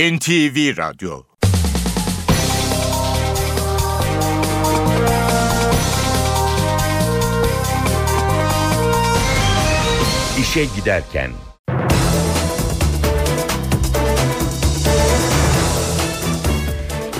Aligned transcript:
NTV 0.00 0.76
Radyo 0.76 1.22
İşe 10.40 10.64
Giderken 10.76 11.30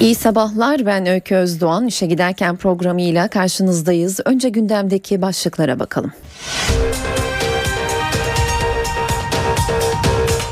İyi 0.00 0.14
sabahlar 0.14 0.86
ben 0.86 1.06
Öykü 1.06 1.34
Özdoğan. 1.34 1.86
İşe 1.86 2.06
giderken 2.06 2.56
programıyla 2.56 3.28
karşınızdayız. 3.28 4.20
Önce 4.24 4.48
gündemdeki 4.48 5.22
başlıklara 5.22 5.78
bakalım. 5.78 6.12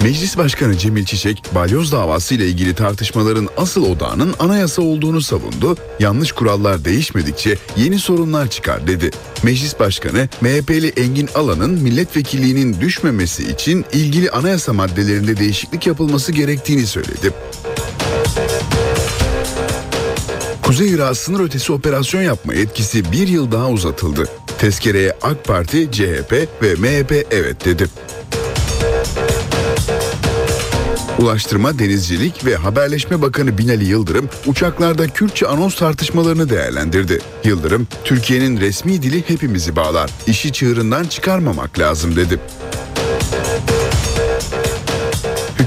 Meclis 0.03 0.39
Başkanı 0.39 0.79
Cemil 0.79 1.05
Çiçek, 1.05 1.43
balyoz 1.55 1.93
davası 1.93 2.35
ile 2.35 2.47
ilgili 2.47 2.75
tartışmaların 2.75 3.49
asıl 3.57 3.85
odağının 3.85 4.35
anayasa 4.39 4.83
olduğunu 4.83 5.21
savundu. 5.21 5.77
Yanlış 6.01 6.33
kurallar 6.33 6.85
değişmedikçe 6.85 7.59
yeni 7.77 7.99
sorunlar 7.99 8.51
çıkar 8.51 8.87
dedi. 8.87 9.11
Meclis 9.43 9.81
Başkanı 9.81 10.29
MHP'li 10.41 10.89
Engin 10.89 11.29
Alan'ın 11.35 11.71
milletvekilliğinin 11.71 12.81
düşmemesi 12.81 13.51
için 13.51 13.85
ilgili 13.93 14.31
anayasa 14.31 14.73
maddelerinde 14.73 15.37
değişiklik 15.37 15.87
yapılması 15.87 16.33
gerektiğini 16.33 16.87
söyledi. 16.87 17.33
Kuzey 20.63 20.91
Irak 20.91 21.17
sınır 21.17 21.41
ötesi 21.41 21.73
operasyon 21.73 22.23
yapma 22.23 22.55
etkisi 22.55 23.13
bir 23.13 23.29
yıl 23.29 23.53
daha 23.53 23.71
uzatıldı. 23.71 24.29
Tezkereye 24.59 25.13
AK 25.23 25.45
Parti, 25.45 25.93
CHP 25.93 26.33
ve 26.63 26.75
MHP 26.75 27.27
evet 27.31 27.65
dedi. 27.65 27.89
Ulaştırma, 31.19 31.79
Denizcilik 31.79 32.45
ve 32.45 32.57
Haberleşme 32.57 33.23
Bakanı 33.23 33.59
Binali 33.59 33.85
Yıldırım 33.85 34.29
uçaklarda 34.47 35.09
Kürtçe 35.09 35.47
anons 35.47 35.77
tartışmalarını 35.77 36.51
değerlendirdi. 36.51 37.19
Yıldırım, 37.45 37.89
Türkiye'nin 38.05 38.61
resmi 38.61 39.03
dili 39.03 39.29
hepimizi 39.29 39.77
bağlar. 39.77 40.11
İşi 40.27 40.53
çığırından 40.53 41.05
çıkarmamak 41.05 41.79
lazım 41.79 42.17
dedi. 42.17 42.39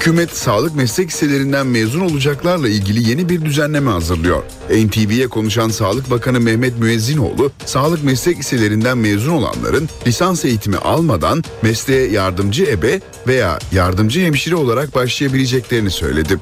Hükümet 0.02 0.38
sağlık 0.38 0.75
meslek 0.75 1.07
liselerinden 1.07 1.67
mezun 1.67 2.02
olacaklarla 2.02 2.69
ilgili 2.69 3.09
yeni 3.09 3.30
bir 3.30 3.45
düzenleme 3.45 3.91
hazırlıyor. 3.91 4.44
NTV'ye 4.69 5.27
konuşan 5.27 5.69
Sağlık 5.69 6.11
Bakanı 6.11 6.39
Mehmet 6.39 6.80
Müezzinoğlu, 6.80 7.52
sağlık 7.66 8.03
meslek 8.03 8.39
liselerinden 8.39 8.97
mezun 8.97 9.31
olanların 9.31 9.89
lisans 10.07 10.45
eğitimi 10.45 10.77
almadan 10.77 11.44
mesleğe 11.61 12.11
yardımcı 12.11 12.63
ebe 12.63 13.02
veya 13.27 13.59
yardımcı 13.72 14.22
hemşire 14.22 14.55
olarak 14.55 14.95
başlayabileceklerini 14.95 15.91
söyledi. 15.91 16.38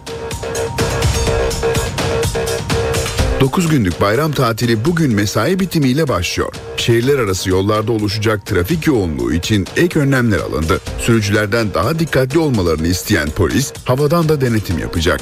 9 3.39 3.67
günlük 3.67 4.01
bayram 4.01 4.31
tatili 4.31 4.85
bugün 4.85 5.13
mesai 5.13 5.59
bitimiyle 5.59 6.07
başlıyor. 6.07 6.53
Şehirler 6.77 7.19
arası 7.19 7.49
yollarda 7.49 7.91
oluşacak 7.91 8.45
trafik 8.45 8.87
yoğunluğu 8.87 9.33
için 9.33 9.67
ek 9.75 9.99
önlemler 9.99 10.39
alındı. 10.39 10.81
Sürücülerden 10.99 11.73
daha 11.73 11.99
dikkatli 11.99 12.39
olmalarını 12.39 12.87
isteyen 12.87 13.29
polis 13.29 13.73
havadan 13.85 14.29
da 14.29 14.41
denetim 14.41 14.79
yapacak. 14.79 15.21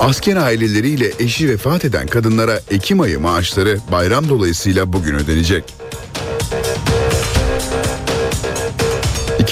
Asker 0.00 0.36
aileleriyle 0.36 1.12
eşi 1.18 1.48
vefat 1.48 1.84
eden 1.84 2.06
kadınlara 2.06 2.60
Ekim 2.70 3.00
ayı 3.00 3.20
maaşları 3.20 3.78
bayram 3.92 4.28
dolayısıyla 4.28 4.92
bugün 4.92 5.14
ödenecek. 5.14 5.81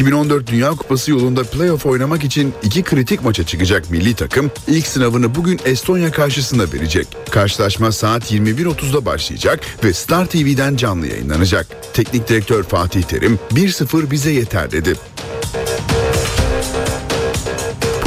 2014 0.01 0.47
Dünya 0.47 0.71
Kupası 0.71 1.11
yolunda 1.11 1.45
playoff 1.45 1.87
oynamak 1.87 2.25
için 2.25 2.55
iki 2.63 2.83
kritik 2.83 3.25
maça 3.25 3.47
çıkacak 3.47 3.91
milli 3.91 4.15
takım 4.15 4.51
ilk 4.69 4.87
sınavını 4.87 5.35
bugün 5.35 5.61
Estonya 5.65 6.11
karşısında 6.11 6.73
verecek. 6.73 7.07
Karşılaşma 7.31 7.93
saat 7.93 8.33
21.30'da 8.33 9.07
başlayacak 9.07 9.61
ve 9.85 9.93
Star 9.93 10.27
TV'den 10.27 10.77
canlı 10.77 11.07
yayınlanacak. 11.07 11.67
Teknik 11.95 12.29
direktör 12.29 12.63
Fatih 12.63 13.03
Terim 13.03 13.39
1-0 13.51 14.11
bize 14.11 14.31
yeter 14.31 14.71
dedi. 14.71 14.95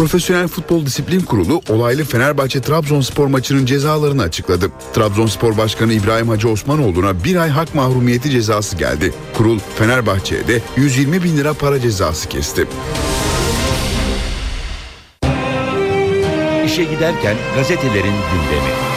Profesyonel 0.04 0.48
Futbol 0.48 0.86
Disiplin 0.86 1.20
Kurulu 1.20 1.62
olaylı 1.70 2.04
Fenerbahçe 2.04 2.62
Trabzonspor 2.62 3.28
maçının 3.28 3.66
cezalarını 3.66 4.22
açıkladı. 4.22 4.72
Trabzonspor 4.94 5.58
Başkanı 5.58 5.94
İbrahim 5.94 6.30
Hacı 6.30 6.50
Osmanoğlu'na 6.50 7.24
bir 7.24 7.36
ay 7.36 7.50
hak 7.50 7.76
mahrumiyeti 7.76 8.30
cezası 8.30 8.78
geldi. 8.78 9.14
Kurul 9.34 9.60
Fenerbahçe'ye 9.76 10.48
de 10.48 10.62
120 10.78 11.24
bin 11.24 11.38
lira 11.38 11.54
para 11.54 11.80
cezası 11.80 12.30
kesti. 12.30 12.68
İşe 16.66 16.84
giderken 16.84 17.38
gazetelerin 17.56 18.04
gündemi. 18.04 18.93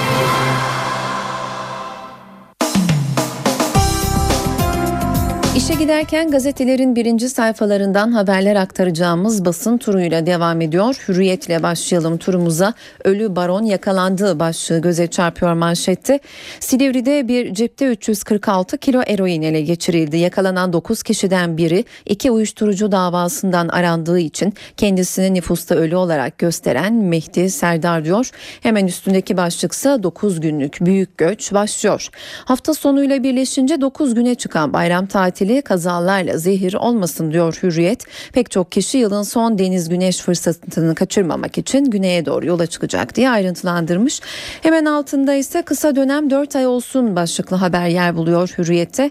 İşe 5.56 5.74
giderken 5.74 6.30
gazetelerin 6.30 6.96
birinci 6.96 7.28
sayfalarından 7.28 8.12
haberler 8.12 8.56
aktaracağımız 8.56 9.44
basın 9.44 9.78
turuyla 9.78 10.26
devam 10.26 10.60
ediyor. 10.60 10.94
Hürriyetle 11.08 11.62
başlayalım 11.62 12.18
turumuza. 12.18 12.74
Ölü 13.04 13.36
baron 13.36 13.62
yakalandığı 13.62 14.40
başlığı 14.40 14.78
göze 14.78 15.06
çarpıyor 15.06 15.52
manşette. 15.52 16.20
Silivri'de 16.60 17.28
bir 17.28 17.54
cepte 17.54 17.86
346 17.86 18.78
kilo 18.78 19.02
eroin 19.06 19.42
ele 19.42 19.60
geçirildi. 19.60 20.16
Yakalanan 20.16 20.72
9 20.72 21.02
kişiden 21.02 21.56
biri 21.56 21.84
iki 22.06 22.30
uyuşturucu 22.30 22.92
davasından 22.92 23.68
arandığı 23.68 24.18
için 24.18 24.54
kendisini 24.76 25.34
nüfusta 25.34 25.74
ölü 25.74 25.96
olarak 25.96 26.38
gösteren 26.38 26.94
Mehdi 26.94 27.50
Serdar 27.50 28.04
diyor. 28.04 28.30
Hemen 28.60 28.86
üstündeki 28.86 29.36
başlıksa 29.36 30.02
9 30.02 30.40
günlük 30.40 30.78
büyük 30.80 31.18
göç 31.18 31.52
başlıyor. 31.52 32.08
Hafta 32.44 32.74
sonuyla 32.74 33.22
birleşince 33.22 33.80
9 33.80 34.14
güne 34.14 34.34
çıkan 34.34 34.72
bayram 34.72 35.06
tatili 35.06 35.45
kazalarla 35.62 36.38
zehir 36.38 36.74
olmasın 36.74 37.32
diyor 37.32 37.58
Hürriyet. 37.62 38.04
Pek 38.32 38.50
çok 38.50 38.72
kişi 38.72 38.98
yılın 38.98 39.22
son 39.22 39.58
deniz 39.58 39.88
güneş 39.88 40.18
fırsatını 40.18 40.94
kaçırmamak 40.94 41.58
için 41.58 41.84
güneye 41.84 42.26
doğru 42.26 42.46
yola 42.46 42.66
çıkacak 42.66 43.14
diye 43.14 43.30
ayrıntılandırmış. 43.30 44.20
Hemen 44.62 44.84
altında 44.84 45.34
ise 45.34 45.62
kısa 45.62 45.96
dönem 45.96 46.30
4 46.30 46.56
ay 46.56 46.66
olsun 46.66 47.16
başlıklı 47.16 47.56
haber 47.56 47.88
yer 47.88 48.16
buluyor 48.16 48.54
Hürriyet'te. 48.58 49.10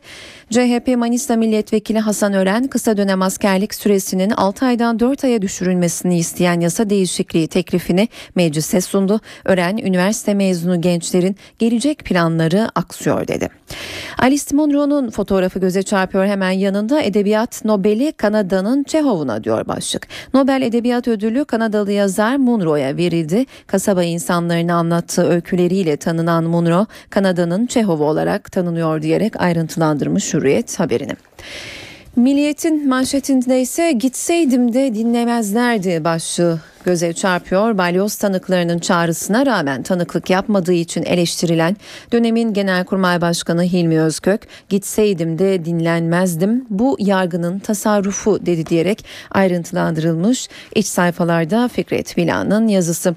CHP 0.50 0.97
Manisa 0.97 1.35
Milletvekili 1.35 2.00
Hasan 2.00 2.34
Ören 2.34 2.67
kısa 2.67 2.97
dönem 2.97 3.22
askerlik 3.22 3.75
süresinin 3.75 4.29
6 4.29 4.66
aydan 4.66 5.00
4 5.00 5.23
aya 5.23 5.41
düşürülmesini 5.41 6.17
isteyen 6.17 6.59
yasa 6.59 6.90
değişikliği 6.90 7.47
teklifini 7.47 8.09
meclise 8.35 8.81
sundu. 8.81 9.22
Ören 9.46 9.78
üniversite 9.78 10.34
mezunu 10.34 10.81
gençlerin 10.81 11.35
gelecek 11.59 12.00
planları 12.00 12.69
aksıyor 12.75 13.28
dedi. 13.28 13.50
Alice 14.17 14.56
Munro'nun 14.56 15.09
fotoğrafı 15.09 15.59
göze 15.59 15.84
çarpıyor 15.84 16.24
hemen 16.25 16.51
yanında 16.51 17.01
Edebiyat 17.01 17.65
Nobel'i 17.65 18.11
Kanada'nın 18.11 18.83
Çehov'una 18.83 19.43
diyor 19.43 19.67
başlık. 19.67 20.07
Nobel 20.33 20.61
Edebiyat 20.61 21.07
Ödülü 21.07 21.45
Kanadalı 21.45 21.91
yazar 21.91 22.35
Munro'ya 22.35 22.97
verildi. 22.97 23.45
Kasaba 23.67 24.03
insanlarını 24.03 24.73
anlattığı 24.73 25.29
öyküleriyle 25.29 25.97
tanınan 25.97 26.43
Munro 26.43 26.85
Kanada'nın 27.09 27.65
Çehov'u 27.65 28.03
olarak 28.03 28.51
tanınıyor 28.51 29.01
diyerek 29.01 29.41
ayrıntılandırmış 29.41 30.33
Hürriyet 30.33 30.79
haberini. 30.79 31.13
Milliyetin 32.15 32.89
manşetinde 32.89 33.61
ise 33.61 33.91
gitseydim 33.91 34.73
de 34.73 34.95
dinlemezlerdi 34.95 36.03
başlığı 36.03 36.59
göze 36.85 37.13
çarpıyor. 37.13 37.77
Balyoz 37.77 38.15
tanıklarının 38.15 38.79
çağrısına 38.79 39.45
rağmen 39.45 39.83
tanıklık 39.83 40.29
yapmadığı 40.29 40.73
için 40.73 41.03
eleştirilen 41.03 41.77
dönemin 42.11 42.53
Genelkurmay 42.53 43.21
Başkanı 43.21 43.63
Hilmi 43.63 44.01
Özkök 44.01 44.41
gitseydim 44.69 45.39
de 45.39 45.65
dinlenmezdim 45.65 46.65
bu 46.69 46.97
yargının 46.99 47.59
tasarrufu 47.59 48.45
dedi 48.45 48.65
diyerek 48.65 49.05
ayrıntılandırılmış 49.31 50.49
iç 50.75 50.85
sayfalarda 50.87 51.67
Fikret 51.67 52.17
Bila'nın 52.17 52.67
yazısı. 52.67 53.16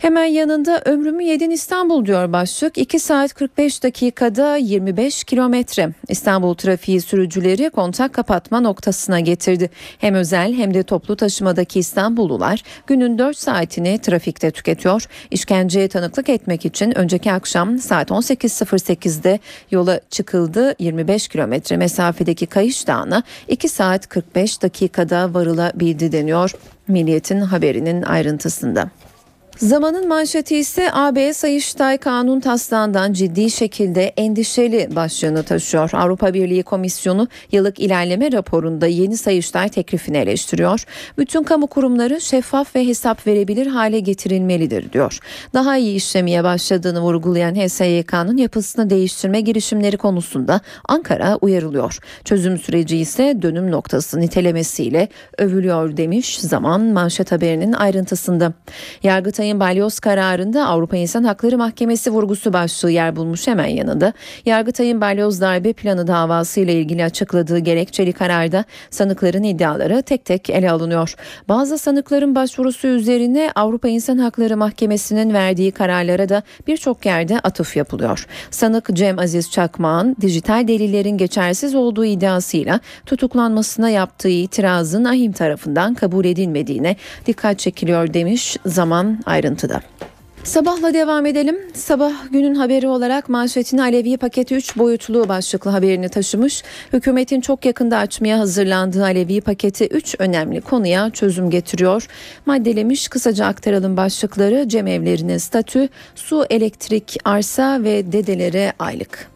Hemen 0.00 0.24
yanında 0.24 0.82
ömrümü 0.84 1.22
yedin 1.22 1.50
İstanbul 1.50 2.06
diyor 2.06 2.32
başlık. 2.32 2.78
2 2.78 2.98
saat 2.98 3.34
45 3.34 3.82
dakikada 3.82 4.56
25 4.56 5.24
kilometre. 5.24 5.90
İstanbul 6.08 6.54
trafiği 6.54 7.00
sürücüleri 7.00 7.70
kontak 7.70 8.12
kapatma 8.12 8.60
noktasına 8.60 9.20
getirdi. 9.20 9.70
Hem 9.98 10.14
özel 10.14 10.54
hem 10.54 10.74
de 10.74 10.82
toplu 10.82 11.16
taşımadaki 11.16 11.78
İstanbullular 11.78 12.62
günün 12.86 13.18
4 13.18 13.38
saatini 13.38 13.98
trafikte 13.98 14.50
tüketiyor. 14.50 15.06
İşkenceye 15.30 15.88
tanıklık 15.88 16.28
etmek 16.28 16.64
için 16.64 16.98
önceki 16.98 17.32
akşam 17.32 17.78
saat 17.78 18.10
18.08'de 18.10 19.38
yola 19.70 20.00
çıkıldı. 20.10 20.74
25 20.78 21.28
kilometre 21.28 21.76
mesafedeki 21.76 22.46
Kayış 22.46 22.86
Dağı'na 22.86 23.22
2 23.48 23.68
saat 23.68 24.08
45 24.08 24.62
dakikada 24.62 25.34
varılabildi 25.34 26.12
deniyor 26.12 26.52
Milliyet'in 26.88 27.40
haberinin 27.40 28.02
ayrıntısında. 28.02 28.90
Zamanın 29.60 30.08
manşeti 30.08 30.56
ise 30.56 30.92
AB 30.92 31.34
Sayıştay 31.34 31.98
kanun 31.98 32.40
taslağından 32.40 33.12
ciddi 33.12 33.50
şekilde 33.50 34.04
endişeli 34.04 34.96
başlığını 34.96 35.42
taşıyor. 35.42 35.90
Avrupa 35.92 36.34
Birliği 36.34 36.62
Komisyonu 36.62 37.28
yıllık 37.52 37.80
ilerleme 37.80 38.32
raporunda 38.32 38.86
yeni 38.86 39.16
Sayıştay 39.16 39.68
teklifini 39.68 40.16
eleştiriyor. 40.16 40.84
Bütün 41.18 41.42
kamu 41.42 41.66
kurumları 41.66 42.20
şeffaf 42.20 42.76
ve 42.76 42.86
hesap 42.86 43.26
verebilir 43.26 43.66
hale 43.66 44.00
getirilmelidir 44.00 44.92
diyor. 44.92 45.18
Daha 45.54 45.76
iyi 45.76 45.96
işlemeye 45.96 46.44
başladığını 46.44 47.00
vurgulayan 47.00 47.54
HSYK'nın 47.54 48.36
yapısını 48.36 48.90
değiştirme 48.90 49.40
girişimleri 49.40 49.96
konusunda 49.96 50.60
Ankara 50.88 51.36
uyarılıyor. 51.36 51.98
Çözüm 52.24 52.58
süreci 52.58 52.96
ise 52.96 53.38
dönüm 53.42 53.70
noktası 53.70 54.20
nitelemesiyle 54.20 55.08
övülüyor 55.38 55.96
demiş 55.96 56.38
zaman 56.38 56.80
manşet 56.80 57.32
haberinin 57.32 57.72
ayrıntısında. 57.72 58.52
Yargıtay'ın 59.02 59.49
Yargıtay'ın 59.50 59.60
balyoz 59.60 60.00
kararında 60.00 60.66
Avrupa 60.66 60.96
İnsan 60.96 61.24
Hakları 61.24 61.58
Mahkemesi 61.58 62.10
vurgusu 62.10 62.52
başlığı 62.52 62.90
yer 62.90 63.16
bulmuş 63.16 63.46
hemen 63.46 63.66
yanında. 63.66 64.12
Yargıtay'ın 64.46 65.00
balyoz 65.00 65.40
darbe 65.40 65.72
planı 65.72 66.06
davası 66.06 66.60
ile 66.60 66.72
ilgili 66.72 67.04
açıkladığı 67.04 67.58
gerekçeli 67.58 68.12
kararda 68.12 68.64
sanıkların 68.90 69.42
iddiaları 69.42 70.02
tek 70.02 70.24
tek 70.24 70.50
ele 70.50 70.70
alınıyor. 70.70 71.14
Bazı 71.48 71.78
sanıkların 71.78 72.34
başvurusu 72.34 72.86
üzerine 72.86 73.50
Avrupa 73.54 73.88
İnsan 73.88 74.18
Hakları 74.18 74.56
Mahkemesi'nin 74.56 75.34
verdiği 75.34 75.72
kararlara 75.72 76.28
da 76.28 76.42
birçok 76.66 77.06
yerde 77.06 77.40
atıf 77.40 77.76
yapılıyor. 77.76 78.26
Sanık 78.50 78.88
Cem 78.92 79.18
Aziz 79.18 79.50
Çakmağ'ın 79.50 80.16
dijital 80.20 80.68
delillerin 80.68 81.18
geçersiz 81.18 81.74
olduğu 81.74 82.04
iddiasıyla 82.04 82.80
tutuklanmasına 83.06 83.90
yaptığı 83.90 84.28
itirazın 84.28 85.04
ahim 85.04 85.32
tarafından 85.32 85.94
kabul 85.94 86.24
edilmediğine 86.24 86.96
dikkat 87.26 87.58
çekiliyor 87.58 88.14
demiş 88.14 88.56
zaman 88.66 89.18
ayrı 89.26 89.39
ayrıntıda. 89.40 89.80
Sabahla 90.44 90.94
devam 90.94 91.26
edelim. 91.26 91.58
Sabah 91.74 92.12
günün 92.32 92.54
haberi 92.54 92.88
olarak 92.88 93.28
manşetini 93.28 93.82
Alevi 93.82 94.16
paketi 94.16 94.54
3 94.54 94.76
boyutlu 94.76 95.28
başlıklı 95.28 95.70
haberini 95.70 96.08
taşımış. 96.08 96.62
Hükümetin 96.92 97.40
çok 97.40 97.64
yakında 97.64 97.98
açmaya 97.98 98.38
hazırlandığı 98.38 99.04
Alevi 99.04 99.40
paketi 99.40 99.86
3 99.86 100.16
önemli 100.18 100.60
konuya 100.60 101.10
çözüm 101.10 101.50
getiriyor. 101.50 102.06
Maddelemiş 102.46 103.08
kısaca 103.08 103.46
aktaralım 103.46 103.96
başlıkları 103.96 104.68
cemevlerine 104.68 105.38
statü, 105.38 105.88
su, 106.14 106.46
elektrik, 106.50 107.16
arsa 107.24 107.82
ve 107.82 108.12
dedelere 108.12 108.72
aylık. 108.78 109.30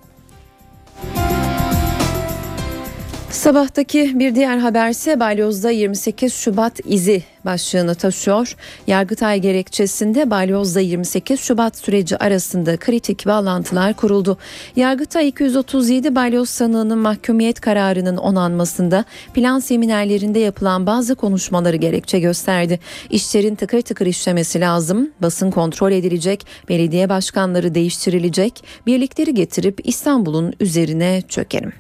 Sabahtaki 3.34 4.18
bir 4.18 4.34
diğer 4.34 4.58
haberse 4.58 5.20
Balyoz'da 5.20 5.70
28 5.70 6.34
Şubat 6.34 6.80
izi 6.84 7.22
başlığını 7.44 7.94
taşıyor. 7.94 8.56
Yargıtay 8.86 9.40
gerekçesinde 9.40 10.30
Balyoz'da 10.30 10.80
28 10.80 11.40
Şubat 11.40 11.76
süreci 11.76 12.16
arasında 12.16 12.76
kritik 12.76 13.26
bağlantılar 13.26 13.94
kuruldu. 13.94 14.38
Yargıtay 14.76 15.28
237 15.28 16.14
Balyoz 16.14 16.50
sanığının 16.50 16.98
mahkumiyet 16.98 17.60
kararının 17.60 18.16
onanmasında 18.16 19.04
plan 19.34 19.58
seminerlerinde 19.58 20.38
yapılan 20.38 20.86
bazı 20.86 21.14
konuşmaları 21.14 21.76
gerekçe 21.76 22.18
gösterdi. 22.20 22.80
İşlerin 23.10 23.54
tıkır 23.54 23.82
tıkır 23.82 24.06
işlemesi 24.06 24.60
lazım, 24.60 25.10
basın 25.22 25.50
kontrol 25.50 25.92
edilecek, 25.92 26.46
belediye 26.68 27.08
başkanları 27.08 27.74
değiştirilecek, 27.74 28.64
birlikleri 28.86 29.34
getirip 29.34 29.80
İstanbul'un 29.84 30.54
üzerine 30.60 31.22
çökerim. 31.28 31.72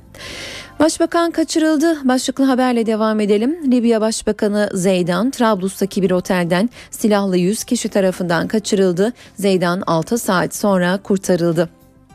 Başbakan 0.80 1.30
kaçırıldı. 1.30 2.08
Başlıklı 2.08 2.44
haberle 2.44 2.86
devam 2.86 3.20
edelim. 3.20 3.72
Libya 3.72 4.00
Başbakanı 4.00 4.70
Zeydan 4.74 5.30
Trablus'taki 5.30 6.02
bir 6.02 6.10
otelden 6.10 6.70
silahlı 6.90 7.36
100 7.36 7.64
kişi 7.64 7.88
tarafından 7.88 8.48
kaçırıldı. 8.48 9.12
Zeydan 9.36 9.82
6 9.86 10.18
saat 10.18 10.54
sonra 10.54 10.98
kurtarıldı. 11.02 11.68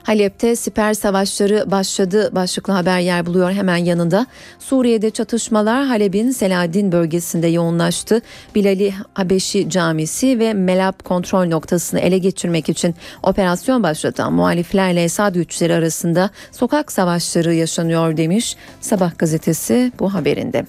Halep'te 0.03 0.55
siper 0.55 0.93
savaşları 0.93 1.71
başladı 1.71 2.29
başlıklı 2.35 2.73
haber 2.73 2.99
yer 2.99 3.25
buluyor 3.25 3.51
hemen 3.51 3.77
yanında. 3.77 4.27
Suriye'de 4.59 5.09
çatışmalar 5.09 5.85
Halep'in 5.85 6.31
Selahaddin 6.31 6.91
bölgesinde 6.91 7.47
yoğunlaştı. 7.47 8.21
Bilali 8.55 8.93
Habeşi 9.13 9.69
Camisi 9.69 10.39
ve 10.39 10.53
Melab 10.53 11.03
kontrol 11.03 11.47
noktasını 11.47 11.99
ele 11.99 12.17
geçirmek 12.17 12.69
için 12.69 12.95
operasyon 13.23 13.83
başlatan 13.83 14.33
muhaliflerle 14.33 15.03
Esad 15.03 15.35
güçleri 15.35 15.73
arasında 15.73 16.29
sokak 16.51 16.91
savaşları 16.91 17.53
yaşanıyor 17.53 18.17
demiş 18.17 18.55
Sabah 18.81 19.17
gazetesi 19.17 19.91
bu 19.99 20.13
haberinde. 20.13 20.65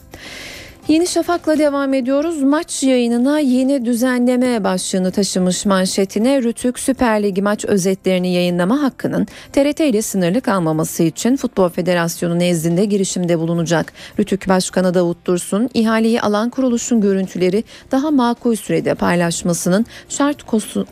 Yeni 0.90 1.06
Şafak'la 1.06 1.58
devam 1.58 1.94
ediyoruz. 1.94 2.42
Maç 2.42 2.82
yayınına 2.82 3.40
yeni 3.40 3.84
düzenleme 3.84 4.64
başlığını 4.64 5.10
taşımış 5.10 5.66
manşetine 5.66 6.42
Rütük 6.42 6.78
Süper 6.78 7.22
Ligi 7.22 7.42
maç 7.42 7.64
özetlerini 7.64 8.32
yayınlama 8.32 8.82
hakkının 8.82 9.26
TRT 9.52 9.80
ile 9.80 10.02
sınırlı 10.02 10.40
kalmaması 10.40 11.02
için 11.02 11.36
Futbol 11.36 11.68
Federasyonu 11.68 12.38
nezdinde 12.38 12.84
girişimde 12.84 13.38
bulunacak. 13.38 13.92
Rütük 14.18 14.48
Başkanı 14.48 14.94
Davut 14.94 15.26
Dursun, 15.26 15.70
ihaleyi 15.74 16.20
alan 16.20 16.50
kuruluşun 16.50 17.00
görüntüleri 17.00 17.64
daha 17.90 18.10
makul 18.10 18.56
sürede 18.56 18.94
paylaşmasının 18.94 19.86
şart 20.08 20.42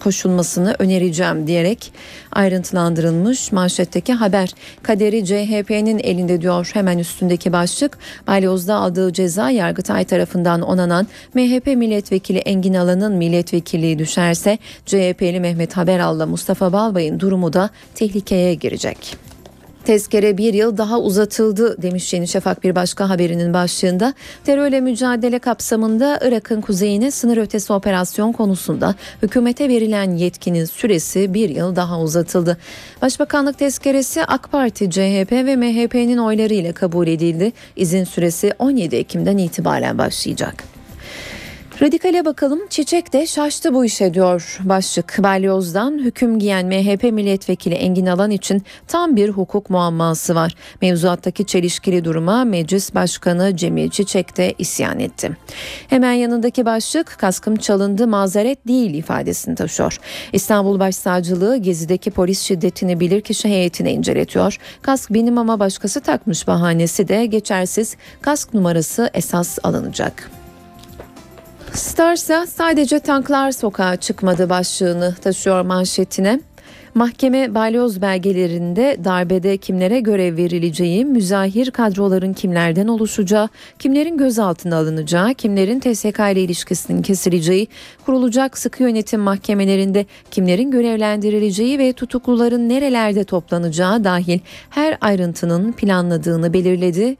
koşulmasını 0.00 0.76
önereceğim 0.78 1.46
diyerek 1.46 1.92
ayrıntılandırılmış 2.38 3.52
manşetteki 3.52 4.12
haber. 4.12 4.50
Kaderi 4.82 5.24
CHP'nin 5.24 5.98
elinde 5.98 6.40
diyor 6.40 6.70
hemen 6.74 6.98
üstündeki 6.98 7.52
başlık. 7.52 7.98
Balyoz'da 8.26 8.74
aldığı 8.74 9.12
ceza 9.12 9.50
Yargıtay 9.50 10.04
tarafından 10.04 10.60
onanan 10.60 11.06
MHP 11.34 11.66
milletvekili 11.66 12.38
Engin 12.38 12.74
Alan'ın 12.74 13.12
milletvekilliği 13.12 13.98
düşerse 13.98 14.58
CHP'li 14.86 15.40
Mehmet 15.40 15.76
Haberal'la 15.76 16.26
Mustafa 16.26 16.72
Balbay'ın 16.72 17.20
durumu 17.20 17.52
da 17.52 17.70
tehlikeye 17.94 18.54
girecek. 18.54 19.27
Tezkere 19.88 20.38
bir 20.38 20.54
yıl 20.54 20.76
daha 20.76 21.00
uzatıldı 21.00 21.82
demiş 21.82 22.12
Yeni 22.12 22.28
Şafak 22.28 22.64
bir 22.64 22.74
başka 22.74 23.08
haberinin 23.08 23.54
başlığında. 23.54 24.14
Terörle 24.44 24.80
mücadele 24.80 25.38
kapsamında 25.38 26.20
Irak'ın 26.22 26.60
kuzeyine 26.60 27.10
sınır 27.10 27.36
ötesi 27.36 27.72
operasyon 27.72 28.32
konusunda 28.32 28.94
hükümete 29.22 29.68
verilen 29.68 30.10
yetkinin 30.10 30.64
süresi 30.64 31.34
bir 31.34 31.48
yıl 31.48 31.76
daha 31.76 32.00
uzatıldı. 32.00 32.56
Başbakanlık 33.02 33.58
tezkeresi 33.58 34.24
AK 34.24 34.52
Parti, 34.52 34.90
CHP 34.90 35.32
ve 35.32 35.56
MHP'nin 35.56 36.18
oylarıyla 36.18 36.72
kabul 36.72 37.06
edildi. 37.06 37.52
İzin 37.76 38.04
süresi 38.04 38.52
17 38.58 38.96
Ekim'den 38.96 39.38
itibaren 39.38 39.98
başlayacak. 39.98 40.77
Radikale 41.82 42.24
bakalım 42.24 42.60
Çiçek 42.70 43.12
de 43.12 43.26
şaştı 43.26 43.74
bu 43.74 43.84
işe 43.84 44.14
diyor 44.14 44.58
başlık. 44.64 45.16
Balyoz'dan 45.18 45.98
hüküm 45.98 46.38
giyen 46.38 46.66
MHP 46.66 47.02
milletvekili 47.02 47.74
Engin 47.74 48.06
Alan 48.06 48.30
için 48.30 48.62
tam 48.88 49.16
bir 49.16 49.28
hukuk 49.28 49.70
muamması 49.70 50.34
var. 50.34 50.54
Mevzuattaki 50.82 51.46
çelişkili 51.46 52.04
duruma 52.04 52.44
Meclis 52.44 52.94
Başkanı 52.94 53.56
Cemil 53.56 53.90
Çiçek 53.90 54.36
de 54.36 54.54
isyan 54.58 55.00
etti. 55.00 55.36
Hemen 55.88 56.12
yanındaki 56.12 56.66
başlık 56.66 57.16
kaskım 57.18 57.56
çalındı 57.56 58.06
mazeret 58.06 58.68
değil 58.68 58.94
ifadesini 58.94 59.54
taşıyor. 59.54 59.98
İstanbul 60.32 60.80
Başsavcılığı 60.80 61.56
Gezi'deki 61.56 62.10
polis 62.10 62.40
şiddetini 62.40 63.00
bilirkişi 63.00 63.48
heyetine 63.48 63.92
inceletiyor. 63.92 64.58
Kask 64.82 65.10
benim 65.10 65.38
ama 65.38 65.60
başkası 65.60 66.00
takmış 66.00 66.46
bahanesi 66.46 67.08
de 67.08 67.26
geçersiz 67.26 67.96
kask 68.20 68.54
numarası 68.54 69.10
esas 69.14 69.58
alınacak. 69.62 70.37
Starsa 71.74 72.46
sadece 72.46 72.98
tanklar 72.98 73.52
sokağa 73.52 73.96
çıkmadı 73.96 74.50
başlığını 74.50 75.14
taşıyor 75.22 75.62
manşetine. 75.62 76.40
Mahkeme 76.94 77.54
balyoz 77.54 78.02
belgelerinde 78.02 78.96
darbede 79.04 79.56
kimlere 79.56 80.00
görev 80.00 80.36
verileceği, 80.36 81.04
müzahir 81.04 81.70
kadroların 81.70 82.32
kimlerden 82.32 82.88
oluşacağı, 82.88 83.48
kimlerin 83.78 84.18
gözaltına 84.18 84.76
alınacağı, 84.76 85.34
kimlerin 85.34 85.80
TSK 85.80 86.18
ile 86.18 86.42
ilişkisinin 86.42 87.02
kesileceği, 87.02 87.68
kurulacak 88.06 88.58
sıkı 88.58 88.82
yönetim 88.82 89.20
mahkemelerinde 89.20 90.06
kimlerin 90.30 90.70
görevlendirileceği 90.70 91.78
ve 91.78 91.92
tutukluların 91.92 92.68
nerelerde 92.68 93.24
toplanacağı 93.24 94.04
dahil 94.04 94.40
her 94.70 94.98
ayrıntının 95.00 95.72
planladığını 95.72 96.52
belirledi 96.52 97.16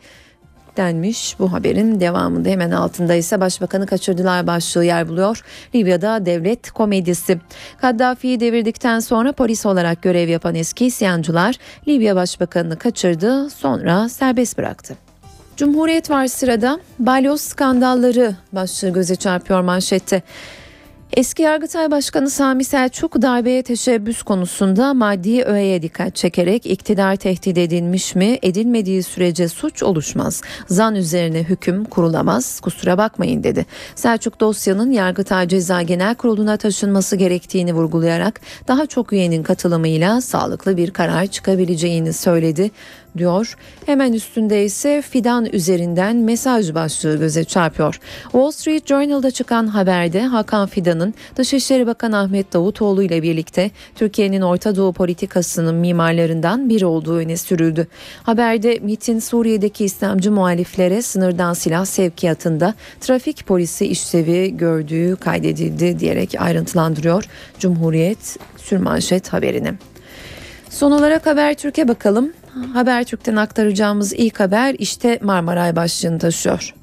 denmiş. 0.78 1.36
Bu 1.38 1.52
haberin 1.52 2.00
devamında 2.00 2.48
hemen 2.48 2.70
altında 2.70 3.14
ise 3.14 3.40
başbakanı 3.40 3.86
kaçırdılar 3.86 4.46
başlığı 4.46 4.84
yer 4.84 5.08
buluyor. 5.08 5.44
Libya'da 5.74 6.26
devlet 6.26 6.70
komedisi. 6.70 7.38
Kaddafi'yi 7.80 8.40
devirdikten 8.40 9.00
sonra 9.00 9.32
polis 9.32 9.66
olarak 9.66 10.02
görev 10.02 10.28
yapan 10.28 10.54
eski 10.54 10.86
isyancılar 10.86 11.56
Libya 11.88 12.16
başbakanını 12.16 12.76
kaçırdı 12.78 13.50
sonra 13.50 14.08
serbest 14.08 14.58
bıraktı. 14.58 14.96
Cumhuriyet 15.56 16.10
var 16.10 16.26
sırada. 16.26 16.80
Balyoz 16.98 17.40
skandalları 17.40 18.34
başlığı 18.52 18.88
göze 18.90 19.16
çarpıyor 19.16 19.60
manşette. 19.60 20.22
Eski 21.16 21.42
Yargıtay 21.42 21.90
Başkanı 21.90 22.30
Sami 22.30 22.64
Selçuk 22.64 23.22
darbeye 23.22 23.62
teşebbüs 23.62 24.22
konusunda 24.22 24.94
maddi 24.94 25.42
öğeye 25.42 25.82
dikkat 25.82 26.16
çekerek 26.16 26.66
iktidar 26.66 27.16
tehdit 27.16 27.58
edilmiş 27.58 28.14
mi 28.14 28.38
edilmediği 28.42 29.02
sürece 29.02 29.48
suç 29.48 29.82
oluşmaz. 29.82 30.42
Zan 30.66 30.94
üzerine 30.94 31.42
hüküm 31.42 31.84
kurulamaz 31.84 32.60
kusura 32.60 32.98
bakmayın 32.98 33.44
dedi. 33.44 33.66
Selçuk 33.94 34.40
dosyanın 34.40 34.90
Yargıtay 34.90 35.48
Ceza 35.48 35.82
Genel 35.82 36.14
Kurulu'na 36.14 36.56
taşınması 36.56 37.16
gerektiğini 37.16 37.74
vurgulayarak 37.74 38.40
daha 38.68 38.86
çok 38.86 39.12
üyenin 39.12 39.42
katılımıyla 39.42 40.20
sağlıklı 40.20 40.76
bir 40.76 40.90
karar 40.90 41.26
çıkabileceğini 41.26 42.12
söyledi 42.12 42.70
diyor. 43.16 43.56
Hemen 43.86 44.12
üstünde 44.12 44.64
ise 44.64 45.02
fidan 45.02 45.46
üzerinden 45.52 46.16
mesaj 46.16 46.74
başlığı 46.74 47.18
göze 47.18 47.44
çarpıyor. 47.44 48.00
Wall 48.22 48.50
Street 48.50 48.86
Journal'da 48.86 49.30
çıkan 49.30 49.66
haberde 49.66 50.22
Hakan 50.22 50.66
Fidan'ın 50.66 51.14
Dışişleri 51.36 51.86
Bakanı 51.86 52.18
Ahmet 52.18 52.52
Davutoğlu 52.52 53.02
ile 53.02 53.22
birlikte 53.22 53.70
Türkiye'nin 53.94 54.40
Orta 54.40 54.76
Doğu 54.76 54.92
politikasının 54.92 55.74
mimarlarından 55.74 56.68
biri 56.68 56.86
olduğu 56.86 57.16
öne 57.16 57.36
sürüldü. 57.36 57.86
Haberde 58.22 58.78
MIT'in 58.82 59.18
Suriye'deki 59.18 59.84
İslamcı 59.84 60.32
muhaliflere 60.32 61.02
sınırdan 61.02 61.52
silah 61.52 61.84
sevkiyatında 61.84 62.74
trafik 63.00 63.46
polisi 63.46 63.86
işlevi 63.86 64.56
gördüğü 64.56 65.16
kaydedildi 65.16 65.98
diyerek 66.00 66.34
ayrıntılandırıyor 66.38 67.24
Cumhuriyet 67.58 68.36
sürmanşet 68.56 69.32
haberini. 69.32 69.74
Son 70.70 70.92
olarak 70.92 71.26
Habertürk'e 71.26 71.88
bakalım. 71.88 72.32
Habertürk'ten 72.72 73.36
aktaracağımız 73.36 74.12
ilk 74.12 74.40
haber 74.40 74.74
işte 74.78 75.18
Marmaray 75.22 75.76
başlığını 75.76 76.18
taşıyor. 76.18 76.74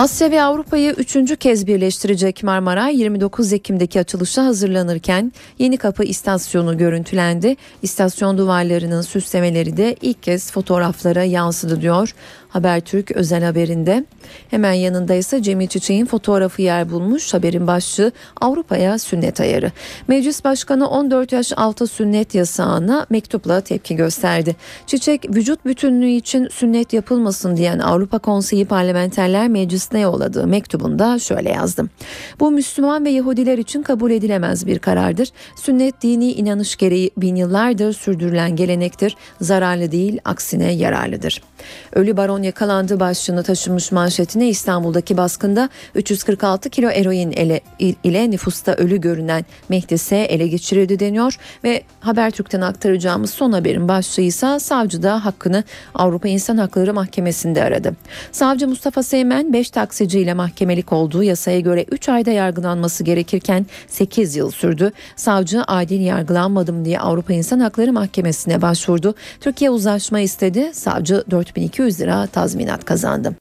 Asya 0.00 0.30
ve 0.30 0.42
Avrupa'yı 0.42 0.92
üçüncü 0.92 1.36
kez 1.36 1.66
birleştirecek 1.66 2.42
Marmaray 2.42 2.96
29 2.96 3.52
Ekim'deki 3.52 4.00
açılışa 4.00 4.44
hazırlanırken 4.44 5.32
Yeni 5.58 5.76
Kapı 5.76 6.04
istasyonu 6.04 6.78
görüntülendi. 6.78 7.56
İstasyon 7.82 8.38
duvarlarının 8.38 9.02
süslemeleri 9.02 9.76
de 9.76 9.96
ilk 10.00 10.22
kez 10.22 10.52
fotoğraflara 10.52 11.24
yansıdı 11.24 11.80
diyor 11.80 12.14
Habertürk 12.50 13.10
özel 13.10 13.44
haberinde. 13.44 14.04
Hemen 14.50 14.72
yanında 14.72 15.14
ise 15.14 15.42
Cemil 15.42 15.68
Çiçek'in 15.68 16.06
fotoğrafı 16.06 16.62
yer 16.62 16.90
bulmuş. 16.90 17.34
Haberin 17.34 17.66
başlığı 17.66 18.12
Avrupa'ya 18.40 18.98
sünnet 18.98 19.40
ayarı. 19.40 19.72
Meclis 20.08 20.44
Başkanı 20.44 20.88
14 20.88 21.32
yaş 21.32 21.52
altı 21.56 21.86
sünnet 21.86 22.34
yasağına 22.34 23.06
mektupla 23.10 23.60
tepki 23.60 23.96
gösterdi. 23.96 24.56
Çiçek 24.86 25.34
vücut 25.34 25.64
bütünlüğü 25.64 26.10
için 26.10 26.48
sünnet 26.48 26.92
yapılmasın 26.92 27.56
diyen 27.56 27.78
Avrupa 27.78 28.18
Konseyi 28.18 28.64
Parlamenterler 28.64 29.48
Meclisi'ne 29.48 30.00
yolladığı 30.00 30.46
mektubunda 30.46 31.18
şöyle 31.18 31.50
yazdım. 31.50 31.90
Bu 32.40 32.50
Müslüman 32.50 33.04
ve 33.04 33.10
Yahudiler 33.10 33.58
için 33.58 33.82
kabul 33.82 34.10
edilemez 34.10 34.66
bir 34.66 34.78
karardır. 34.78 35.28
Sünnet 35.56 36.02
dini 36.02 36.32
inanış 36.32 36.76
gereği 36.76 37.10
bin 37.16 37.36
yıllardır 37.36 37.92
sürdürülen 37.92 38.56
gelenektir. 38.56 39.16
Zararlı 39.40 39.92
değil 39.92 40.20
aksine 40.24 40.72
yararlıdır. 40.72 41.42
Ölü 41.92 42.16
baron 42.16 42.42
yakalandığı 42.42 43.00
başlığını 43.00 43.42
taşımış 43.42 43.92
manşetine 43.92 44.48
İstanbul'daki 44.48 45.16
baskında 45.16 45.68
346 45.94 46.70
kilo 46.70 46.88
eroin 46.88 47.32
ele, 47.32 47.60
ile 47.78 48.30
nüfusta 48.30 48.74
ölü 48.74 49.00
görünen 49.00 49.44
Mehdi 49.68 50.14
ele 50.14 50.46
geçirildi 50.46 51.00
deniyor 51.00 51.36
ve 51.64 51.82
Habertürk'ten 52.00 52.60
aktaracağımız 52.60 53.30
son 53.30 53.52
haberin 53.52 53.88
başlığı 53.88 54.22
ise 54.22 54.58
savcı 54.58 55.02
da 55.02 55.24
hakkını 55.24 55.64
Avrupa 55.94 56.28
İnsan 56.28 56.56
Hakları 56.56 56.94
Mahkemesi'nde 56.94 57.62
aradı. 57.62 57.96
Savcı 58.32 58.68
Mustafa 58.68 59.02
Seymen 59.02 59.52
5 59.52 59.70
taksiciyle 59.70 60.34
mahkemelik 60.34 60.92
olduğu 60.92 61.22
yasaya 61.22 61.60
göre 61.60 61.84
3 61.90 62.08
ayda 62.08 62.30
yargılanması 62.30 63.04
gerekirken 63.04 63.66
8 63.88 64.36
yıl 64.36 64.50
sürdü. 64.50 64.92
Savcı 65.16 65.62
adil 65.62 66.00
yargılanmadım 66.00 66.84
diye 66.84 67.00
Avrupa 67.00 67.32
İnsan 67.32 67.60
Hakları 67.60 67.92
Mahkemesi'ne 67.92 68.62
başvurdu. 68.62 69.14
Türkiye 69.40 69.70
uzlaşma 69.70 70.20
istedi. 70.20 70.70
Savcı 70.74 71.24
4200 71.56 72.00
lira 72.00 72.26
tazminat 72.26 72.84
kazandı. 72.84 73.34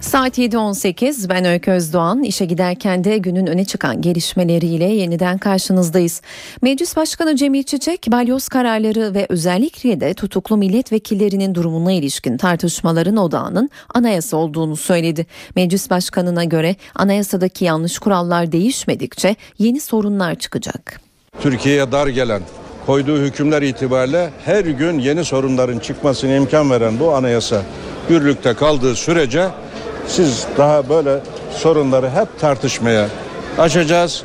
Saat 0.00 0.38
7.18 0.38 1.28
ben 1.28 1.44
Öykü 1.44 1.70
Özdoğan 1.70 2.22
işe 2.22 2.44
giderken 2.44 3.04
de 3.04 3.18
günün 3.18 3.46
öne 3.46 3.64
çıkan 3.64 4.02
gelişmeleriyle 4.02 4.84
yeniden 4.84 5.38
karşınızdayız. 5.38 6.22
Meclis 6.62 6.96
Başkanı 6.96 7.36
Cemil 7.36 7.62
Çiçek 7.62 8.06
balyoz 8.08 8.48
kararları 8.48 9.14
ve 9.14 9.26
özellikle 9.28 10.00
de 10.00 10.14
tutuklu 10.14 10.56
milletvekillerinin 10.56 11.54
durumuna 11.54 11.92
ilişkin 11.92 12.36
tartışmaların 12.36 13.16
odağının 13.16 13.70
anayasa 13.94 14.36
olduğunu 14.36 14.76
söyledi. 14.76 15.26
Meclis 15.56 15.90
Başkanı'na 15.90 16.44
göre 16.44 16.76
anayasadaki 16.94 17.64
yanlış 17.64 17.98
kurallar 17.98 18.52
değişmedikçe 18.52 19.36
yeni 19.58 19.80
sorunlar 19.80 20.34
çıkacak. 20.34 21.00
Türkiye'ye 21.40 21.92
dar 21.92 22.06
gelen 22.06 22.42
koyduğu 22.88 23.18
hükümler 23.18 23.62
itibariyle 23.62 24.30
her 24.44 24.64
gün 24.64 24.98
yeni 24.98 25.24
sorunların 25.24 25.78
çıkmasına 25.78 26.34
imkan 26.34 26.70
veren 26.70 27.00
bu 27.00 27.14
anayasa 27.14 27.62
yürürlükte 28.10 28.54
kaldığı 28.54 28.94
sürece 28.94 29.48
siz 30.06 30.46
daha 30.58 30.88
böyle 30.88 31.20
sorunları 31.56 32.10
hep 32.10 32.40
tartışmaya 32.40 33.08
açacağız. 33.58 34.22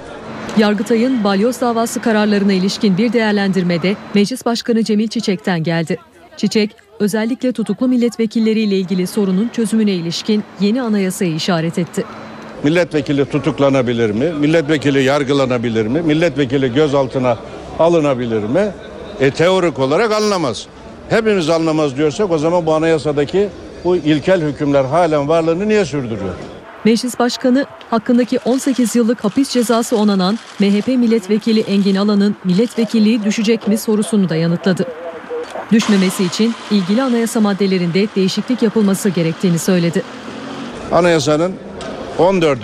Yargıtay'ın 0.58 1.24
balyoz 1.24 1.62
davası 1.62 2.01
kararlarına 2.01 2.53
ilişkin 2.53 2.98
bir 2.98 3.13
değerlendirmede 3.13 3.96
Meclis 4.13 4.46
Başkanı 4.46 4.84
Cemil 4.84 5.08
Çiçek'ten 5.08 5.63
geldi. 5.63 5.98
Çiçek, 6.38 6.72
özellikle 7.00 7.51
tutuklu 7.51 7.88
milletvekilleriyle 7.88 8.77
ilgili 8.77 9.08
sorunun 9.08 9.50
çözümüne 9.53 9.91
ilişkin 9.91 10.43
yeni 10.60 10.82
anayasayı 10.82 11.36
işaret 11.36 11.79
etti. 11.79 12.03
Milletvekili 12.63 13.25
tutuklanabilir 13.25 14.10
mi? 14.10 14.32
Milletvekili 14.39 15.03
yargılanabilir 15.03 15.88
mi? 15.88 16.01
Milletvekili 16.01 16.74
gözaltına 16.74 17.38
alınabilir 17.80 18.44
mi? 18.44 18.72
E 19.20 19.32
teorik 19.32 19.80
olarak 19.80 20.12
anlamaz. 20.12 20.68
Hepimiz 21.10 21.50
anlamaz 21.50 21.98
diyorsak 21.98 22.32
o 22.32 22.38
zaman 22.38 22.65
bu 22.65 22.74
anayasadaki 22.74 23.50
bu 23.84 23.96
ilkel 23.96 24.42
hükümler 24.42 24.86
halen 24.86 25.27
varlığını 25.27 25.68
niye 25.68 25.86
sürdürüyor? 25.86 26.34
Meclis 26.86 27.20
Başkanı 27.20 27.65
hakkındaki 27.89 28.39
18 28.46 28.96
yıllık 28.96 29.24
hapis 29.24 29.50
cezası 29.50 29.98
onanan 29.98 30.39
MHP 30.60 30.88
milletvekili 30.88 31.60
Engin 31.60 31.96
Alan'ın 31.96 32.36
milletvekilliği 32.44 33.24
düşecek 33.24 33.68
mi 33.68 33.77
sorusunu 33.77 34.30
da 34.30 34.36
yanıtladı. 34.36 34.86
Düşmemesi 35.72 36.24
için 36.24 36.53
ilgili 36.72 37.03
anayasa 37.03 37.39
maddelerinde 37.39 38.08
değişiklik 38.15 38.62
yapılması 38.62 39.10
gerektiğini 39.10 39.60
söyledi. 39.60 40.03
Anayasanın 40.92 41.53
14. 42.18 42.60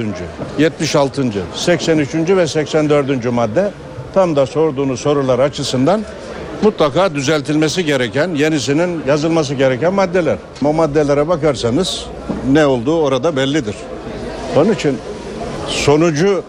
76. 0.59 1.23
83. 1.55 2.15
ve 2.15 2.47
84. 2.47 3.31
madde 3.31 3.71
tam 4.13 4.35
da 4.35 4.45
sorduğunuz 4.45 4.99
sorular 4.99 5.39
açısından 5.39 6.01
mutlaka 6.61 7.15
düzeltilmesi 7.15 7.85
gereken, 7.85 8.35
yenisinin 8.35 9.01
yazılması 9.07 9.53
gereken 9.53 9.93
maddeler. 9.93 10.37
O 10.65 10.73
maddelere 10.73 11.27
bakarsanız 11.27 12.05
ne 12.51 12.65
olduğu 12.65 13.01
orada 13.01 13.35
bellidir. 13.35 13.75
Onun 14.55 14.73
için 14.73 14.97
sonucu 15.67 16.43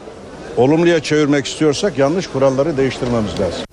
olumluya 0.56 1.00
çevirmek 1.00 1.46
istiyorsak 1.46 1.98
yanlış 1.98 2.26
kuralları 2.26 2.76
değiştirmemiz 2.76 3.40
lazım. 3.40 3.69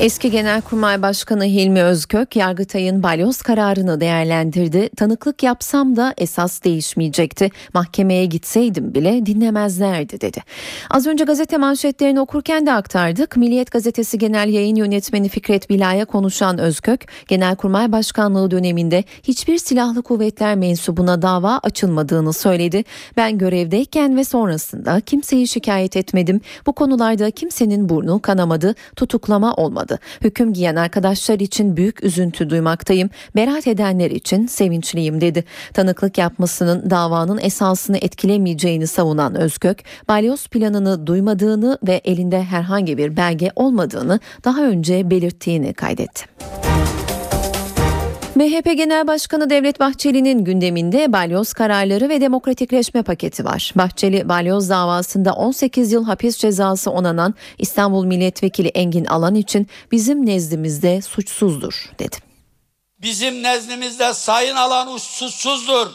Eski 0.00 0.30
Genelkurmay 0.30 1.02
Başkanı 1.02 1.44
Hilmi 1.44 1.82
Özkök 1.82 2.36
Yargıtay'ın 2.36 3.02
balyoz 3.02 3.42
kararını 3.42 4.00
değerlendirdi. 4.00 4.90
Tanıklık 4.96 5.42
yapsam 5.42 5.96
da 5.96 6.14
esas 6.18 6.64
değişmeyecekti. 6.64 7.50
Mahkemeye 7.74 8.26
gitseydim 8.26 8.94
bile 8.94 9.26
dinlemezlerdi 9.26 10.20
dedi. 10.20 10.42
Az 10.90 11.06
önce 11.06 11.24
gazete 11.24 11.56
manşetlerini 11.56 12.20
okurken 12.20 12.66
de 12.66 12.72
aktardık. 12.72 13.36
Milliyet 13.36 13.70
Gazetesi 13.70 14.18
Genel 14.18 14.48
Yayın 14.48 14.76
Yönetmeni 14.76 15.28
Fikret 15.28 15.70
Bila'ya 15.70 16.04
konuşan 16.04 16.58
Özkök, 16.58 17.06
Genelkurmay 17.28 17.92
Başkanlığı 17.92 18.50
döneminde 18.50 19.04
hiçbir 19.22 19.58
silahlı 19.58 20.02
kuvvetler 20.02 20.56
mensubuna 20.56 21.22
dava 21.22 21.60
açılmadığını 21.62 22.32
söyledi. 22.32 22.84
Ben 23.16 23.38
görevdeyken 23.38 24.16
ve 24.16 24.24
sonrasında 24.24 25.00
kimseyi 25.00 25.48
şikayet 25.48 25.96
etmedim. 25.96 26.40
Bu 26.66 26.72
konularda 26.72 27.30
kimsenin 27.30 27.88
burnu 27.88 28.22
kanamadı, 28.22 28.74
tutuklama 28.96 29.54
olmadı 29.54 29.89
aldı. 29.90 29.98
Hüküm 30.24 30.52
giyen 30.52 30.76
arkadaşlar 30.76 31.40
için 31.40 31.76
büyük 31.76 32.04
üzüntü 32.04 32.50
duymaktayım. 32.50 33.10
Beraat 33.36 33.66
edenler 33.66 34.10
için 34.10 34.46
sevinçliyim 34.46 35.20
dedi. 35.20 35.44
Tanıklık 35.72 36.18
yapmasının 36.18 36.90
davanın 36.90 37.38
esasını 37.38 37.98
etkilemeyeceğini 37.98 38.86
savunan 38.86 39.34
Özkök, 39.34 39.78
balyoz 40.08 40.48
planını 40.48 41.06
duymadığını 41.06 41.78
ve 41.86 42.00
elinde 42.04 42.42
herhangi 42.42 42.98
bir 42.98 43.16
belge 43.16 43.50
olmadığını 43.56 44.20
daha 44.44 44.62
önce 44.62 45.10
belirttiğini 45.10 45.74
kaydetti. 45.74 46.24
MHP 48.34 48.76
Genel 48.76 49.06
Başkanı 49.06 49.50
Devlet 49.50 49.80
Bahçeli'nin 49.80 50.44
gündeminde 50.44 51.12
balyoz 51.12 51.52
kararları 51.52 52.08
ve 52.08 52.20
demokratikleşme 52.20 53.02
paketi 53.02 53.44
var. 53.44 53.72
Bahçeli 53.74 54.28
balyoz 54.28 54.70
davasında 54.70 55.32
18 55.32 55.92
yıl 55.92 56.04
hapis 56.04 56.38
cezası 56.38 56.90
onanan 56.90 57.34
İstanbul 57.58 58.04
Milletvekili 58.04 58.68
Engin 58.68 59.04
Alan 59.04 59.34
için 59.34 59.68
bizim 59.92 60.26
nezdimizde 60.26 61.02
suçsuzdur 61.02 61.90
dedi. 61.98 62.16
Bizim 62.98 63.42
nezdimizde 63.42 64.14
Sayın 64.14 64.56
Alan 64.56 64.96
suçsuzdur. 64.96 65.86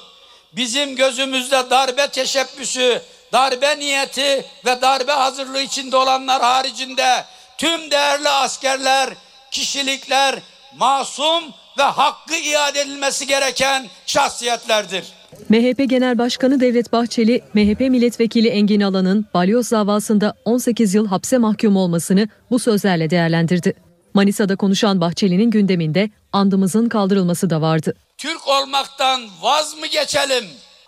bizim 0.55 0.95
gözümüzde 0.95 1.69
darbe 1.69 2.07
teşebbüsü, 2.07 3.01
darbe 3.33 3.79
niyeti 3.79 4.45
ve 4.65 4.81
darbe 4.81 5.11
hazırlığı 5.11 5.61
içinde 5.61 5.97
olanlar 5.97 6.41
haricinde 6.41 7.23
tüm 7.57 7.91
değerli 7.91 8.29
askerler, 8.29 9.09
kişilikler 9.51 10.39
masum 10.77 11.43
ve 11.77 11.83
hakkı 11.83 12.35
iade 12.35 12.81
edilmesi 12.81 13.27
gereken 13.27 13.87
şahsiyetlerdir. 14.05 15.03
MHP 15.49 15.89
Genel 15.89 16.17
Başkanı 16.17 16.59
Devlet 16.59 16.93
Bahçeli, 16.93 17.41
MHP 17.53 17.79
Milletvekili 17.79 18.47
Engin 18.47 18.81
Alan'ın 18.81 19.25
balyoz 19.33 19.71
davasında 19.71 20.33
18 20.45 20.93
yıl 20.93 21.07
hapse 21.07 21.37
mahkum 21.37 21.77
olmasını 21.77 22.29
bu 22.51 22.59
sözlerle 22.59 23.09
değerlendirdi. 23.09 23.73
Manisa'da 24.13 24.55
konuşan 24.55 25.01
Bahçeli'nin 25.01 25.51
gündeminde 25.51 26.09
andımızın 26.31 26.89
kaldırılması 26.89 27.49
da 27.49 27.61
vardı. 27.61 27.95
Türk 28.17 28.47
olmaktan 28.47 29.21
vaz 29.41 29.77
mı 29.77 29.87
geçelim? 29.87 30.45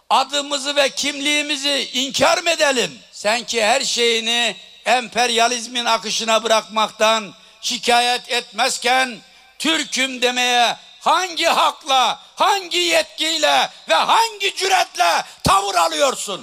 Adımızı 0.09 0.75
ve 0.75 0.89
kimliğimizi 0.89 1.87
inkar 1.93 2.43
mı 2.43 2.49
edelim? 2.49 2.91
Sen 3.11 3.43
ki 3.43 3.63
her 3.63 3.81
şeyini 3.81 4.55
emperyalizmin 4.85 5.85
akışına 5.85 6.43
bırakmaktan 6.43 7.23
şikayet 7.61 8.31
etmezken 8.31 9.17
Türk'üm 9.59 10.21
demeye 10.21 10.75
hangi 10.99 11.45
hakla, 11.45 12.19
hangi 12.35 12.77
yetkiyle 12.77 13.69
ve 13.89 13.93
hangi 13.93 14.55
cüretle 14.55 15.23
tavır 15.43 15.75
alıyorsun? 15.75 16.41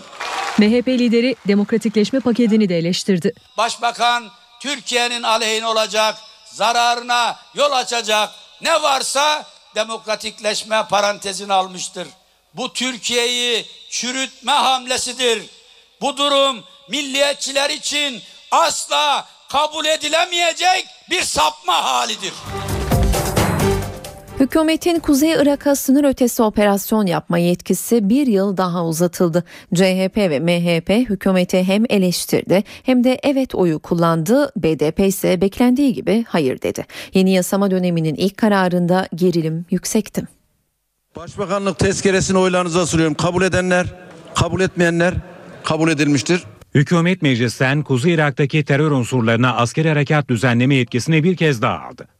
MHP 0.58 0.88
lideri 0.88 1.36
demokratikleşme 1.48 2.20
paketini 2.20 2.68
de 2.68 2.78
eleştirdi. 2.78 3.32
Başbakan 3.56 4.30
Türkiye'nin 4.60 5.22
aleyhine 5.22 5.66
olacak, 5.66 6.16
zararına 6.44 7.38
yol 7.54 7.72
açacak 7.72 8.30
ne 8.60 8.82
varsa 8.82 9.46
demokratikleşme 9.74 10.86
parantezini 10.90 11.52
almıştır. 11.52 12.08
Bu 12.54 12.72
Türkiye'yi 12.72 13.66
çürütme 13.90 14.52
hamlesidir. 14.52 15.42
Bu 16.00 16.16
durum 16.16 16.64
milliyetçiler 16.88 17.70
için 17.70 18.22
asla 18.50 19.28
kabul 19.48 19.84
edilemeyecek 19.84 20.86
bir 21.10 21.22
sapma 21.22 21.84
halidir. 21.84 22.32
Hükümetin 24.44 24.98
Kuzey 24.98 25.32
Irak'a 25.32 25.76
sınır 25.76 26.04
ötesi 26.04 26.42
operasyon 26.42 27.06
yapma 27.06 27.38
yetkisi 27.38 28.08
bir 28.08 28.26
yıl 28.26 28.56
daha 28.56 28.86
uzatıldı. 28.86 29.44
CHP 29.74 30.16
ve 30.16 30.40
MHP 30.40 31.10
hükümete 31.10 31.64
hem 31.64 31.84
eleştirdi 31.88 32.64
hem 32.82 33.04
de 33.04 33.20
evet 33.22 33.54
oyu 33.54 33.78
kullandı. 33.78 34.52
BDP 34.56 35.00
ise 35.00 35.40
beklendiği 35.40 35.92
gibi 35.92 36.24
hayır 36.28 36.62
dedi. 36.62 36.86
Yeni 37.14 37.32
yasama 37.32 37.70
döneminin 37.70 38.14
ilk 38.14 38.36
kararında 38.36 39.08
gerilim 39.14 39.66
yüksekti. 39.70 40.22
Başbakanlık 41.16 41.78
tezkeresini 41.78 42.38
oylarınıza 42.38 42.86
sunuyorum. 42.86 43.14
Kabul 43.14 43.42
edenler, 43.42 43.86
kabul 44.34 44.60
etmeyenler 44.60 45.14
kabul 45.62 45.90
edilmiştir. 45.90 46.44
Hükümet 46.74 47.22
meclisten 47.22 47.82
Kuzey 47.82 48.14
Irak'taki 48.14 48.64
terör 48.64 48.90
unsurlarına 48.90 49.56
askeri 49.56 49.88
harekat 49.88 50.28
düzenleme 50.28 50.74
yetkisini 50.74 51.24
bir 51.24 51.36
kez 51.36 51.62
daha 51.62 51.78
aldı. 51.78 52.13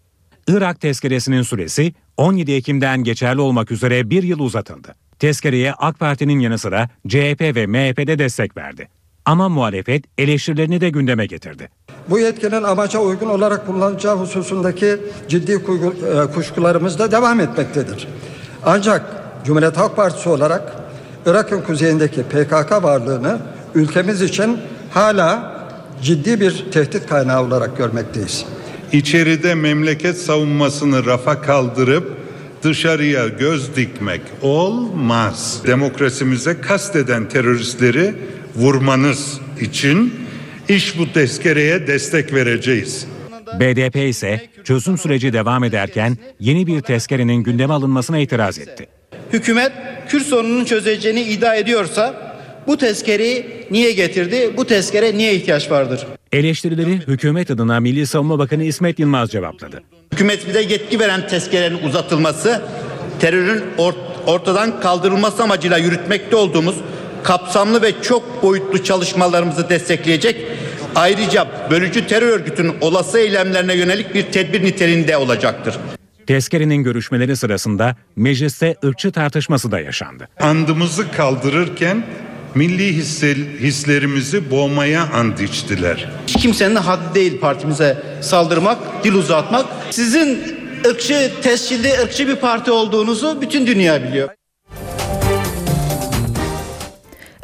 Irak 0.48 0.80
tezkeresinin 0.80 1.42
süresi 1.42 1.94
17 2.16 2.52
Ekim'den 2.52 3.04
geçerli 3.04 3.40
olmak 3.40 3.70
üzere 3.70 4.10
bir 4.10 4.22
yıl 4.22 4.38
uzatıldı. 4.38 4.94
Tezkereye 5.18 5.72
AK 5.72 5.98
Parti'nin 5.98 6.40
yanı 6.40 6.58
sıra 6.58 6.88
CHP 7.08 7.40
ve 7.40 7.66
MHP'de 7.66 8.18
destek 8.18 8.56
verdi. 8.56 8.88
Ama 9.24 9.48
muhalefet 9.48 10.04
eleştirilerini 10.18 10.80
de 10.80 10.90
gündeme 10.90 11.26
getirdi. 11.26 11.68
Bu 12.10 12.18
yetkinin 12.18 12.62
amaca 12.62 12.98
uygun 12.98 13.28
olarak 13.28 13.66
kullanılacağı 13.66 14.16
hususundaki 14.16 14.96
ciddi 15.28 15.52
e, 15.52 16.32
kuşkularımız 16.34 16.98
da 16.98 17.12
devam 17.12 17.40
etmektedir. 17.40 18.08
Ancak 18.64 19.24
Cumhuriyet 19.44 19.76
Halk 19.76 19.96
Partisi 19.96 20.28
olarak 20.28 20.72
Irak'ın 21.26 21.60
kuzeyindeki 21.62 22.22
PKK 22.22 22.82
varlığını 22.82 23.38
ülkemiz 23.74 24.22
için 24.22 24.58
hala 24.90 25.54
ciddi 26.02 26.40
bir 26.40 26.66
tehdit 26.72 27.06
kaynağı 27.06 27.42
olarak 27.42 27.78
görmekteyiz. 27.78 28.46
İçeride 28.94 29.54
memleket 29.54 30.18
savunmasını 30.18 31.06
rafa 31.06 31.42
kaldırıp 31.42 32.16
dışarıya 32.62 33.28
göz 33.28 33.76
dikmek 33.76 34.20
olmaz. 34.42 35.62
Demokrasimize 35.66 36.60
kasteden 36.60 37.28
teröristleri 37.28 38.14
vurmanız 38.56 39.40
için 39.60 40.14
iş 40.68 40.98
bu 40.98 41.12
tezkereye 41.12 41.86
destek 41.86 42.34
vereceğiz. 42.34 43.06
BDP 43.60 43.96
ise 43.96 44.40
çözüm 44.64 44.98
süreci 44.98 45.32
devam 45.32 45.64
ederken 45.64 46.18
yeni 46.40 46.66
bir 46.66 46.80
tezkerenin 46.80 47.42
gündeme 47.42 47.74
alınmasına 47.74 48.18
itiraz 48.18 48.58
etti. 48.58 48.86
Hükümet 49.32 49.72
Kürt 50.08 50.26
sorununu 50.26 50.66
çözeceğini 50.66 51.22
iddia 51.22 51.54
ediyorsa 51.54 52.34
bu 52.66 52.76
tezkereyi 52.76 53.46
niye 53.70 53.92
getirdi? 53.92 54.50
Bu 54.56 54.66
tezkere 54.66 55.16
niye 55.16 55.34
ihtiyaç 55.34 55.70
vardır? 55.70 56.06
Eleştirileri 56.34 57.00
hükümet 57.08 57.50
adına 57.50 57.80
Milli 57.80 58.06
Savunma 58.06 58.38
Bakanı 58.38 58.64
İsmet 58.64 58.98
Yılmaz 58.98 59.30
cevapladı. 59.30 59.82
Hükümet 60.12 60.48
bize 60.48 60.62
yetki 60.62 61.00
veren 61.00 61.28
tezkerenin 61.28 61.82
uzatılması 61.82 62.62
terörün 63.20 63.64
ort 63.78 63.96
ortadan 64.26 64.80
kaldırılması 64.80 65.42
amacıyla 65.42 65.78
yürütmekte 65.78 66.36
olduğumuz 66.36 66.76
kapsamlı 67.22 67.82
ve 67.82 67.92
çok 68.02 68.42
boyutlu 68.42 68.84
çalışmalarımızı 68.84 69.68
destekleyecek 69.68 70.36
Ayrıca 70.94 71.46
bölücü 71.70 72.06
terör 72.06 72.28
örgütünün 72.28 72.74
olası 72.80 73.18
eylemlerine 73.18 73.74
yönelik 73.74 74.14
bir 74.14 74.22
tedbir 74.22 74.64
niteliğinde 74.64 75.16
olacaktır. 75.16 75.74
Tezkerenin 76.26 76.82
görüşmeleri 76.82 77.36
sırasında 77.36 77.96
mecliste 78.16 78.76
ırkçı 78.84 79.12
tartışması 79.12 79.70
da 79.70 79.80
yaşandı. 79.80 80.28
Andımızı 80.40 81.10
kaldırırken 81.12 82.04
milli 82.54 82.92
hislerimizi 83.60 84.50
boğmaya 84.50 85.08
and 85.12 85.38
içtiler. 85.38 86.08
Kimsenin 86.26 86.76
haddi 86.76 87.14
değil 87.14 87.40
partimize 87.40 88.02
saldırmak, 88.20 89.04
dil 89.04 89.14
uzatmak. 89.14 89.66
Sizin 89.90 90.38
ırkçı, 90.86 91.32
tescilli 91.42 91.92
ırkçı 92.02 92.28
bir 92.28 92.36
parti 92.36 92.70
olduğunuzu 92.70 93.40
bütün 93.40 93.66
dünya 93.66 94.04
biliyor. 94.04 94.28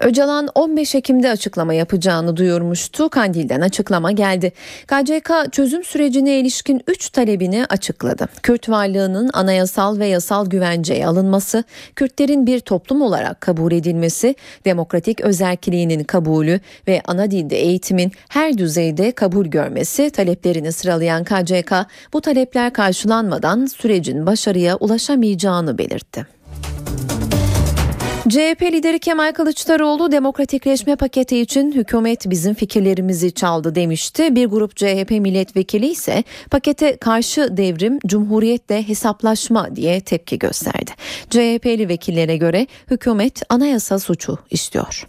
Öcalan 0.00 0.48
15 0.54 0.94
Ekim'de 0.94 1.30
açıklama 1.30 1.74
yapacağını 1.74 2.36
duyurmuştu. 2.36 3.08
Kandil'den 3.08 3.60
açıklama 3.60 4.12
geldi. 4.12 4.52
KCK 4.86 5.52
çözüm 5.52 5.84
sürecine 5.84 6.38
ilişkin 6.38 6.82
3 6.86 7.10
talebini 7.10 7.66
açıkladı. 7.68 8.28
Kürt 8.42 8.68
varlığının 8.68 9.30
anayasal 9.32 9.98
ve 9.98 10.06
yasal 10.06 10.46
güvenceye 10.46 11.06
alınması, 11.06 11.64
Kürtlerin 11.96 12.46
bir 12.46 12.60
toplum 12.60 13.02
olarak 13.02 13.40
kabul 13.40 13.72
edilmesi, 13.72 14.34
demokratik 14.64 15.20
özerkiliğinin 15.20 16.04
kabulü 16.04 16.60
ve 16.88 17.02
ana 17.04 17.30
dilde 17.30 17.56
eğitimin 17.56 18.12
her 18.28 18.58
düzeyde 18.58 19.12
kabul 19.12 19.46
görmesi 19.46 20.10
taleplerini 20.10 20.72
sıralayan 20.72 21.24
KCK 21.24 21.72
bu 22.12 22.20
talepler 22.20 22.72
karşılanmadan 22.72 23.66
sürecin 23.66 24.26
başarıya 24.26 24.76
ulaşamayacağını 24.76 25.78
belirtti. 25.78 26.26
CHP 28.30 28.62
lideri 28.62 28.98
Kemal 28.98 29.32
Kılıçdaroğlu 29.32 30.12
demokratikleşme 30.12 30.96
paketi 30.96 31.38
için 31.38 31.72
hükümet 31.72 32.30
bizim 32.30 32.54
fikirlerimizi 32.54 33.32
çaldı 33.32 33.74
demişti. 33.74 34.34
Bir 34.36 34.46
grup 34.46 34.76
CHP 34.76 35.10
milletvekili 35.10 35.86
ise 35.86 36.24
pakete 36.50 36.96
karşı 36.96 37.56
devrim 37.56 37.98
cumhuriyetle 38.06 38.88
hesaplaşma 38.88 39.76
diye 39.76 40.00
tepki 40.00 40.38
gösterdi. 40.38 40.90
CHP'li 41.30 41.88
vekillere 41.88 42.36
göre 42.36 42.66
hükümet 42.90 43.42
anayasa 43.48 43.98
suçu 43.98 44.38
istiyor. 44.50 45.06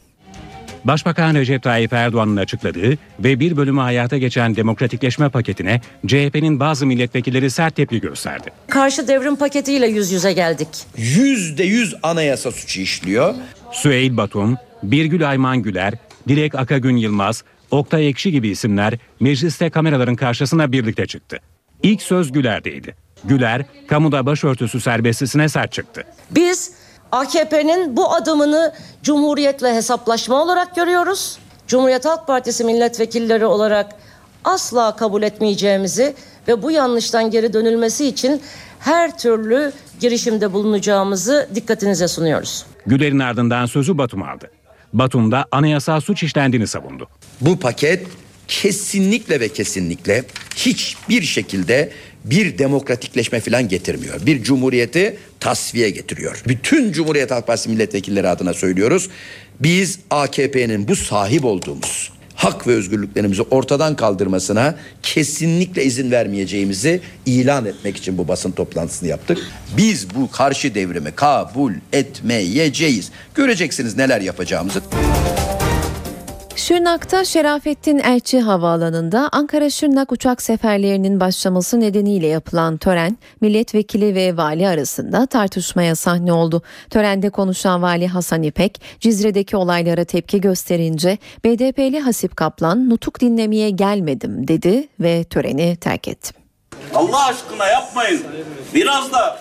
Başbakan 0.86 1.36
Recep 1.36 1.64
Tayyip 1.64 1.94
Erdoğan'ın 1.94 2.38
açıkladığı 2.38 2.98
ve 3.20 3.40
bir 3.40 3.58
bölümü 3.58 3.82
hayata 3.82 4.18
geçen 4.18 4.56
demokratikleşme 4.56 5.30
paketine 5.30 5.82
CHP'nin 6.08 6.60
bazı 6.60 6.86
milletvekilleri 6.86 7.52
sert 7.52 7.76
tepki 7.76 8.02
gösterdi. 8.02 8.50
Karşı 8.70 9.08
devrim 9.08 9.36
paketiyle 9.36 9.88
yüz 9.88 10.12
yüze 10.12 10.34
geldik. 10.34 10.68
Yüzde 10.98 11.64
yüz 11.64 11.96
anayasa 12.04 12.52
suçu 12.52 12.82
işliyor. 12.82 13.34
Süheyl 13.72 14.18
Batum, 14.18 14.58
Birgül 14.84 15.30
Ayman 15.30 15.58
Güler, 15.62 15.94
Dilek 16.28 16.56
Akagün 16.56 16.96
Yılmaz, 16.98 17.44
Oktay 17.72 18.08
Ekşi 18.08 18.32
gibi 18.32 18.50
isimler 18.50 18.94
mecliste 19.20 19.70
kameraların 19.70 20.16
karşısına 20.16 20.72
birlikte 20.72 21.06
çıktı. 21.06 21.40
İlk 21.84 22.02
söz 22.02 22.32
Güler'deydi. 22.32 22.96
Güler, 23.24 23.66
kamuda 23.88 24.26
başörtüsü 24.26 24.80
serbestisine 24.80 25.50
sert 25.50 25.72
çıktı. 25.72 26.04
Biz 26.32 26.72
AKP'nin 27.12 27.98
bu 27.98 28.14
adımını 28.14 28.74
Cumhuriyet'le 29.04 29.64
hesaplaşma 29.64 30.42
olarak 30.42 30.76
görüyoruz. 30.76 31.40
Cumhuriyet 31.68 32.06
Halk 32.06 32.28
Partisi 32.28 32.64
milletvekilleri 32.64 33.46
olarak 33.46 33.96
asla 34.44 34.96
kabul 34.96 35.24
etmeyeceğimizi 35.24 36.16
ve 36.48 36.64
bu 36.64 36.72
yanlıştan 36.72 37.32
geri 37.32 37.54
dönülmesi 37.54 38.06
için 38.08 38.42
her 38.80 39.18
türlü 39.18 39.72
girişimde 40.00 40.54
bulunacağımızı 40.54 41.50
dikkatinize 41.56 42.08
sunuyoruz. 42.08 42.66
Güler'in 42.86 43.20
ardından 43.20 43.66
sözü 43.66 43.98
Batum 43.98 44.24
aldı. 44.24 44.52
Batum 44.94 45.32
da 45.32 45.46
anayasal 45.52 46.02
suç 46.02 46.24
işlendiğini 46.24 46.68
savundu. 46.68 47.08
Bu 47.42 47.60
paket 47.60 48.08
kesinlikle 48.48 49.40
ve 49.40 49.50
kesinlikle 49.50 50.24
hiçbir 50.56 51.22
şekilde 51.22 51.92
bir 52.26 52.58
demokratikleşme 52.58 53.40
falan 53.40 53.68
getirmiyor. 53.68 54.26
Bir 54.26 54.44
cumhuriyeti 54.44 55.18
tasfiye 55.40 55.90
getiriyor. 55.90 56.44
Bütün 56.48 56.92
Cumhuriyet 56.92 57.32
Halk 57.32 57.48
Partisi 57.48 57.70
milletvekilleri 57.70 58.28
adına 58.28 58.54
söylüyoruz. 58.54 59.10
Biz 59.60 60.00
AKP'nin 60.10 60.88
bu 60.88 60.96
sahip 60.96 61.46
olduğumuz 61.46 62.12
hak 62.36 62.68
ve 62.68 62.72
özgürlüklerimizi 62.72 63.42
ortadan 63.42 63.96
kaldırmasına 63.96 64.76
kesinlikle 65.04 65.84
izin 65.84 66.12
vermeyeceğimizi 66.12 67.02
ilan 67.26 67.66
etmek 67.66 67.98
için 67.98 68.18
bu 68.18 68.28
basın 68.28 68.52
toplantısını 68.52 69.10
yaptık. 69.10 69.38
Biz 69.78 70.16
bu 70.16 70.32
karşı 70.32 70.76
devrimi 70.76 71.12
kabul 71.12 71.74
etmeyeceğiz. 71.94 73.12
Göreceksiniz 73.36 73.98
neler 73.98 74.22
yapacağımızı. 74.22 74.82
Şırnak'ta 76.62 77.26
Şerafettin 77.26 78.00
Elçi 78.00 78.40
Havaalanı'nda 78.40 79.30
Ankara-Şırnak 79.32 80.12
uçak 80.12 80.42
seferlerinin 80.42 81.20
başlaması 81.20 81.80
nedeniyle 81.80 82.28
yapılan 82.28 82.78
tören 82.78 83.18
milletvekili 83.42 84.16
ve 84.16 84.38
vali 84.38 84.68
arasında 84.68 85.26
tartışmaya 85.26 85.96
sahne 85.96 86.34
oldu. 86.34 86.62
Törende 86.90 87.30
konuşan 87.30 87.82
vali 87.82 88.08
Hasan 88.08 88.44
İpek, 88.44 88.82
Cizre'deki 89.00 89.58
olaylara 89.58 90.06
tepki 90.06 90.42
gösterince 90.42 91.18
BDP'li 91.46 92.00
Hasip 92.00 92.36
Kaplan 92.36 92.90
nutuk 92.90 93.20
dinlemeye 93.20 93.70
gelmedim 93.70 94.48
dedi 94.48 94.88
ve 95.00 95.24
töreni 95.24 95.76
terk 95.76 96.08
etti. 96.08 96.34
Allah 96.96 97.26
aşkına 97.26 97.68
yapmayın. 97.68 98.24
Biraz 98.74 99.12
da 99.12 99.40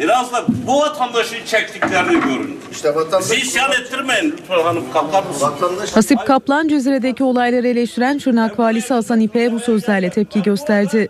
Biraz 0.00 0.32
da 0.32 0.44
bu 0.66 0.80
vatandaşın 0.80 1.44
çektiklerini 1.46 2.20
görün. 2.20 2.60
İşte 2.72 2.94
vatandaş... 2.94 3.30
Bizi 3.30 3.40
isyan 3.40 3.72
ettirmeyin 3.72 4.34
lütfen 4.38 4.62
hanım 4.62 4.84
kalkar 4.92 5.22
mısın? 5.22 5.46
Vatandaş... 5.46 5.96
Hasip 5.96 6.26
Kaplan 6.26 6.68
Cizre'deki 6.68 7.24
olayları 7.24 7.68
eleştiren 7.68 8.18
Şırnak 8.18 8.58
Valisi 8.58 8.94
Hasan 8.94 9.20
İpek'e 9.20 9.52
bu 9.52 9.60
sözlerle 9.60 10.10
tepki 10.10 10.42
gösterdi. 10.42 11.08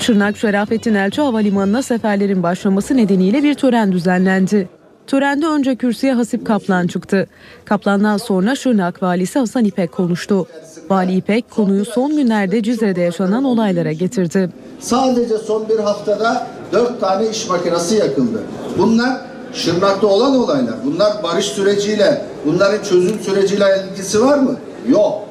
Şırnak 0.00 0.36
Şerafettin 0.36 0.94
Elçi 0.94 1.20
Havalimanı'na 1.20 1.82
seferlerin 1.82 2.42
başlaması 2.42 2.96
nedeniyle 2.96 3.42
bir 3.42 3.54
tören 3.54 3.92
düzenlendi. 3.92 4.68
Törende 5.10 5.46
önce 5.46 5.76
kürsüye 5.76 6.12
Hasip 6.12 6.46
Kaplan 6.46 6.86
çıktı. 6.86 7.26
Kaplan'dan 7.64 8.16
sonra 8.16 8.54
Şırnak 8.54 9.02
Valisi 9.02 9.38
Hasan 9.38 9.64
İpek 9.64 9.92
konuştu. 9.92 10.46
Vali 10.90 11.14
İpek 11.14 11.50
konuyu 11.50 11.84
son 11.84 12.16
günlerde 12.16 12.62
Cizre'de 12.62 13.00
yaşanan 13.00 13.44
olaylara 13.44 13.92
getirdi. 13.92 14.50
Sadece 14.80 15.38
son 15.38 15.68
bir 15.68 15.78
haftada 15.78 16.46
dört 16.72 17.00
tane 17.00 17.28
iş 17.28 17.48
makinesi 17.48 17.94
yakıldı. 17.94 18.42
Bunlar 18.78 19.20
Şırnak'ta 19.52 20.06
olan 20.06 20.36
olaylar. 20.36 20.74
Bunlar 20.84 21.22
barış 21.22 21.46
süreciyle, 21.46 22.24
bunların 22.46 22.82
çözüm 22.82 23.20
süreciyle 23.20 23.64
ilgisi 23.90 24.24
var 24.24 24.38
mı? 24.38 24.56
Yok. 24.88 25.22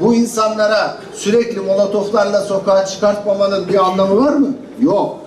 Bu 0.00 0.14
insanlara 0.14 0.98
sürekli 1.14 1.60
molotoflarla 1.60 2.40
sokağa 2.40 2.86
çıkartmamanın 2.86 3.68
bir 3.68 3.84
anlamı 3.84 4.24
var 4.24 4.32
mı? 4.32 4.48
Yok. 4.80 5.18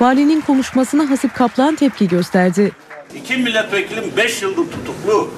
Valinin 0.00 0.40
konuşmasına 0.40 1.10
Hasip 1.10 1.34
Kaplan 1.34 1.76
tepki 1.76 2.08
gösterdi. 2.08 2.72
İki 3.14 3.36
milletvekilim 3.36 4.12
beş 4.16 4.42
yıldır 4.42 4.72
tutuklu. 4.72 5.30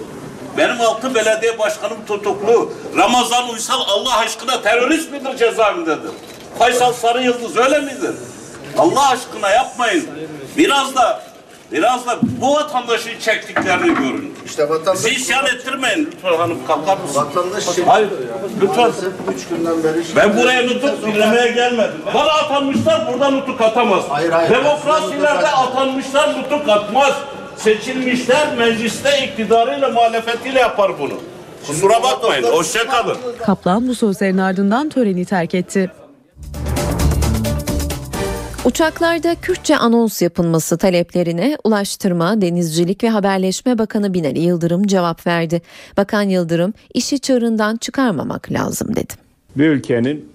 Benim 0.59 0.81
altı 0.81 1.15
belediye 1.15 1.59
başkanım 1.59 1.97
tutuklu. 2.07 2.73
Ramazan 2.97 3.51
Uysal 3.51 3.81
Allah 3.89 4.17
aşkına 4.19 4.63
terörist 4.63 5.13
midir 5.13 5.37
cezaevindedir? 5.37 6.11
Faysal 6.59 6.93
Sarı 6.93 7.23
Yıldız 7.23 7.57
öyle 7.57 7.81
midir? 7.81 8.15
Allah 8.79 9.09
aşkına 9.09 9.51
yapmayın. 9.51 10.09
Biraz 10.57 10.95
da 10.97 11.23
biraz 11.73 12.07
da 12.07 12.19
bu 12.23 12.55
vatandaşın 12.55 13.19
çektiklerini 13.21 13.95
görün. 13.95 14.35
İşte 14.47 14.69
vatandaş... 14.69 15.05
Bizi 15.05 15.11
isyan 15.15 15.47
ettirmeyin 15.47 16.11
lütfen 16.13 16.37
hanım 16.39 16.59
kalkar 16.67 16.97
mısın? 16.99 17.17
Vatandaş 17.17 17.65
Hayır 17.87 18.09
lütfen. 18.63 18.93
Üç 19.37 19.49
günden 19.49 19.85
beri... 19.85 20.03
Ben 20.17 20.37
buraya 20.37 20.63
nutuk 20.63 21.07
dinlemeye 21.07 21.51
gelmedim. 21.53 22.01
Bana 22.15 22.33
atanmışlar 22.33 23.13
burada 23.13 23.31
nutuk 23.31 23.61
atamaz. 23.61 24.05
Hayır, 24.09 24.31
hayır. 24.33 24.51
Demokrasilerde 24.51 25.49
atanmışlar 25.49 26.39
nutuk 26.39 26.69
atmaz. 26.69 27.13
Seçilmişler 27.57 28.57
mecliste 28.59 29.11
iktidarıyla 29.27 29.89
muhalefetiyle 29.89 30.61
yapar 30.61 30.93
bunu. 30.99 31.15
Kusura 31.67 32.03
bakmayın. 32.03 32.43
Hoşçakalın. 32.45 33.17
Kaplan 33.47 33.89
bu 33.89 33.95
sözlerin 33.95 34.39
ardından 34.39 34.89
töreni 34.89 35.25
terk 35.25 35.55
etti. 35.55 35.91
Uçaklarda 38.65 39.35
Kürtçe 39.35 39.77
anons 39.77 40.23
yapılması 40.23 40.79
taleplerine 40.79 41.57
Ulaştırma, 41.65 42.41
Denizcilik 42.41 43.05
ve 43.05 43.09
Haberleşme 43.09 43.79
Bakanı 43.79 44.15
Binali 44.15 44.41
Yıldırım 44.41 44.87
cevap 44.87 45.27
verdi. 45.27 45.63
Bakan 45.97 46.23
Yıldırım 46.23 46.75
işi 46.95 47.19
çığırından 47.19 47.77
çıkarmamak 47.77 48.53
lazım 48.53 48.97
dedi. 48.97 49.13
Bir 49.57 49.69
ülkenin 49.69 50.29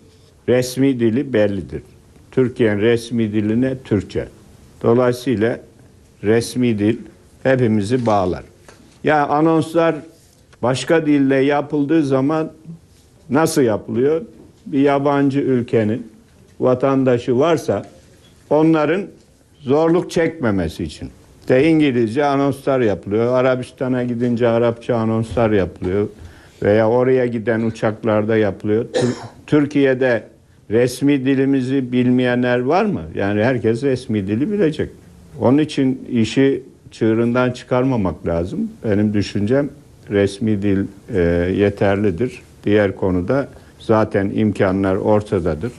resmi 0.50 1.00
dili 1.00 1.34
bellidir. 1.34 1.82
Türkiye'nin 2.32 2.82
resmi 2.82 3.34
diline 3.34 3.78
Türkçe. 3.84 4.28
Dolayısıyla 4.84 5.60
resmi 6.24 6.80
dil 6.80 6.98
hepimizi 7.44 8.06
bağlar. 8.06 8.44
Ya 9.04 9.28
anonslar 9.28 9.96
başka 10.62 11.06
dille 11.06 11.36
yapıldığı 11.36 12.04
zaman 12.04 12.52
nasıl 13.30 13.62
yapılıyor? 13.62 14.22
Bir 14.66 14.80
yabancı 14.80 15.40
ülkenin 15.40 16.08
vatandaşı 16.60 17.40
varsa 17.40 17.86
onların 18.50 19.02
zorluk 19.60 20.12
çekmemesi 20.12 20.84
için. 20.84 21.10
De 21.50 21.70
İngilizce 21.70 22.26
anonslar 22.26 22.80
yapılıyor. 22.80 23.34
Arabistan'a 23.34 24.04
gidince 24.04 24.48
Arapça 24.48 24.96
anonslar 24.96 25.52
yapılıyor. 25.52 26.08
Veya 26.64 26.90
oraya 26.90 27.26
giden 27.26 27.62
uçaklarda 27.62 28.38
yapılıyor. 28.38 28.86
Türkiye'de 29.48 30.24
resmi 30.70 31.26
dilimizi 31.26 31.92
bilmeyenler 31.92 32.60
var 32.60 32.86
mı? 32.86 33.02
Yani 33.16 33.44
herkes 33.44 33.84
resmi 33.84 34.28
dili 34.28 34.52
bilecek. 34.52 34.90
Onun 35.40 35.58
için 35.58 36.08
işi 36.12 36.64
çığırından 36.92 37.52
çıkarmamak 37.52 38.28
lazım. 38.28 38.72
Benim 38.84 39.14
düşüncem 39.14 39.70
resmi 40.10 40.62
dil 40.62 40.86
e, 41.14 41.20
yeterlidir. 41.56 42.42
Diğer 42.64 42.96
konuda 42.96 43.48
zaten 43.80 44.32
imkanlar 44.36 44.96
ortadadır. 44.96 45.72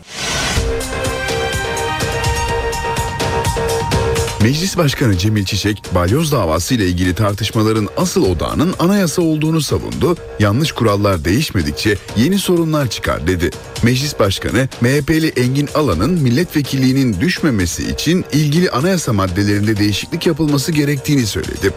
Meclis 4.42 4.76
Başkanı 4.76 5.18
Cemil 5.18 5.44
Çiçek, 5.44 5.82
balyoz 5.94 6.32
davası 6.32 6.74
ile 6.74 6.86
ilgili 6.86 7.14
tartışmaların 7.14 7.88
asıl 7.96 8.24
odağının 8.24 8.74
anayasa 8.78 9.22
olduğunu 9.22 9.60
savundu. 9.60 10.16
Yanlış 10.38 10.72
kurallar 10.72 11.24
değişmedikçe 11.24 11.96
yeni 12.16 12.38
sorunlar 12.38 12.90
çıkar 12.90 13.26
dedi. 13.26 13.50
Meclis 13.82 14.18
Başkanı 14.18 14.68
MHP'li 14.80 15.28
Engin 15.28 15.68
Alan'ın 15.74 16.10
milletvekilliğinin 16.10 17.20
düşmemesi 17.20 17.90
için 17.90 18.24
ilgili 18.32 18.70
anayasa 18.70 19.12
maddelerinde 19.12 19.76
değişiklik 19.76 20.26
yapılması 20.26 20.72
gerektiğini 20.72 21.26
söyledi. 21.26 21.72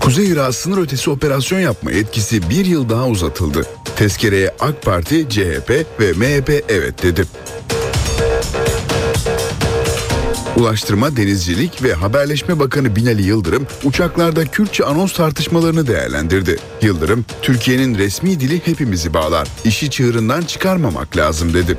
Kuzey 0.00 0.28
Irak 0.28 0.54
sınır 0.54 0.78
ötesi 0.78 1.10
operasyon 1.10 1.60
yapma 1.60 1.92
etkisi 1.92 2.50
bir 2.50 2.66
yıl 2.66 2.88
daha 2.88 3.06
uzatıldı. 3.08 3.66
Tezkereye 3.96 4.54
AK 4.60 4.82
Parti, 4.82 5.28
CHP 5.28 5.70
ve 6.00 6.12
MHP 6.12 6.64
evet 6.68 7.02
dedi. 7.02 7.24
Ulaştırma, 10.56 11.16
Denizcilik 11.16 11.82
ve 11.82 11.94
Haberleşme 11.94 12.58
Bakanı 12.58 12.96
Binali 12.96 13.22
Yıldırım 13.22 13.66
uçaklarda 13.84 14.44
Kürtçe 14.44 14.84
anons 14.84 15.12
tartışmalarını 15.12 15.86
değerlendirdi. 15.86 16.56
Yıldırım, 16.82 17.24
Türkiye'nin 17.42 17.98
resmi 17.98 18.40
dili 18.40 18.66
hepimizi 18.66 19.14
bağlar. 19.14 19.48
İşi 19.64 19.90
çığırından 19.90 20.42
çıkarmamak 20.42 21.16
lazım 21.16 21.54
dedi. 21.54 21.78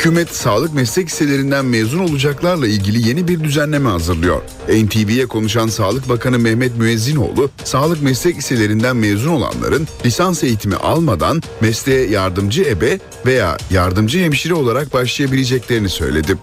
Hükümet 0.00 0.36
sağlık 0.36 0.74
meslek 0.74 1.06
liselerinden 1.06 1.64
mezun 1.64 1.98
olacaklarla 1.98 2.66
ilgili 2.66 3.08
yeni 3.08 3.28
bir 3.28 3.44
düzenleme 3.44 3.88
hazırlıyor. 3.88 4.42
NTV'ye 4.68 5.26
konuşan 5.26 5.66
Sağlık 5.66 6.08
Bakanı 6.08 6.38
Mehmet 6.38 6.76
Müezzinoğlu, 6.76 7.50
sağlık 7.64 8.02
meslek 8.02 8.36
liselerinden 8.36 8.96
mezun 8.96 9.30
olanların 9.30 9.88
lisans 10.04 10.44
eğitimi 10.44 10.76
almadan 10.76 11.42
mesleğe 11.60 12.10
yardımcı 12.10 12.62
ebe 12.62 12.98
veya 13.26 13.56
yardımcı 13.70 14.18
hemşire 14.18 14.54
olarak 14.54 14.92
başlayabileceklerini 14.92 15.88
söyledi. 15.88 16.36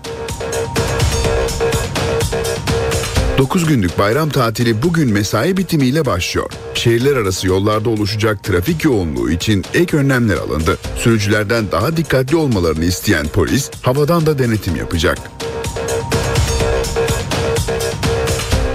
9 3.37 3.65
günlük 3.65 3.99
bayram 3.99 4.29
tatili 4.29 4.81
bugün 4.83 5.13
mesai 5.13 5.57
bitimiyle 5.57 6.05
başlıyor. 6.05 6.51
Şehirler 6.73 7.15
arası 7.15 7.47
yollarda 7.47 7.89
oluşacak 7.89 8.43
trafik 8.43 8.83
yoğunluğu 8.83 9.31
için 9.31 9.65
ek 9.73 9.97
önlemler 9.97 10.37
alındı. 10.37 10.77
Sürücülerden 10.95 11.71
daha 11.71 11.97
dikkatli 11.97 12.35
olmalarını 12.35 12.85
isteyen 12.85 13.27
polis 13.27 13.71
havadan 13.81 14.25
da 14.25 14.39
denetim 14.39 14.75
yapacak. 14.75 15.17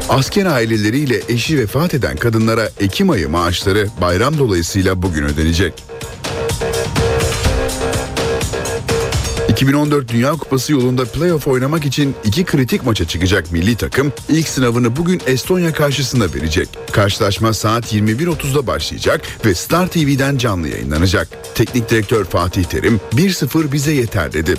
Asker 0.09 0.47
aileleriyle 0.47 1.21
eşi 1.29 1.59
vefat 1.59 1.95
eden 1.95 2.17
kadınlara 2.17 2.69
Ekim 2.81 3.11
ayı 3.11 3.29
maaşları 3.29 3.89
bayram 4.01 4.39
dolayısıyla 4.39 5.03
bugün 5.03 5.23
ödenecek. 5.23 5.92
2014 9.63 10.09
Dünya 10.09 10.33
Kupası 10.33 10.73
yolunda 10.73 11.05
playoff 11.05 11.49
oynamak 11.49 11.87
için 11.87 12.15
iki 12.25 12.45
kritik 12.45 12.87
maça 12.87 13.05
çıkacak 13.05 13.53
milli 13.53 13.77
takım 13.77 14.13
ilk 14.29 14.49
sınavını 14.49 14.97
bugün 14.97 15.23
Estonya 15.27 15.73
karşısında 15.73 16.35
verecek. 16.35 16.69
Karşılaşma 16.93 17.53
saat 17.53 17.95
21.30'da 17.95 18.67
başlayacak 18.67 19.21
ve 19.47 19.55
Star 19.55 19.89
TV'den 19.89 20.39
canlı 20.39 20.69
yayınlanacak. 20.69 21.29
Teknik 21.55 21.91
direktör 21.91 22.25
Fatih 22.25 22.65
Terim 22.65 23.01
1-0 23.13 23.73
bize 23.73 23.93
yeter 23.93 24.33
dedi. 24.33 24.55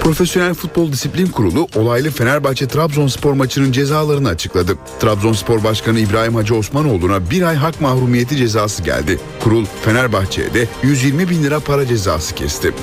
Profesyonel 0.00 0.54
Futbol 0.54 0.92
Disiplin 0.92 1.26
Kurulu 1.26 1.68
olaylı 1.76 2.10
Fenerbahçe 2.10 2.68
Trabzonspor 2.68 3.32
maçının 3.32 3.72
cezalarını 3.72 4.28
açıkladı. 4.28 4.76
Trabzonspor 5.00 5.64
Başkanı 5.64 5.98
İbrahim 5.98 6.34
Hacı 6.34 6.54
Osmanoğlu'na 6.54 7.30
bir 7.30 7.42
ay 7.42 7.56
hak 7.56 7.80
mahrumiyeti 7.80 8.36
cezası 8.36 8.82
geldi. 8.82 9.18
Kurul 9.40 9.64
Fenerbahçe'ye 9.84 10.54
de 10.54 10.68
120 10.82 11.30
bin 11.30 11.42
lira 11.42 11.60
para 11.60 11.86
cezası 11.86 12.34
kesti. 12.34 12.74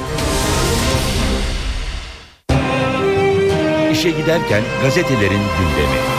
İşe 3.91 4.09
giderken 4.09 4.63
gazetelerin 4.83 5.41
gündemi. 5.59 6.16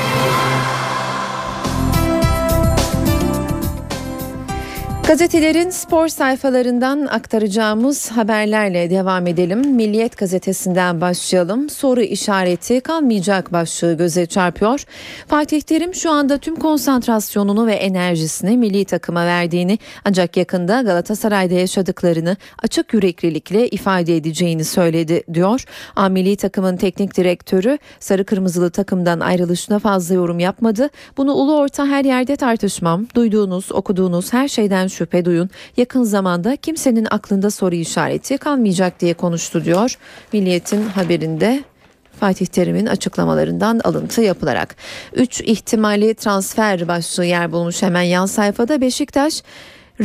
Gazetelerin 5.08 5.70
spor 5.70 6.08
sayfalarından 6.08 7.06
aktaracağımız 7.06 8.10
haberlerle 8.10 8.90
devam 8.90 9.26
edelim. 9.26 9.60
Milliyet 9.60 10.16
gazetesinden 10.18 11.00
başlayalım. 11.00 11.70
Soru 11.70 12.00
işareti 12.00 12.80
kalmayacak 12.80 13.52
başlığı 13.52 13.94
göze 13.94 14.26
çarpıyor. 14.26 14.84
Fatih 15.26 15.60
Terim 15.60 15.94
şu 15.94 16.10
anda 16.10 16.38
tüm 16.38 16.56
konsantrasyonunu 16.56 17.66
ve 17.66 17.74
enerjisini 17.74 18.56
milli 18.56 18.84
takıma 18.84 19.26
verdiğini 19.26 19.78
ancak 20.04 20.36
yakında 20.36 20.82
Galatasaray'da 20.82 21.54
yaşadıklarını 21.54 22.36
açık 22.62 22.94
yüreklilikle 22.94 23.68
ifade 23.68 24.16
edeceğini 24.16 24.64
söyledi 24.64 25.22
diyor. 25.34 25.64
A 25.96 26.08
milli 26.08 26.36
takımın 26.36 26.76
teknik 26.76 27.16
direktörü 27.16 27.78
sarı 28.00 28.24
kırmızılı 28.24 28.70
takımdan 28.70 29.20
ayrılışına 29.20 29.78
fazla 29.78 30.14
yorum 30.14 30.38
yapmadı. 30.38 30.88
Bunu 31.16 31.32
ulu 31.32 31.56
orta 31.56 31.86
her 31.86 32.04
yerde 32.04 32.36
tartışmam. 32.36 33.06
Duyduğunuz, 33.14 33.72
okuduğunuz 33.72 34.32
her 34.32 34.48
şeyden 34.48 34.86
şüphe 34.98 35.24
duyun. 35.24 35.50
Yakın 35.76 36.02
zamanda 36.02 36.56
kimsenin 36.56 37.06
aklında 37.10 37.50
soru 37.50 37.74
işareti 37.74 38.38
kalmayacak 38.38 39.00
diye 39.00 39.14
konuştu 39.14 39.64
diyor. 39.64 39.98
Milliyet'in 40.32 40.82
haberinde 40.82 41.64
Fatih 42.20 42.46
Terim'in 42.46 42.86
açıklamalarından 42.86 43.80
alıntı 43.84 44.22
yapılarak. 44.22 44.76
3 45.12 45.40
ihtimali 45.40 46.14
transfer 46.14 46.88
başlığı 46.88 47.24
yer 47.24 47.52
bulmuş 47.52 47.82
hemen 47.82 48.02
yan 48.02 48.26
sayfada 48.26 48.80
Beşiktaş 48.80 49.42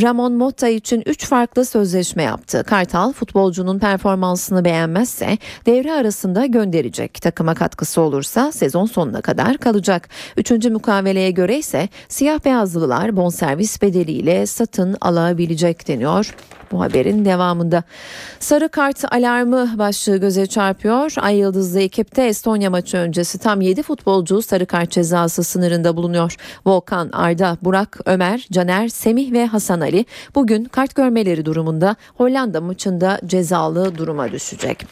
Ramon 0.01 0.33
Motta 0.33 0.67
için 0.67 1.03
3 1.05 1.25
farklı 1.25 1.65
sözleşme 1.65 2.23
yaptı. 2.23 2.63
Kartal 2.67 3.13
futbolcunun 3.13 3.79
performansını 3.79 4.65
beğenmezse 4.65 5.37
devre 5.65 5.93
arasında 5.93 6.45
gönderecek. 6.45 7.13
Takıma 7.21 7.53
katkısı 7.53 8.01
olursa 8.01 8.51
sezon 8.51 8.85
sonuna 8.85 9.21
kadar 9.21 9.57
kalacak. 9.57 10.09
Üçüncü 10.37 10.69
mukaveleye 10.69 11.31
göre 11.31 11.57
ise 11.57 11.89
siyah 12.07 12.45
beyazlılar 12.45 13.15
bonservis 13.15 13.81
bedeliyle 13.81 14.45
satın 14.45 14.97
alabilecek 15.01 15.87
deniyor 15.87 16.35
bu 16.73 16.81
haberin 16.81 17.25
devamında. 17.25 17.83
Sarı 18.39 18.69
kart 18.69 19.13
alarmı 19.13 19.77
başlığı 19.77 20.17
göze 20.17 20.45
çarpıyor. 20.45 21.13
Ay 21.21 21.37
Yıldızlı 21.37 21.79
ekipte 21.79 22.23
Estonya 22.23 22.69
maçı 22.69 22.97
öncesi 22.97 23.37
tam 23.37 23.61
7 23.61 23.83
futbolcu 23.83 24.41
sarı 24.41 24.65
kart 24.65 24.91
cezası 24.91 25.43
sınırında 25.43 25.97
bulunuyor. 25.97 26.35
Volkan, 26.65 27.09
Arda, 27.13 27.57
Burak, 27.61 27.99
Ömer, 28.05 28.47
Caner, 28.51 28.87
Semih 28.87 29.31
ve 29.31 29.45
Hasan 29.45 29.81
Ali 29.81 30.05
bugün 30.35 30.65
kart 30.65 30.95
görmeleri 30.95 31.45
durumunda 31.45 31.95
Hollanda 32.17 32.61
maçında 32.61 33.19
cezalı 33.25 33.97
duruma 33.97 34.31
düşecek. 34.31 34.85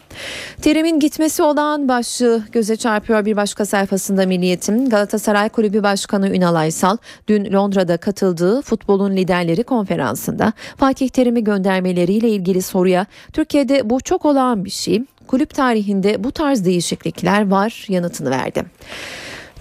Terim'in 0.61 0.99
gitmesi 0.99 1.43
olan 1.43 1.87
başlığı 1.87 2.43
göze 2.51 2.75
çarpıyor 2.75 3.25
bir 3.25 3.35
başka 3.35 3.65
sayfasında 3.65 4.25
Milliyet'in 4.25 4.89
Galatasaray 4.89 5.49
Kulübü 5.49 5.83
Başkanı 5.83 6.29
Ünal 6.29 6.55
Aysal 6.55 6.97
dün 7.27 7.53
Londra'da 7.53 7.97
katıldığı 7.97 8.61
futbolun 8.61 9.15
liderleri 9.15 9.63
konferansında 9.63 10.53
Fatih 10.77 11.09
Terim'i 11.09 11.43
göndermeleriyle 11.71 12.29
ilgili 12.29 12.61
soruya 12.61 13.05
Türkiye'de 13.33 13.89
bu 13.89 14.01
çok 14.01 14.25
olağan 14.25 14.65
bir 14.65 14.69
şey. 14.69 15.01
Kulüp 15.27 15.53
tarihinde 15.53 16.23
bu 16.23 16.31
tarz 16.31 16.65
değişiklikler 16.65 17.47
var 17.47 17.85
yanıtını 17.89 18.29
verdi. 18.29 18.65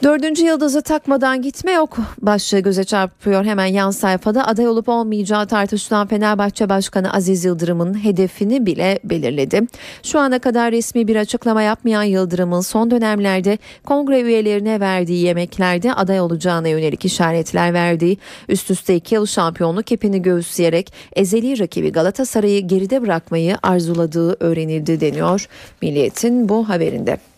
Dördüncü 0.03 0.45
yıldızı 0.45 0.83
takmadan 0.83 1.43
gitme 1.43 1.73
yok 1.73 1.99
başlığı 2.23 2.59
göze 2.61 2.85
çarpıyor 2.85 3.45
hemen 3.45 3.67
yan 3.67 3.91
sayfada 3.91 4.47
aday 4.47 4.69
olup 4.69 4.89
olmayacağı 4.89 5.47
tartışılan 5.47 6.07
Fenerbahçe 6.07 6.69
Başkanı 6.69 7.13
Aziz 7.13 7.45
Yıldırım'ın 7.45 8.05
hedefini 8.05 8.67
bile 8.67 8.99
belirledi. 9.05 9.63
Şu 10.03 10.19
ana 10.19 10.39
kadar 10.39 10.73
resmi 10.73 11.09
bir 11.09 11.17
açıklama 11.17 11.63
yapmayan 11.63 12.03
Yıldırım'ın 12.03 12.61
son 12.61 12.91
dönemlerde 12.91 13.59
kongre 13.87 14.21
üyelerine 14.21 14.81
verdiği 14.81 15.25
yemeklerde 15.25 15.95
aday 15.95 16.21
olacağına 16.21 16.69
yönelik 16.69 17.05
işaretler 17.05 17.75
verdiği 17.75 18.19
üst 18.49 18.71
üste 18.71 18.97
iki 18.97 19.15
yıl 19.15 19.27
şampiyonluk 19.27 19.93
ipini 19.93 20.23
göğüsleyerek 20.23 20.93
ezeli 21.13 21.59
rakibi 21.59 21.93
Galatasaray'ı 21.93 22.61
geride 22.61 23.03
bırakmayı 23.03 23.57
arzuladığı 23.63 24.37
öğrenildi 24.41 25.01
deniyor 25.01 25.49
Milliyet'in 25.83 26.49
bu 26.49 26.69
haberinde. 26.69 27.30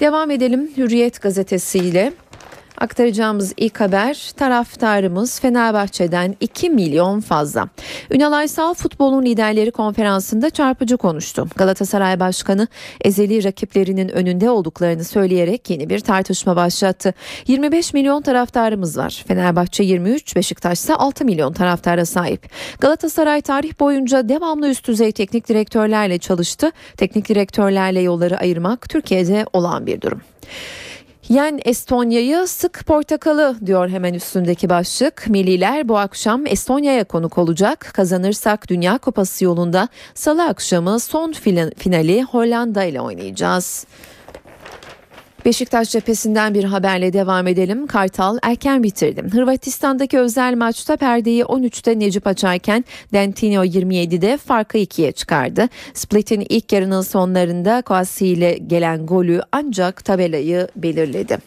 Devam 0.00 0.30
edelim 0.30 0.70
Hürriyet 0.76 1.22
gazetesiyle. 1.22 2.12
Aktaracağımız 2.78 3.52
ilk 3.56 3.80
haber 3.80 4.30
taraftarımız 4.36 5.40
Fenerbahçe'den 5.40 6.36
2 6.40 6.70
milyon 6.70 7.20
fazla. 7.20 7.68
Ünal 8.10 8.32
Aysal 8.32 8.74
futbolun 8.74 9.24
liderleri 9.24 9.70
konferansında 9.70 10.50
çarpıcı 10.50 10.96
konuştu. 10.96 11.48
Galatasaray 11.56 12.20
Başkanı 12.20 12.68
ezeli 13.04 13.44
rakiplerinin 13.44 14.08
önünde 14.08 14.50
olduklarını 14.50 15.04
söyleyerek 15.04 15.70
yeni 15.70 15.90
bir 15.90 16.00
tartışma 16.00 16.56
başlattı. 16.56 17.14
25 17.46 17.94
milyon 17.94 18.22
taraftarımız 18.22 18.98
var. 18.98 19.24
Fenerbahçe 19.28 19.84
23, 19.84 20.36
Beşiktaş 20.36 20.78
ise 20.78 20.94
6 20.94 21.24
milyon 21.24 21.52
taraftara 21.52 22.06
sahip. 22.06 22.50
Galatasaray 22.80 23.40
tarih 23.40 23.80
boyunca 23.80 24.28
devamlı 24.28 24.68
üst 24.68 24.88
düzey 24.88 25.12
teknik 25.12 25.48
direktörlerle 25.48 26.18
çalıştı. 26.18 26.70
Teknik 26.96 27.28
direktörlerle 27.28 28.00
yolları 28.00 28.38
ayırmak 28.38 28.88
Türkiye'de 28.88 29.46
olan 29.52 29.86
bir 29.86 30.00
durum. 30.00 30.20
Yen 31.28 31.60
Estonya'yı 31.64 32.46
sık 32.46 32.86
portakalı 32.86 33.56
diyor 33.66 33.88
hemen 33.88 34.14
üstündeki 34.14 34.68
başlık. 34.68 35.28
Milliler 35.28 35.88
bu 35.88 35.98
akşam 35.98 36.46
Estonya'ya 36.46 37.04
konuk 37.04 37.38
olacak. 37.38 37.90
Kazanırsak 37.94 38.68
Dünya 38.68 38.98
Kupası 38.98 39.44
yolunda 39.44 39.88
salı 40.14 40.44
akşamı 40.44 41.00
son 41.00 41.32
finali 41.78 42.22
Hollanda 42.22 42.84
ile 42.84 43.00
oynayacağız. 43.00 43.86
Beşiktaş 45.46 45.90
cephesinden 45.90 46.54
bir 46.54 46.64
haberle 46.64 47.12
devam 47.12 47.46
edelim. 47.46 47.86
Kartal 47.86 48.38
erken 48.42 48.82
bitirdi. 48.82 49.22
Hırvatistan'daki 49.32 50.18
özel 50.18 50.54
maçta 50.54 50.96
perdeyi 50.96 51.42
13'te 51.42 51.98
Necip 51.98 52.26
açarken 52.26 52.84
Dentino 53.12 53.64
27'de 53.64 54.36
farkı 54.36 54.78
2'ye 54.78 55.12
çıkardı. 55.12 55.68
Split'in 55.94 56.46
ilk 56.48 56.72
yarının 56.72 57.00
sonlarında 57.00 57.82
Kwasi 57.82 58.26
ile 58.26 58.58
gelen 58.66 59.06
golü 59.06 59.42
ancak 59.52 60.04
tabelayı 60.04 60.68
belirledi. 60.76 61.38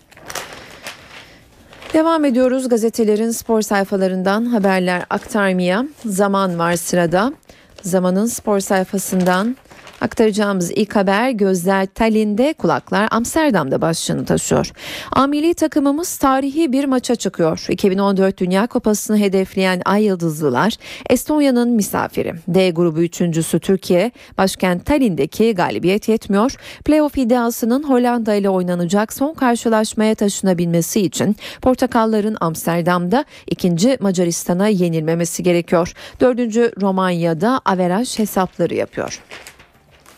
Devam 1.93 2.25
ediyoruz 2.25 2.69
gazetelerin 2.69 3.31
spor 3.31 3.61
sayfalarından 3.61 4.45
haberler 4.45 5.03
aktarmaya. 5.09 5.85
Zaman 6.05 6.59
var 6.59 6.75
sırada. 6.75 7.33
Zamanın 7.81 8.25
spor 8.25 8.59
sayfasından 8.59 9.55
Aktaracağımız 10.01 10.71
ilk 10.71 10.95
haber 10.95 11.29
gözler 11.29 11.85
Tallinn'de 11.85 12.53
kulaklar 12.53 13.07
Amsterdam'da 13.11 13.81
başlığını 13.81 14.25
taşıyor. 14.25 14.71
Amili 15.11 15.53
takımımız 15.53 16.17
tarihi 16.17 16.71
bir 16.71 16.85
maça 16.85 17.15
çıkıyor. 17.15 17.65
2014 17.69 18.37
Dünya 18.37 18.67
Kupası'nı 18.67 19.17
hedefleyen 19.17 19.81
Ay 19.85 20.03
Yıldızlılar 20.03 20.73
Estonya'nın 21.09 21.69
misafiri. 21.69 22.33
D 22.47 22.69
grubu 22.69 23.01
üçüncüsü 23.01 23.59
Türkiye 23.59 24.11
başkent 24.37 24.85
Tallinn'deki 24.85 25.55
galibiyet 25.55 26.09
yetmiyor. 26.09 26.55
Playoff 26.85 27.17
iddiasının 27.17 27.83
Hollanda 27.83 28.33
ile 28.33 28.49
oynanacak 28.49 29.13
son 29.13 29.33
karşılaşmaya 29.33 30.15
taşınabilmesi 30.15 31.01
için 31.01 31.35
Portakalların 31.61 32.37
Amsterdam'da 32.41 33.25
ikinci 33.47 33.97
Macaristan'a 33.99 34.67
yenilmemesi 34.67 35.43
gerekiyor. 35.43 35.93
Dördüncü 36.19 36.71
Romanya'da 36.81 37.61
averaj 37.65 38.19
hesapları 38.19 38.75
yapıyor. 38.75 39.21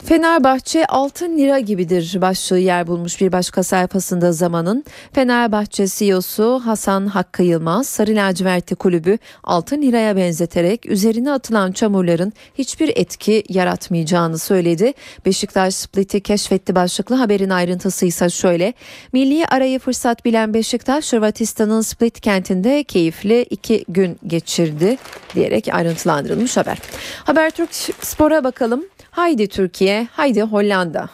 Fenerbahçe 0.06 0.86
altın 0.86 1.38
lira 1.38 1.60
gibidir 1.60 2.18
başlığı 2.22 2.60
yer 2.60 2.88
bulmuş 2.88 3.22
bir 3.22 3.32
başka 3.32 3.64
sayfasında 3.64 4.32
zamanın. 4.32 4.84
Fenerbahçe 5.14 5.88
CEO'su 5.88 6.62
Hasan 6.66 7.06
Hakkı 7.06 7.44
Yılmaz 7.44 7.88
sarı 7.88 8.16
lacivertli 8.16 8.76
kulübü 8.76 9.18
altın 9.44 9.82
liraya 9.82 10.16
benzeterek 10.16 10.86
üzerine 10.86 11.32
atılan 11.32 11.72
çamurların 11.72 12.34
hiçbir 12.58 12.92
etki 12.96 13.44
yaratmayacağını 13.50 14.38
söyledi. 14.38 14.94
Beşiktaş 15.26 15.76
Split'i 15.76 16.22
keşfetti 16.22 16.76
başlıklı 16.76 17.16
haberin 17.16 17.50
ayrıntısı 17.50 18.06
ise 18.06 18.30
şöyle. 18.30 18.74
Milli 19.14 19.46
arayı 19.46 19.80
fırsat 19.80 20.26
bilen 20.26 20.54
Beşiktaş 20.54 21.14
Hırvatistan'ın 21.14 21.82
Split 21.82 22.22
kentinde 22.22 22.84
keyifli 22.84 23.42
iki 23.42 23.86
gün 23.88 24.20
geçirdi 24.28 24.98
diyerek 25.36 25.68
ayrıntılandırılmış 25.74 26.58
haber. 26.58 26.78
Habertürk 27.24 27.70
Spor'a 28.02 28.44
bakalım. 28.44 28.86
Haydi 29.12 29.48
Türkiye, 29.48 29.91
haydi 30.12 30.42
Hollanda 30.42 31.10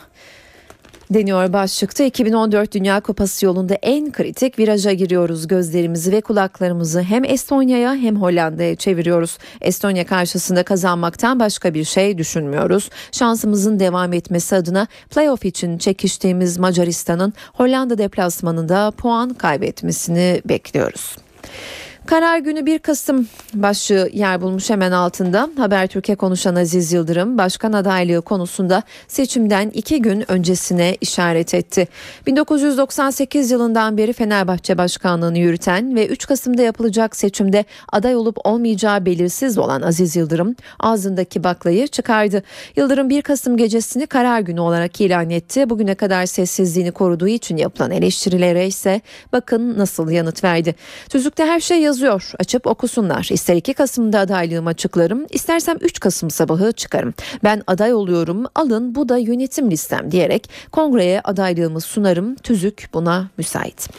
deniyor 1.10 1.54
başlıkta 1.54 2.04
2014 2.04 2.74
Dünya 2.74 3.00
Kupası 3.00 3.46
yolunda 3.46 3.74
en 3.74 4.12
kritik 4.12 4.60
viraja 4.60 4.94
giriyoruz. 4.94 5.48
Gözlerimizi 5.48 6.12
ve 6.12 6.22
kulaklarımızı 6.22 7.02
hem 7.02 7.24
Estonya'ya 7.24 7.96
hem 7.96 8.22
Hollanda'ya 8.22 8.76
çeviriyoruz. 8.76 9.38
Estonya 9.62 10.06
karşısında 10.06 10.64
kazanmaktan 10.64 11.40
başka 11.40 11.74
bir 11.74 11.84
şey 11.84 12.18
düşünmüyoruz. 12.18 12.90
Şansımızın 13.12 13.80
devam 13.80 14.14
etmesi 14.14 14.56
adına 14.56 14.88
playoff 15.10 15.46
için 15.46 15.78
çekiştiğimiz 15.78 16.58
Macaristan'ın 16.58 17.34
Hollanda 17.54 17.98
deplasmanında 17.98 18.92
puan 18.92 19.34
kaybetmesini 19.34 20.42
bekliyoruz. 20.46 21.16
Karar 22.08 22.38
günü 22.38 22.66
1 22.66 22.80
Kasım 22.80 23.28
başlığı 23.54 24.10
yer 24.14 24.42
bulmuş 24.42 24.70
hemen 24.70 24.92
altında. 24.92 25.50
Habertürk'e 25.58 26.16
konuşan 26.16 26.56
Aziz 26.56 26.94
Yıldırım 26.94 27.38
başkan 27.38 27.74
adaylığı 27.74 28.22
konusunda 28.22 28.84
seçimden 29.08 29.70
iki 29.70 30.02
gün 30.02 30.32
öncesine 30.32 30.98
işaret 31.02 31.54
etti. 31.54 31.88
1998 32.26 33.52
yılından 33.52 33.98
beri 33.98 34.14
Fenerbahçe 34.14 34.78
başkanlığını 34.78 35.38
yürüten 35.38 35.96
ve 35.96 36.08
3 36.08 36.28
Kasım'da 36.28 36.62
yapılacak 36.62 37.16
seçimde 37.16 37.66
aday 37.92 38.16
olup 38.16 38.38
olmayacağı 38.44 39.06
belirsiz 39.06 39.58
olan 39.58 39.82
Aziz 39.82 40.16
Yıldırım 40.16 40.56
ağzındaki 40.80 41.44
baklayı 41.44 41.88
çıkardı. 41.88 42.44
Yıldırım 42.76 43.10
1 43.10 43.22
Kasım 43.22 43.58
gecesini 43.58 44.08
karar 44.08 44.40
günü 44.40 44.60
olarak 44.60 45.02
ilan 45.02 45.30
etti. 45.30 45.70
Bugüne 45.70 45.96
kadar 45.96 46.26
sessizliğini 46.26 46.92
koruduğu 46.92 47.28
için 47.28 47.58
yapılan 47.58 47.92
eleştirilere 47.92 48.68
ise 48.68 49.02
bakın 49.34 49.78
nasıl 49.78 50.10
yanıt 50.10 50.44
verdi. 50.44 50.76
Tüzükte 51.10 51.46
her 51.46 51.60
şey 51.60 51.82
yazıyor 51.82 51.97
yazıyor. 51.98 52.32
Açıp 52.40 52.68
okusunlar. 52.68 53.28
İster 53.32 53.56
2 53.56 53.74
Kasım'da 53.74 54.20
adaylığımı 54.20 54.70
açıklarım, 54.70 55.26
istersem 55.30 55.78
3 55.82 56.00
Kasım 56.00 56.30
sabahı 56.30 56.72
çıkarım. 56.72 57.14
Ben 57.44 57.64
aday 57.68 57.94
oluyorum, 57.94 58.46
alın 58.56 58.96
bu 58.96 59.10
da 59.10 59.18
yönetim 59.18 59.72
listem 59.72 60.12
diyerek 60.12 60.50
kongreye 60.72 61.22
adaylığımı 61.22 61.82
sunarım. 61.82 62.36
Tüzük 62.36 62.90
buna 62.94 63.30
müsait. 63.38 63.90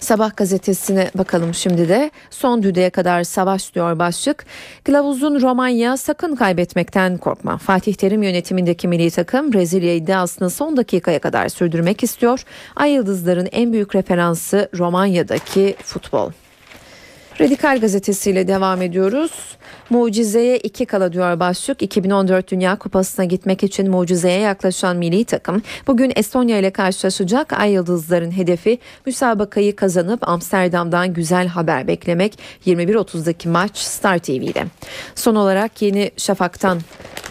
Sabah 0.00 0.36
gazetesine 0.36 1.10
bakalım 1.14 1.54
şimdi 1.54 1.88
de. 1.88 2.10
Son 2.30 2.62
düdüğe 2.62 2.90
kadar 2.90 3.24
savaş 3.24 3.74
diyor 3.74 3.98
başlık. 3.98 4.46
Kılavuzun 4.84 5.40
Romanya 5.40 5.96
sakın 5.96 6.36
kaybetmekten 6.36 7.18
korkma. 7.18 7.58
Fatih 7.58 7.94
Terim 7.94 8.22
yönetimindeki 8.22 8.88
milli 8.88 9.10
takım 9.10 9.52
Brezilya 9.52 9.94
iddiasını 9.94 10.50
son 10.50 10.76
dakikaya 10.76 11.18
kadar 11.18 11.48
sürdürmek 11.48 12.02
istiyor. 12.02 12.44
Ay 12.76 12.92
Yıldızların 12.92 13.48
en 13.52 13.72
büyük 13.72 13.94
referansı 13.94 14.68
Romanya'daki 14.78 15.76
futbol. 15.84 16.30
Radikal 17.40 17.80
gazetesiyle 17.80 18.48
devam 18.48 18.82
ediyoruz. 18.82 19.30
Mucizeye 19.90 20.56
iki 20.56 20.86
kala 20.86 21.12
diyor 21.12 21.40
başlık. 21.40 21.82
2014 21.82 22.50
Dünya 22.50 22.76
Kupası'na 22.76 23.24
gitmek 23.24 23.62
için 23.62 23.90
mucizeye 23.90 24.40
yaklaşan 24.40 24.96
milli 24.96 25.24
takım 25.24 25.62
bugün 25.86 26.12
Estonya 26.16 26.58
ile 26.58 26.70
karşılaşacak. 26.70 27.52
Ay 27.52 27.72
Yıldızların 27.72 28.30
hedefi 28.30 28.78
müsabakayı 29.06 29.76
kazanıp 29.76 30.28
Amsterdam'dan 30.28 31.14
güzel 31.14 31.46
haber 31.46 31.86
beklemek. 31.86 32.38
21.30'daki 32.66 33.48
maç 33.48 33.78
Star 33.78 34.18
TV'de. 34.18 34.64
Son 35.14 35.34
olarak 35.34 35.82
Yeni 35.82 36.10
Şafak'tan 36.16 36.78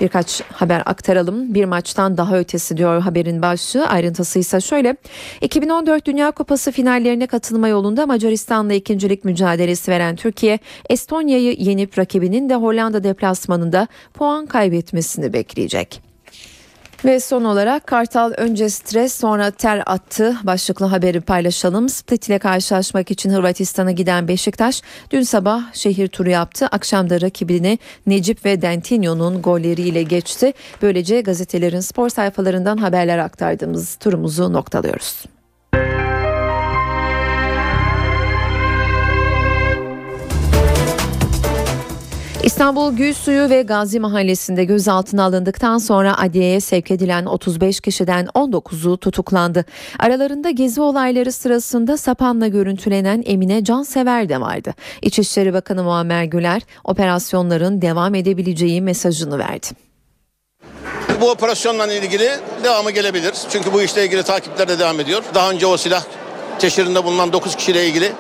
birkaç 0.02 0.42
haber 0.42 0.84
aktaralım. 0.86 1.54
Bir 1.54 1.66
maçtan 1.66 2.18
daha 2.18 2.38
ötesi 2.38 2.78
diyor 2.78 3.02
haberin 3.02 3.42
başlığı. 3.42 3.88
Ayrıntısı 3.88 4.40
ise 4.40 4.62
şöyle. 4.62 4.96
2014 5.42 6.06
Dünya 6.06 6.32
Kupası 6.32 6.72
finallerine 6.72 7.28
katılma 7.28 7.68
yolunda 7.68 8.06
Macaristan'la 8.06 8.74
ikincilik 8.74 9.26
mücadelesi 9.26 9.92
veren 9.92 10.16
Türkiye, 10.16 10.60
Estonya'yı 10.90 11.56
yenip 11.60 12.00
rakibinin 12.00 12.50
de 12.50 12.56
Hollanda 12.56 13.04
deplasmanında 13.04 13.88
puan 14.14 14.46
kaybetmesini 14.46 15.34
bekleyecek. 15.34 16.09
Ve 17.06 17.20
son 17.20 17.44
olarak 17.44 17.88
Kartal 17.88 18.34
önce 18.38 18.70
stres 18.70 19.14
sonra 19.14 19.52
ter 19.52 19.84
attı 19.86 20.38
başlıklı 20.44 20.86
haberi 20.86 21.22
paylaşalım. 21.22 21.90
Split 21.90 22.30
ile 22.30 22.40
karşılaşmak 22.40 23.12
için 23.12 23.30
Hırvatistan'a 23.30 23.92
giden 23.92 24.28
Beşiktaş 24.28 24.82
dün 25.12 25.22
sabah 25.22 25.74
şehir 25.74 26.08
turu 26.08 26.30
yaptı. 26.30 26.68
Akşamda 26.72 27.22
rakibini 27.22 27.80
Necip 28.08 28.46
ve 28.46 28.62
Dentinho'nun 28.62 29.42
golleriyle 29.42 30.04
geçti. 30.04 30.54
Böylece 30.82 31.22
gazetelerin 31.22 31.80
spor 31.80 32.10
sayfalarından 32.10 32.78
haberler 32.78 33.18
aktardığımız 33.18 33.96
turumuzu 33.96 34.54
noktalıyoruz. 34.54 35.39
İstanbul 42.44 42.94
Gülsuyu 42.94 43.50
ve 43.50 43.62
Gazi 43.62 44.00
Mahallesi'nde 44.00 44.64
gözaltına 44.64 45.24
alındıktan 45.24 45.78
sonra 45.78 46.18
adliyeye 46.18 46.60
sevk 46.60 46.92
edilen 46.92 47.26
35 47.26 47.80
kişiden 47.80 48.26
19'u 48.26 48.98
tutuklandı. 48.98 49.66
Aralarında 50.00 50.50
gezi 50.50 50.82
olayları 50.82 51.32
sırasında 51.32 51.98
sapanla 51.98 52.48
görüntülenen 52.48 53.24
Emine 53.26 53.64
Cansever 53.64 54.30
de 54.30 54.42
vardı. 54.42 54.74
İçişleri 55.02 55.54
Bakanı 55.54 55.84
Muammer 55.84 56.24
Güler 56.24 56.62
operasyonların 56.84 57.82
devam 57.82 58.16
edebileceği 58.16 58.82
mesajını 58.82 59.40
verdi. 59.40 59.68
Bu 61.22 61.30
operasyonla 61.32 61.94
ilgili 61.94 62.30
devamı 62.64 62.92
gelebilir. 62.92 63.34
Çünkü 63.50 63.74
bu 63.74 63.82
işle 63.82 64.06
ilgili 64.06 64.24
takipler 64.24 64.68
de 64.68 64.80
devam 64.80 65.00
ediyor. 65.00 65.24
Daha 65.34 65.52
önce 65.52 65.66
o 65.66 65.78
silah 65.78 66.04
teşhirinde 66.60 67.04
bulunan 67.04 67.34
9 67.34 67.56
kişiyle 67.56 67.88
ilgili 67.88 68.12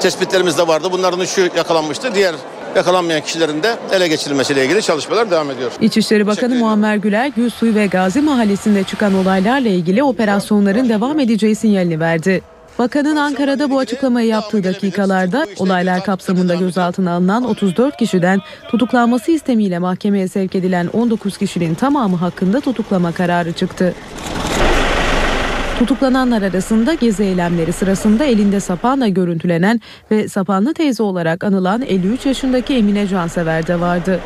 tespitlerimiz 0.00 0.58
de 0.58 0.68
vardı. 0.68 0.88
Bunların 0.92 1.20
üçü 1.20 1.50
yakalanmıştı. 1.56 2.14
Diğer 2.14 2.34
yakalanmayan 2.76 3.20
kişilerin 3.20 3.62
de 3.62 3.76
ele 3.92 4.08
geçirilmesiyle 4.08 4.64
ilgili 4.64 4.82
çalışmalar 4.82 5.30
devam 5.30 5.50
ediyor. 5.50 5.72
İçişleri 5.80 6.26
Bakanı 6.26 6.54
Muammer 6.54 6.96
Güler, 6.96 7.26
Gülsuy 7.26 7.74
ve 7.74 7.86
Gazi 7.86 8.20
Mahallesi'nde 8.20 8.84
çıkan 8.84 9.14
olaylarla 9.14 9.68
ilgili 9.68 10.02
operasyonların 10.02 10.88
devam 10.88 11.20
edeceği 11.20 11.54
sinyalini 11.54 12.00
verdi. 12.00 12.42
Bakanın 12.78 13.16
Ankara'da 13.16 13.70
bu 13.70 13.78
açıklamayı 13.78 14.28
yaptığı 14.28 14.64
dakikalarda 14.64 15.46
olaylar 15.58 16.04
kapsamında 16.04 16.54
gözaltına 16.54 17.12
alınan 17.12 17.44
34 17.44 17.96
kişiden 17.96 18.40
tutuklanması 18.68 19.30
istemiyle 19.30 19.78
mahkemeye 19.78 20.28
sevk 20.28 20.54
edilen 20.54 20.86
19 20.92 21.38
kişinin 21.38 21.74
tamamı 21.74 22.16
hakkında 22.16 22.60
tutuklama 22.60 23.12
kararı 23.12 23.52
çıktı. 23.52 23.94
Tutuklananlar 25.80 26.42
arasında 26.42 26.94
gezi 26.94 27.22
eylemleri 27.22 27.72
sırasında 27.72 28.24
elinde 28.24 28.60
sapanla 28.60 29.08
görüntülenen 29.08 29.80
ve 30.10 30.28
sapanlı 30.28 30.74
teyze 30.74 31.02
olarak 31.02 31.44
anılan 31.44 31.82
53 31.82 32.26
yaşındaki 32.26 32.74
Emine 32.74 33.06
Cansever 33.06 33.66
de 33.66 33.80
vardı. 33.80 34.20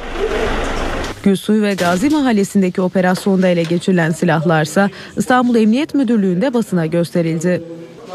Gülsuy 1.22 1.62
ve 1.62 1.74
Gazi 1.74 2.10
Mahallesi'ndeki 2.10 2.80
operasyonda 2.80 3.48
ele 3.48 3.62
geçirilen 3.62 4.10
silahlarsa 4.10 4.90
İstanbul 5.16 5.56
Emniyet 5.56 5.94
Müdürlüğü'nde 5.94 6.54
basına 6.54 6.86
gösterildi. 6.86 7.62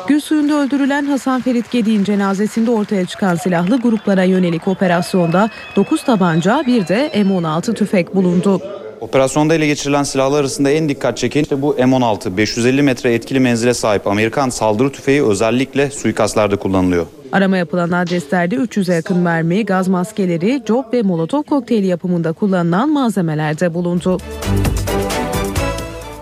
Gülsuy'un 0.08 0.50
öldürülen 0.50 1.06
Hasan 1.06 1.42
Ferit 1.42 1.72
Gedi'nin 1.72 2.04
cenazesinde 2.04 2.72
ortaya 2.72 3.06
çıkan 3.06 3.36
silahlı 3.36 3.82
gruplara 3.82 4.24
yönelik 4.24 4.68
operasyonda 4.68 5.50
9 5.76 6.04
tabanca 6.04 6.64
bir 6.68 6.88
de 6.88 7.12
M16 7.14 7.74
tüfek 7.74 8.16
bulundu. 8.16 8.62
Operasyonda 9.02 9.56
ele 9.56 9.68
geçirilen 9.68 10.04
silahlar 10.04 10.40
arasında 10.40 10.70
en 10.70 10.90
dikkat 10.90 11.18
çeken 11.18 11.42
işte 11.42 11.62
bu 11.62 11.76
M16 11.76 12.38
550 12.38 12.82
metre 12.82 13.14
etkili 13.14 13.40
menzile 13.40 13.74
sahip 13.74 14.08
Amerikan 14.08 14.50
saldırı 14.50 14.92
tüfeği 14.92 15.24
özellikle 15.24 15.92
suikastlarda 15.92 16.56
kullanılıyor. 16.56 17.06
Arama 17.32 17.58
yapılan 17.58 17.92
adreslerde 17.92 18.56
300'e 18.56 18.96
yakın 18.96 19.18
mermi, 19.18 19.66
gaz 19.66 19.88
maskeleri, 19.88 20.62
cop 20.68 20.94
ve 20.94 21.02
molotof 21.02 21.48
kokteyli 21.48 21.88
yapımında 21.88 22.32
kullanılan 22.32 22.90
malzemeler 22.90 23.60
de 23.60 23.74
bulundu. 23.74 24.18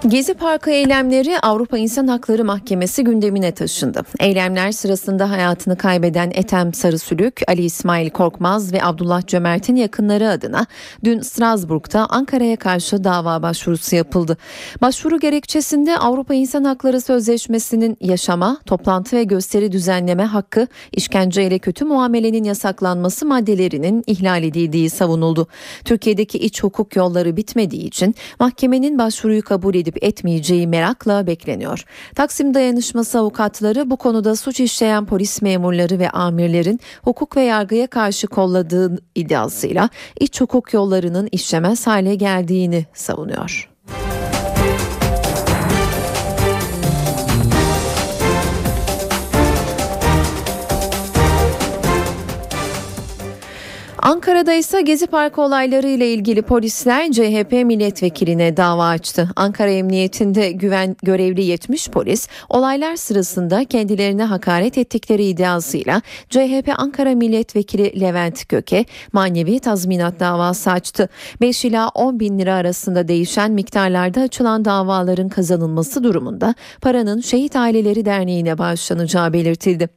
Gezi 0.06 0.34
Parkı 0.34 0.72
eylemleri 0.72 1.40
Avrupa 1.40 1.78
İnsan 1.78 2.08
Hakları 2.08 2.46
Mahkemesi 2.46 3.04
gündemine 3.04 3.52
taşındı. 3.52 4.02
Eylemler 4.20 4.72
sırasında 4.72 5.30
hayatını 5.30 5.78
kaybeden 5.78 6.32
Ethem 6.34 6.74
Sarısülük, 6.74 7.42
Ali 7.48 7.64
İsmail 7.64 8.10
Korkmaz 8.10 8.74
ve 8.74 8.84
Abdullah 8.84 9.28
Cömert'in 9.28 9.76
yakınları 9.76 10.30
adına 10.30 10.66
dün 11.04 11.22
Strasbourg'da 11.22 12.08
Ankara'ya 12.10 12.56
karşı 12.56 13.04
dava 13.04 13.42
başvurusu 13.42 13.96
yapıldı. 13.96 14.38
Başvuru 14.82 15.20
gerekçesinde 15.20 15.98
Avrupa 15.98 16.34
İnsan 16.34 16.64
Hakları 16.64 17.02
Sözleşmesi'nin 17.02 17.98
yaşama, 18.02 18.58
toplantı 18.66 19.18
ve 19.18 19.24
gösteri 19.24 19.72
düzenleme 19.72 20.24
hakkı, 20.24 20.68
işkenceyle 20.92 21.60
kötü 21.60 21.86
muamelenin 21.86 22.44
yasaklanması 22.44 23.26
maddelerinin 23.26 24.04
ihlal 24.08 24.44
edildiği 24.44 24.90
savunuldu. 24.90 25.48
Türkiye'deki 25.86 26.38
iç 26.38 26.64
hukuk 26.64 26.96
yolları 26.96 27.38
bitmediği 27.38 27.84
için 27.84 28.16
mahkemenin 28.40 28.98
başvuruyu 28.98 29.42
kabul 29.42 29.76
edip 29.88 30.04
etmeyeceği 30.04 30.68
merakla 30.68 31.28
bekleniyor. 31.28 31.84
Taksim 32.16 32.54
Dayanışması 32.54 33.20
avukatları 33.20 33.90
bu 33.90 33.98
konuda 33.98 34.36
suç 34.36 34.60
işleyen 34.60 35.06
polis 35.06 35.42
memurları 35.42 36.00
ve 36.00 36.10
amirlerin 36.10 36.80
hukuk 37.04 37.38
ve 37.38 37.42
yargıya 37.42 37.88
karşı 37.88 38.28
kolladığı 38.28 38.98
iddiasıyla 39.16 39.90
iç 40.20 40.42
hukuk 40.42 40.74
yollarının 40.74 41.30
işlemez 41.32 41.88
hale 41.88 42.16
geldiğini 42.16 42.86
savunuyor. 42.94 43.77
Ankara'da 54.08 54.54
ise 54.54 54.82
Gezi 54.82 55.08
Parkı 55.08 55.42
olayları 55.42 55.88
ile 55.88 56.14
ilgili 56.14 56.42
polisler 56.42 57.12
CHP 57.12 57.52
milletvekiline 57.52 58.58
dava 58.58 58.88
açtı. 58.88 59.30
Ankara 59.36 59.70
Emniyetinde 59.70 60.52
güven 60.52 60.96
görevli 61.04 61.44
70 61.44 61.90
polis 61.90 62.28
olaylar 62.50 62.96
sırasında 62.96 63.66
kendilerine 63.66 64.24
hakaret 64.24 64.78
ettikleri 64.78 65.26
iddiasıyla 65.26 66.02
CHP 66.30 66.74
Ankara 66.78 67.16
Milletvekili 67.16 68.02
Levent 68.02 68.50
Göke 68.50 68.86
manevi 69.14 69.60
tazminat 69.60 70.20
davası 70.20 70.72
açtı. 70.72 71.10
5 71.42 71.66
ila 71.66 71.90
10 71.90 72.20
bin 72.20 72.40
lira 72.40 72.54
arasında 72.54 73.08
değişen 73.08 73.52
miktarlarda 73.52 74.22
açılan 74.22 74.66
davaların 74.66 75.30
kazanılması 75.30 76.04
durumunda 76.04 76.56
paranın 76.82 77.22
Şehit 77.22 77.56
Aileleri 77.56 78.06
Derneği'ne 78.06 78.58
bağışlanacağı 78.58 79.34
belirtildi. 79.34 79.90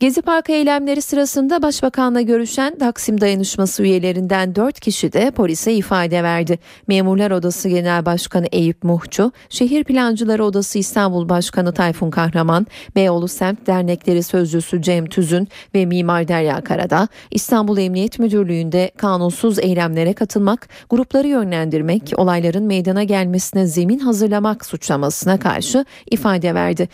Gezi 0.00 0.22
Parkı 0.22 0.52
eylemleri 0.52 1.02
sırasında 1.02 1.62
Başbakanla 1.62 2.20
görüşen 2.20 2.78
Taksim 2.78 3.20
Dayanışması 3.20 3.82
üyelerinden 3.82 4.54
4 4.54 4.80
kişi 4.80 5.12
de 5.12 5.30
polise 5.30 5.74
ifade 5.74 6.22
verdi. 6.22 6.58
Memurlar 6.88 7.30
Odası 7.30 7.68
Genel 7.68 8.06
Başkanı 8.06 8.46
Eyüp 8.52 8.84
Muhçu, 8.84 9.32
Şehir 9.48 9.84
Plancıları 9.84 10.44
Odası 10.44 10.78
İstanbul 10.78 11.28
Başkanı 11.28 11.74
Tayfun 11.74 12.10
Kahraman, 12.10 12.66
Beyoğlu 12.96 13.28
Semt 13.28 13.66
Dernekleri 13.66 14.22
Sözcüsü 14.22 14.82
Cem 14.82 15.06
Tüzün 15.06 15.48
ve 15.74 15.86
Mimar 15.86 16.28
Derya 16.28 16.60
Karada, 16.60 17.08
İstanbul 17.30 17.78
Emniyet 17.78 18.18
Müdürlüğü'nde 18.18 18.90
kanunsuz 18.96 19.58
eylemlere 19.58 20.12
katılmak, 20.12 20.68
grupları 20.90 21.28
yönlendirmek, 21.28 22.12
olayların 22.16 22.64
meydana 22.64 23.04
gelmesine 23.04 23.66
zemin 23.66 23.98
hazırlamak 23.98 24.66
suçlamasına 24.66 25.38
karşı 25.38 25.84
ifade 26.10 26.54
verdi. 26.54 26.88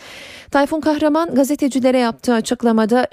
Tayfun 0.51 0.81
Kahraman 0.81 1.35
gazetecilere 1.35 1.99
yaptığı 1.99 2.35
açıklamada 2.35 2.52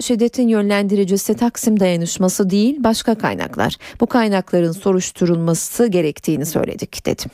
şiddetin 0.00 0.48
yönlendiricisi 0.48 1.36
Taksim 1.36 1.80
dayanışması 1.80 2.50
değil 2.50 2.76
başka 2.78 3.14
kaynaklar. 3.14 3.76
Bu 4.00 4.06
kaynakların 4.06 4.72
soruşturulması 4.72 5.86
gerektiğini 5.86 6.46
söyledik 6.46 7.06
dedim. 7.06 7.30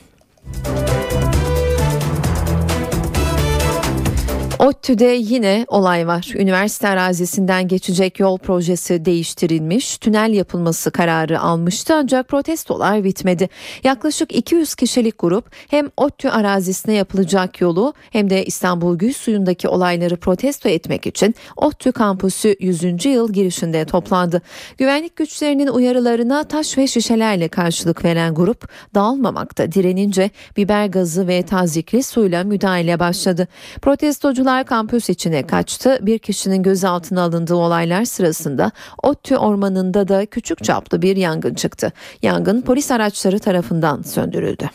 ODTÜ'de 4.67 5.05
yine 5.05 5.65
olay 5.67 6.07
var. 6.07 6.31
Üniversite 6.35 6.87
arazisinden 6.87 7.67
geçecek 7.67 8.19
yol 8.19 8.37
projesi 8.37 9.05
değiştirilmiş, 9.05 9.97
tünel 9.97 10.33
yapılması 10.33 10.91
kararı 10.91 11.39
almıştı 11.39 11.93
ancak 11.95 12.27
protestolar 12.27 13.03
bitmedi. 13.03 13.49
Yaklaşık 13.83 14.35
200 14.35 14.75
kişilik 14.75 15.19
grup 15.19 15.51
hem 15.67 15.89
ODTÜ 15.97 16.29
arazisine 16.29 16.93
yapılacak 16.93 17.61
yolu 17.61 17.93
hem 18.11 18.29
de 18.29 18.45
İstanbul 18.45 18.97
Gül 18.97 19.13
Suyu'ndaki 19.13 19.67
olayları 19.69 20.17
protesto 20.17 20.69
etmek 20.69 21.07
için 21.07 21.35
ODTÜ 21.55 21.91
kampüsü 21.91 22.55
100. 22.59 23.05
yıl 23.05 23.33
girişinde 23.33 23.85
toplandı. 23.85 24.41
Güvenlik 24.77 25.15
güçlerinin 25.15 25.67
uyarılarına 25.67 26.43
taş 26.43 26.77
ve 26.77 26.87
şişelerle 26.87 27.47
karşılık 27.47 28.05
veren 28.05 28.35
grup 28.35 28.69
dağılmamakta 28.95 29.71
direnince 29.71 30.29
biber 30.57 30.85
gazı 30.85 31.27
ve 31.27 31.41
tazikli 31.41 32.03
suyla 32.03 32.43
müdahale 32.43 32.99
başladı. 32.99 33.47
Protestocular 33.81 34.56
kampüs 34.63 35.09
içine 35.09 35.47
kaçtı. 35.47 35.99
Bir 36.01 36.19
kişinin 36.19 36.63
gözaltına 36.63 37.21
alındığı 37.21 37.55
olaylar 37.55 38.05
sırasında 38.05 38.71
ODTÜ 39.03 39.37
ormanında 39.37 40.07
da 40.07 40.25
küçük 40.25 40.63
çaplı 40.63 41.01
bir 41.01 41.15
yangın 41.15 41.53
çıktı. 41.53 41.91
Yangın 42.21 42.61
polis 42.61 42.91
araçları 42.91 43.39
tarafından 43.39 44.01
söndürüldü. 44.01 44.69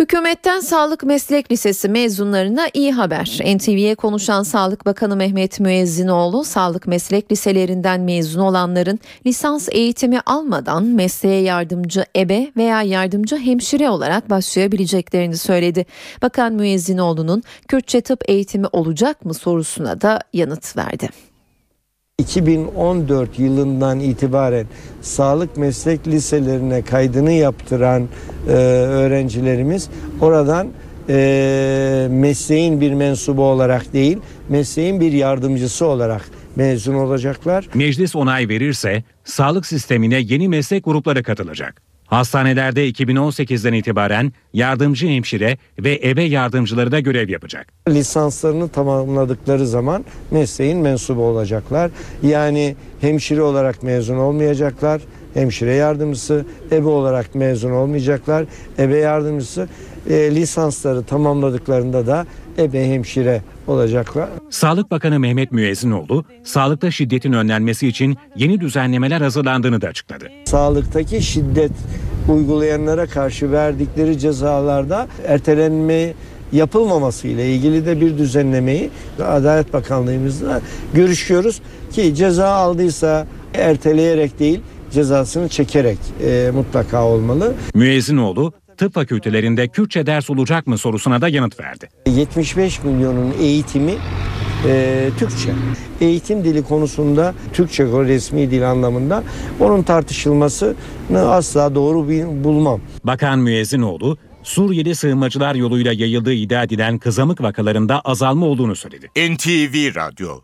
Hükümetten 0.00 0.60
Sağlık 0.60 1.04
Meslek 1.04 1.52
Lisesi 1.52 1.88
mezunlarına 1.88 2.68
iyi 2.74 2.92
haber. 2.92 3.40
NTV'ye 3.56 3.94
konuşan 3.94 4.42
Sağlık 4.42 4.86
Bakanı 4.86 5.16
Mehmet 5.16 5.60
Müezzinoğlu, 5.60 6.44
sağlık 6.44 6.86
meslek 6.86 7.32
liselerinden 7.32 8.00
mezun 8.00 8.40
olanların 8.40 9.00
lisans 9.26 9.68
eğitimi 9.72 10.20
almadan 10.26 10.84
mesleğe 10.84 11.42
yardımcı 11.42 12.04
ebe 12.16 12.52
veya 12.56 12.82
yardımcı 12.82 13.36
hemşire 13.36 13.90
olarak 13.90 14.30
başlayabileceklerini 14.30 15.36
söyledi. 15.36 15.86
Bakan 16.22 16.52
Müezzinoğlu'nun 16.52 17.42
Kürtçe 17.68 18.00
tıp 18.00 18.20
eğitimi 18.28 18.66
olacak 18.72 19.24
mı 19.24 19.34
sorusuna 19.34 20.00
da 20.00 20.20
yanıt 20.32 20.76
verdi. 20.76 21.29
2014 22.20 23.38
yılından 23.38 24.00
itibaren 24.00 24.66
sağlık 25.02 25.56
meslek 25.56 26.06
liselerine 26.06 26.82
kaydını 26.82 27.32
yaptıran 27.32 28.08
e, 28.48 28.52
öğrencilerimiz 28.52 29.88
oradan 30.20 30.68
e, 31.08 32.08
mesleğin 32.10 32.80
bir 32.80 32.92
mensubu 32.92 33.42
olarak 33.42 33.92
değil, 33.92 34.18
mesleğin 34.48 35.00
bir 35.00 35.12
yardımcısı 35.12 35.86
olarak 35.86 36.30
mezun 36.56 36.94
olacaklar. 36.94 37.68
Meclis 37.74 38.16
onay 38.16 38.48
verirse 38.48 39.02
sağlık 39.24 39.66
sistemine 39.66 40.18
yeni 40.18 40.48
meslek 40.48 40.84
grupları 40.84 41.22
katılacak. 41.22 41.89
Hastanelerde 42.10 42.90
2018'den 42.90 43.72
itibaren 43.72 44.32
yardımcı 44.52 45.06
hemşire 45.06 45.58
ve 45.78 46.00
ebe 46.04 46.22
yardımcıları 46.22 46.92
da 46.92 47.00
görev 47.00 47.28
yapacak. 47.28 47.66
Lisanslarını 47.88 48.68
tamamladıkları 48.68 49.66
zaman 49.66 50.04
mesleğin 50.30 50.78
mensubu 50.78 51.22
olacaklar. 51.22 51.90
Yani 52.22 52.76
hemşire 53.00 53.42
olarak 53.42 53.82
mezun 53.82 54.16
olmayacaklar. 54.16 55.00
Hemşire 55.34 55.74
yardımcısı, 55.74 56.46
ebe 56.72 56.88
olarak 56.88 57.34
mezun 57.34 57.70
olmayacaklar. 57.70 58.44
Ebe 58.78 58.96
yardımcısı 58.96 59.68
e, 60.08 60.34
lisansları 60.34 61.02
tamamladıklarında 61.02 62.06
da 62.06 62.26
ebe 62.60 62.86
hemşire 62.86 63.42
olacaklar. 63.66 64.28
Sağlık 64.50 64.90
Bakanı 64.90 65.20
Mehmet 65.20 65.52
Müezzinoğlu, 65.52 66.24
sağlıkta 66.44 66.90
şiddetin 66.90 67.32
önlenmesi 67.32 67.88
için 67.88 68.16
yeni 68.36 68.60
düzenlemeler 68.60 69.20
hazırlandığını 69.20 69.80
da 69.80 69.88
açıkladı. 69.88 70.28
Sağlıktaki 70.44 71.22
şiddet 71.22 71.72
uygulayanlara 72.28 73.06
karşı 73.06 73.52
verdikleri 73.52 74.18
cezalarda 74.18 75.08
ertelenme 75.26 76.12
yapılmaması 76.52 77.28
ile 77.28 77.54
ilgili 77.54 77.86
de 77.86 78.00
bir 78.00 78.18
düzenlemeyi 78.18 78.90
Adalet 79.24 79.72
Bakanlığımızla 79.72 80.60
görüşüyoruz 80.94 81.60
ki 81.92 82.14
ceza 82.14 82.48
aldıysa 82.48 83.26
erteleyerek 83.54 84.38
değil 84.38 84.60
cezasını 84.92 85.48
çekerek 85.48 85.98
e, 86.24 86.50
mutlaka 86.54 87.04
olmalı. 87.04 87.54
Müezzinoğlu, 87.74 88.52
tıp 88.80 88.94
fakültelerinde 88.94 89.68
Kürtçe 89.68 90.06
ders 90.06 90.30
olacak 90.30 90.66
mı 90.66 90.78
sorusuna 90.78 91.20
da 91.20 91.28
yanıt 91.28 91.60
verdi. 91.60 91.88
75 92.06 92.82
milyonun 92.84 93.34
eğitimi 93.40 93.94
e, 94.66 95.08
Türkçe. 95.18 95.52
Eğitim 96.00 96.44
dili 96.44 96.62
konusunda 96.62 97.34
Türkçe 97.52 97.84
resmi 97.84 98.50
dil 98.50 98.70
anlamında 98.70 99.22
onun 99.60 99.82
tartışılmasını 99.82 100.74
asla 101.12 101.74
doğru 101.74 102.08
bir 102.08 102.44
bulmam. 102.44 102.80
Bakan 103.04 103.38
Müezzinoğlu, 103.38 104.18
Suriyeli 104.42 104.94
sığınmacılar 104.94 105.54
yoluyla 105.54 105.92
yayıldığı 105.92 106.32
iddia 106.32 106.62
edilen 106.62 106.98
kızamık 106.98 107.42
vakalarında 107.42 108.00
azalma 108.00 108.46
olduğunu 108.46 108.76
söyledi. 108.76 109.06
NTV 109.16 109.94
Radyo 109.94 110.40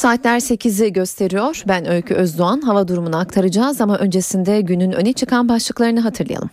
Saatler 0.00 0.40
8'i 0.40 0.92
gösteriyor. 0.92 1.62
Ben 1.68 1.90
Öykü 1.90 2.14
Özdoğan. 2.14 2.60
Hava 2.60 2.88
durumunu 2.88 3.18
aktaracağız 3.18 3.80
ama 3.80 3.98
öncesinde 3.98 4.60
günün 4.60 4.92
öne 4.92 5.12
çıkan 5.12 5.48
başlıklarını 5.48 6.00
hatırlayalım. 6.00 6.50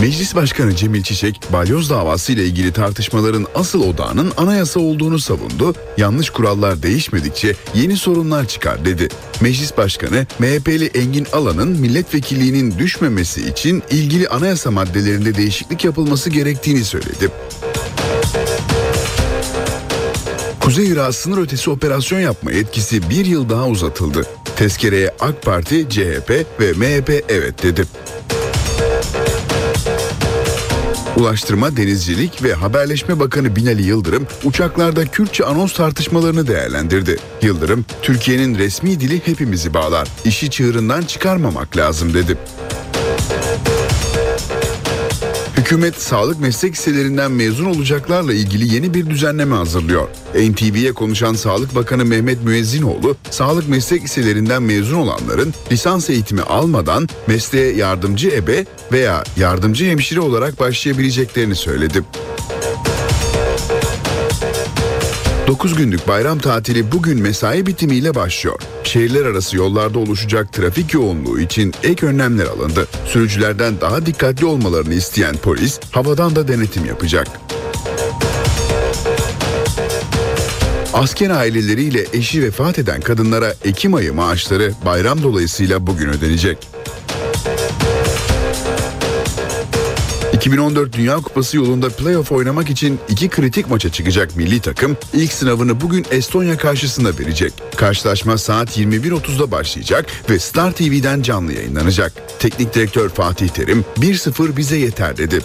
Meclis 0.00 0.34
Başkanı 0.34 0.76
Cemil 0.76 1.02
Çiçek, 1.02 1.40
balyoz 1.52 1.90
davası 1.90 2.32
ile 2.32 2.44
ilgili 2.44 2.72
tartışmaların 2.72 3.46
asıl 3.54 3.82
odağının 3.82 4.32
anayasa 4.36 4.80
olduğunu 4.80 5.18
savundu. 5.18 5.74
Yanlış 5.96 6.30
kurallar 6.30 6.82
değişmedikçe 6.82 7.54
yeni 7.74 7.96
sorunlar 7.96 8.48
çıkar 8.48 8.84
dedi. 8.84 9.08
Meclis 9.40 9.76
Başkanı 9.76 10.26
MHP'li 10.38 10.86
Engin 10.86 11.26
Alan'ın 11.32 11.68
milletvekilliğinin 11.68 12.78
düşmemesi 12.78 13.48
için 13.48 13.82
ilgili 13.90 14.28
anayasa 14.28 14.70
maddelerinde 14.70 15.34
değişiklik 15.34 15.84
yapılması 15.84 16.30
gerektiğini 16.30 16.84
söyledi. 16.84 17.30
Kuzey 20.66 20.88
Irak 20.88 21.14
sınır 21.14 21.38
ötesi 21.38 21.70
operasyon 21.70 22.20
yapma 22.20 22.52
etkisi 22.52 23.10
bir 23.10 23.24
yıl 23.26 23.48
daha 23.48 23.66
uzatıldı. 23.68 24.26
Tezkereye 24.56 25.10
AK 25.20 25.42
Parti, 25.42 25.88
CHP 25.90 26.30
ve 26.60 26.72
MHP 26.72 27.24
evet 27.28 27.62
dedi. 27.62 27.84
Ulaştırma, 31.16 31.76
Denizcilik 31.76 32.42
ve 32.42 32.54
Haberleşme 32.54 33.20
Bakanı 33.20 33.56
Binali 33.56 33.82
Yıldırım 33.82 34.26
uçaklarda 34.44 35.06
Kürtçe 35.06 35.44
anons 35.44 35.72
tartışmalarını 35.72 36.46
değerlendirdi. 36.46 37.16
Yıldırım, 37.42 37.84
Türkiye'nin 38.02 38.58
resmi 38.58 39.00
dili 39.00 39.26
hepimizi 39.26 39.74
bağlar. 39.74 40.08
İşi 40.24 40.50
çığırından 40.50 41.02
çıkarmamak 41.02 41.76
lazım 41.76 42.14
dedi. 42.14 42.36
Hükümet 45.66 46.02
sağlık 46.02 46.40
meslek 46.40 46.72
liselerinden 46.72 47.32
mezun 47.32 47.64
olacaklarla 47.64 48.32
ilgili 48.32 48.74
yeni 48.74 48.94
bir 48.94 49.10
düzenleme 49.10 49.56
hazırlıyor. 49.56 50.08
NTV'ye 50.34 50.92
konuşan 50.92 51.34
Sağlık 51.34 51.74
Bakanı 51.74 52.04
Mehmet 52.04 52.44
Müezzinoğlu, 52.44 53.16
sağlık 53.30 53.68
meslek 53.68 54.04
liselerinden 54.04 54.62
mezun 54.62 54.96
olanların 54.96 55.54
lisans 55.72 56.10
eğitimi 56.10 56.42
almadan 56.42 57.08
mesleğe 57.26 57.76
yardımcı 57.76 58.28
ebe 58.28 58.66
veya 58.92 59.24
yardımcı 59.36 59.84
hemşire 59.84 60.20
olarak 60.20 60.60
başlayabileceklerini 60.60 61.54
söyledi. 61.54 62.02
9 65.46 65.74
günlük 65.74 66.08
bayram 66.08 66.38
tatili 66.38 66.92
bugün 66.92 67.22
mesai 67.22 67.66
bitimiyle 67.66 68.14
başlıyor. 68.14 68.60
Şehirler 68.84 69.24
arası 69.24 69.56
yollarda 69.56 69.98
oluşacak 69.98 70.52
trafik 70.52 70.94
yoğunluğu 70.94 71.40
için 71.40 71.74
ek 71.82 72.06
önlemler 72.06 72.46
alındı. 72.46 72.88
Sürücülerden 73.06 73.80
daha 73.80 74.06
dikkatli 74.06 74.46
olmalarını 74.46 74.94
isteyen 74.94 75.36
polis 75.36 75.80
havadan 75.90 76.36
da 76.36 76.48
denetim 76.48 76.84
yapacak. 76.84 77.28
Asker 80.94 81.30
aileleriyle 81.30 82.04
eşi 82.12 82.42
vefat 82.42 82.78
eden 82.78 83.00
kadınlara 83.00 83.54
Ekim 83.64 83.94
ayı 83.94 84.14
maaşları 84.14 84.72
bayram 84.84 85.22
dolayısıyla 85.22 85.86
bugün 85.86 86.08
ödenecek. 86.08 86.75
2014 90.46 90.92
Dünya 90.92 91.16
Kupası 91.16 91.56
yolunda 91.56 91.88
playoff 91.88 92.32
oynamak 92.32 92.70
için 92.70 92.98
iki 93.08 93.28
kritik 93.28 93.70
maça 93.70 93.92
çıkacak 93.92 94.36
milli 94.36 94.60
takım 94.60 94.96
ilk 95.12 95.32
sınavını 95.32 95.80
bugün 95.80 96.06
Estonya 96.10 96.56
karşısında 96.56 97.18
verecek. 97.18 97.52
Karşılaşma 97.76 98.38
saat 98.38 98.78
21.30'da 98.78 99.50
başlayacak 99.50 100.06
ve 100.30 100.38
Star 100.38 100.72
TV'den 100.72 101.22
canlı 101.22 101.52
yayınlanacak. 101.52 102.12
Teknik 102.38 102.74
direktör 102.74 103.08
Fatih 103.08 103.48
Terim 103.48 103.84
1-0 103.96 104.56
bize 104.56 104.76
yeter 104.76 105.16
dedi. 105.16 105.40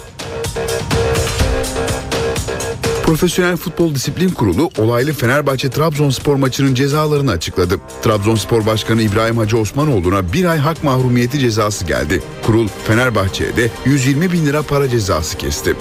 Profesyonel 3.02 3.56
Futbol 3.56 3.94
Disiplin 3.94 4.28
Kurulu 4.28 4.70
olaylı 4.78 5.12
Fenerbahçe 5.12 5.70
Trabzonspor 5.70 6.36
maçının 6.36 6.74
cezalarını 6.74 7.30
açıkladı. 7.30 7.74
Trabzonspor 8.02 8.66
Başkanı 8.66 9.02
İbrahim 9.02 9.38
Hacı 9.38 9.58
Osmanoğlu'na 9.58 10.32
bir 10.32 10.44
ay 10.44 10.58
hak 10.58 10.84
mahrumiyeti 10.84 11.38
cezası 11.38 11.84
geldi. 11.84 12.22
Kurul 12.46 12.68
Fenerbahçe'ye 12.84 13.56
de 13.56 13.70
120 13.84 14.32
bin 14.32 14.46
lira 14.46 14.62
para 14.62 14.88
cezası 14.88 15.38
kesti. 15.38 15.76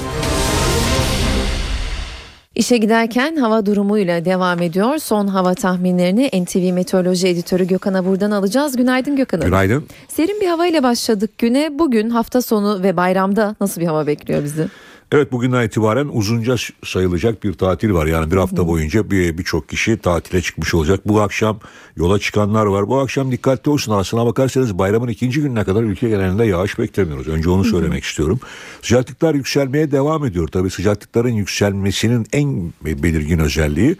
İşe 2.55 2.77
giderken 2.77 3.35
hava 3.35 3.65
durumuyla 3.65 4.25
devam 4.25 4.61
ediyor. 4.61 4.97
Son 4.97 5.27
hava 5.27 5.53
tahminlerini 5.53 6.29
NTV 6.43 6.73
Meteoroloji 6.73 7.27
Editörü 7.27 7.67
Gökhan'a 7.67 8.05
buradan 8.05 8.31
alacağız. 8.31 8.77
Günaydın 8.77 9.15
Gökhan. 9.15 9.41
Günaydın. 9.41 9.85
Serin 10.07 10.41
bir 10.41 10.47
havayla 10.47 10.83
başladık 10.83 11.37
güne. 11.37 11.79
Bugün 11.79 12.09
hafta 12.09 12.41
sonu 12.41 12.83
ve 12.83 12.97
bayramda 12.97 13.55
nasıl 13.61 13.81
bir 13.81 13.85
hava 13.85 14.07
bekliyor 14.07 14.43
bizi? 14.43 14.67
Evet 15.13 15.31
bugünden 15.31 15.65
itibaren 15.65 16.09
uzunca 16.13 16.55
sayılacak 16.85 17.43
bir 17.43 17.53
tatil 17.53 17.93
var. 17.93 18.05
Yani 18.05 18.31
bir 18.31 18.37
hafta 18.37 18.67
boyunca 18.67 19.11
bir 19.11 19.37
birçok 19.37 19.69
kişi 19.69 19.97
tatile 19.97 20.41
çıkmış 20.41 20.73
olacak. 20.73 21.07
Bu 21.07 21.21
akşam 21.21 21.59
yola 21.95 22.19
çıkanlar 22.19 22.65
var. 22.65 22.87
Bu 22.87 22.99
akşam 22.99 23.31
dikkatli 23.31 23.71
olsun. 23.71 23.91
Aslına 23.91 24.25
bakarsanız 24.25 24.77
bayramın 24.77 25.07
ikinci 25.07 25.41
gününe 25.41 25.63
kadar 25.63 25.83
ülke 25.83 26.09
genelinde 26.09 26.45
yağış 26.45 26.79
beklemiyoruz. 26.79 27.27
Önce 27.27 27.49
onu 27.49 27.63
söylemek 27.63 28.03
istiyorum. 28.03 28.39
Sıcaklıklar 28.81 29.35
yükselmeye 29.35 29.91
devam 29.91 30.25
ediyor. 30.25 30.47
Tabii 30.47 30.69
sıcaklıkların 30.69 31.33
yükselmesinin 31.33 32.27
en 32.33 32.73
belirgin 32.85 33.39
özelliği 33.39 33.95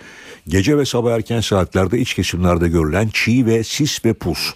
gece 0.47 0.78
ve 0.78 0.86
sabah 0.86 1.12
erken 1.12 1.41
saatlerde 1.41 1.99
iç 1.99 2.14
kesimlerde 2.14 2.70
görülen 2.70 3.09
çiğ 3.14 3.45
ve 3.45 3.64
sis 3.64 4.05
ve 4.05 4.14
pus. 4.14 4.53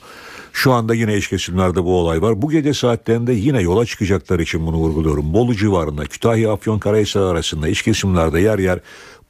Şu 0.56 0.74
anda 0.74 0.96
yine 0.96 1.18
iç 1.18 1.28
kesimlerde 1.28 1.84
bu 1.84 2.00
olay 2.00 2.22
var. 2.22 2.42
Bu 2.42 2.52
gece 2.52 2.74
saatlerinde 2.74 3.34
yine 3.34 3.62
yola 3.62 3.86
çıkacaklar 3.86 4.40
için 4.40 4.68
bunu 4.68 4.76
vurguluyorum. 4.76 5.34
Bolu 5.34 5.56
civarında 5.56 6.06
Kütahya 6.06 6.54
Afyonkarahisar 6.54 7.22
arasında 7.22 7.68
iç 7.68 7.82
kesimlerde 7.82 8.40
yer 8.40 8.60
yer 8.60 8.80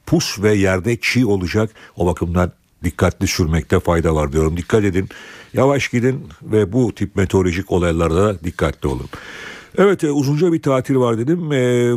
pus 0.06 0.42
ve 0.42 0.54
yerde 0.54 0.96
çiğ 1.00 1.26
olacak. 1.26 1.70
O 1.96 2.06
bakımdan 2.06 2.52
dikkatli 2.84 3.26
sürmekte 3.26 3.80
fayda 3.80 4.14
var 4.14 4.32
diyorum. 4.32 4.56
Dikkat 4.56 4.84
edin. 4.84 5.08
Yavaş 5.52 5.88
gidin 5.88 6.28
ve 6.42 6.72
bu 6.72 6.94
tip 6.94 7.16
meteorolojik 7.16 7.72
olaylarda 7.72 8.44
dikkatli 8.44 8.88
olun. 8.88 9.08
Evet 9.78 10.04
uzunca 10.04 10.52
bir 10.52 10.62
tatil 10.62 10.96
var 10.96 11.18
dedim. 11.18 11.52
Ee, 11.52 11.92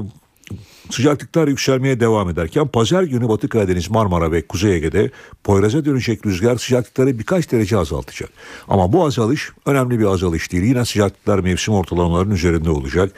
Sıcaklıklar 0.89 1.47
yükselmeye 1.47 1.99
devam 1.99 2.29
ederken 2.29 2.67
pazar 2.67 3.03
günü 3.03 3.29
Batı 3.29 3.49
Karadeniz, 3.49 3.89
Marmara 3.89 4.31
ve 4.31 4.47
Kuzey 4.47 4.75
Ege'de 4.75 5.11
Poyraz'a 5.43 5.85
dönecek 5.85 6.25
rüzgar 6.25 6.55
sıcaklıkları 6.55 7.19
birkaç 7.19 7.51
derece 7.51 7.77
azaltacak. 7.77 8.29
Ama 8.67 8.93
bu 8.93 9.05
azalış 9.05 9.51
önemli 9.65 9.99
bir 9.99 10.05
azalış 10.05 10.51
değil. 10.51 10.63
Yine 10.63 10.85
sıcaklıklar 10.85 11.39
mevsim 11.39 11.73
ortalamalarının 11.73 12.35
üzerinde 12.35 12.69
olacak. 12.69 13.11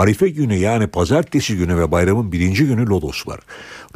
Arife 0.00 0.28
günü 0.28 0.56
yani 0.56 0.86
pazartesi 0.86 1.56
günü 1.56 1.78
ve 1.78 1.92
bayramın 1.92 2.32
birinci 2.32 2.66
günü 2.66 2.86
Lodos 2.86 3.28
var. 3.28 3.40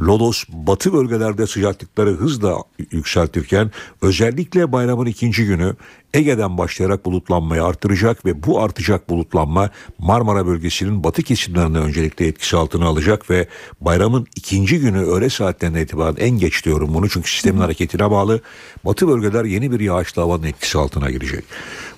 Lodos 0.01 0.45
batı 0.49 0.93
bölgelerde 0.93 1.47
sıcaklıkları 1.47 2.11
hızla 2.11 2.57
yükseltirken 2.91 3.71
özellikle 4.03 4.73
bayramın 4.73 5.07
ikinci 5.07 5.47
günü 5.47 5.77
Ege'den 6.15 6.59
başlayarak 6.59 7.05
bulutlanmayı 7.05 7.65
artıracak 7.65 8.27
ve 8.27 8.43
bu 8.43 8.63
artacak 8.63 9.09
bulutlanma 9.09 9.71
Marmara 9.99 10.47
bölgesinin 10.47 11.05
batı 11.05 11.23
kesimlerinde 11.23 11.79
öncelikle 11.79 12.27
etkisi 12.27 12.57
altına 12.57 12.87
alacak 12.87 13.31
ve 13.31 13.49
bayramın 13.81 14.27
ikinci 14.37 14.81
günü 14.81 15.05
öğle 15.05 15.31
saatlerine 15.31 15.83
itibaren 15.83 16.17
en 16.19 16.39
geç 16.39 16.65
diyorum 16.65 16.95
bunu 16.95 17.09
çünkü 17.09 17.31
sistemin 17.31 17.61
hareketine 17.61 18.11
bağlı 18.11 18.41
batı 18.85 19.09
bölgeler 19.09 19.45
yeni 19.45 19.71
bir 19.71 19.81
yağışlı 19.81 20.23
havanın 20.23 20.43
etkisi 20.43 20.79
altına 20.79 21.11
girecek. 21.11 21.45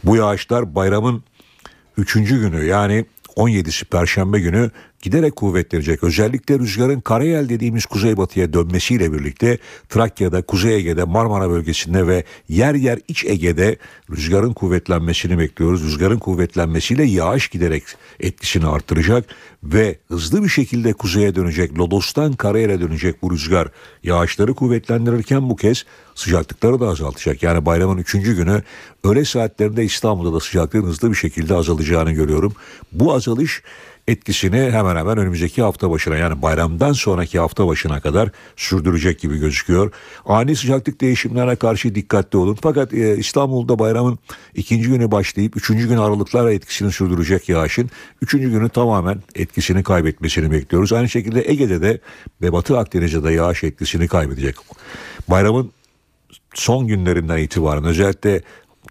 Bu 0.05 0.17
yağışlar 0.17 0.75
bayramın 0.75 1.23
üçüncü 1.99 2.41
günü 2.41 2.65
yani 2.65 3.05
17'si 3.37 3.85
Perşembe 3.85 4.41
günü 4.41 4.71
giderek 5.03 5.37
kuvvetlenecek. 5.37 6.05
Özellikle 6.05 6.59
rüzgarın 6.59 7.01
Karayel 7.01 7.49
dediğimiz 7.49 7.87
kuzeybatıya 7.87 8.53
dönmesiyle 8.53 9.13
birlikte 9.13 9.59
Trakya'da, 9.89 10.43
Kuzey 10.43 10.77
Ege'de, 10.77 11.05
Marmara 11.05 11.51
bölgesinde 11.51 12.07
ve 12.07 12.25
yer 12.49 12.75
yer 12.75 12.99
iç 13.09 13.25
Ege'de 13.25 13.77
rüzgarın 14.11 14.53
kuvvetlenmesini 14.53 15.39
bekliyoruz. 15.39 15.83
Rüzgarın 15.83 16.19
kuvvetlenmesiyle 16.19 17.05
yağış 17.05 17.49
giderek 17.49 17.83
etkisini 18.21 18.67
artıracak 18.67 19.25
ve 19.65 19.99
hızlı 20.09 20.45
bir 20.45 20.49
şekilde 20.49 20.93
kuzeye 20.93 21.35
dönecek, 21.35 21.79
Lodos'tan 21.79 22.33
Karayel'e 22.33 22.81
dönecek 22.81 23.23
bu 23.23 23.31
rüzgar 23.31 23.69
yağışları 24.03 24.55
kuvvetlendirirken 24.55 25.51
bu 25.51 25.57
kez 25.57 25.85
sıcaklıkları 26.15 26.81
da 26.81 26.89
azaltacak. 26.89 27.43
Yani 27.43 27.67
bayramın 27.67 27.99
üçüncü 27.99 28.37
günü 28.37 28.63
öğle 29.05 29.25
saatlerinde 29.25 29.85
İstanbul'da 29.85 30.37
da 30.37 30.41
sıcaklığın 30.41 30.83
hızlı 30.83 31.11
bir 31.11 31.17
şekilde 31.17 31.55
azalacağını 31.55 32.13
görüyorum. 32.13 32.55
Bu 32.93 33.15
azalış 33.15 33.63
etkisini 34.09 34.71
hemen 34.71 34.97
hemen 34.97 35.19
önümüzdeki 35.19 35.63
hafta 35.63 35.91
başına 35.91 36.17
yani 36.17 36.43
bayramdan 36.43 36.93
sonraki 36.93 37.39
hafta 37.39 37.67
başına 37.67 38.01
kadar 38.01 38.31
sürdürecek 38.57 39.21
gibi 39.21 39.39
gözüküyor. 39.39 39.93
Ani 40.25 40.57
sıcaklık 40.57 41.01
değişimlerine 41.01 41.57
karşı 41.57 41.95
dikkatli 41.95 42.39
olun. 42.39 42.59
Fakat 42.63 42.95
e, 42.95 43.17
İstanbul'da 43.17 43.79
bayramın 43.79 44.19
ikinci 44.55 44.89
günü 44.89 45.11
başlayıp 45.11 45.57
üçüncü 45.57 45.89
gün 45.89 45.97
aralıklarla 45.97 46.53
etkisini 46.53 46.93
sürdürecek 46.93 47.49
yağışın 47.49 47.91
üçüncü 48.23 48.51
günü 48.51 48.69
tamamen 48.69 49.23
etkisini 49.35 49.83
kaybetmesini 49.83 50.51
bekliyoruz. 50.51 50.93
Aynı 50.93 51.09
şekilde 51.09 51.51
Ege'de 51.51 51.83
de 51.83 52.01
ve 52.43 52.53
Batı 52.53 52.79
Akdeniz'de 52.79 53.25
de 53.25 53.33
yağış 53.33 53.65
etkisini 53.65 54.09
kaybedecek. 54.09 54.57
Bayramın 55.29 55.73
son 56.55 56.87
günlerinden 56.87 57.39
itibaren 57.39 57.85
özellikle 57.85 58.43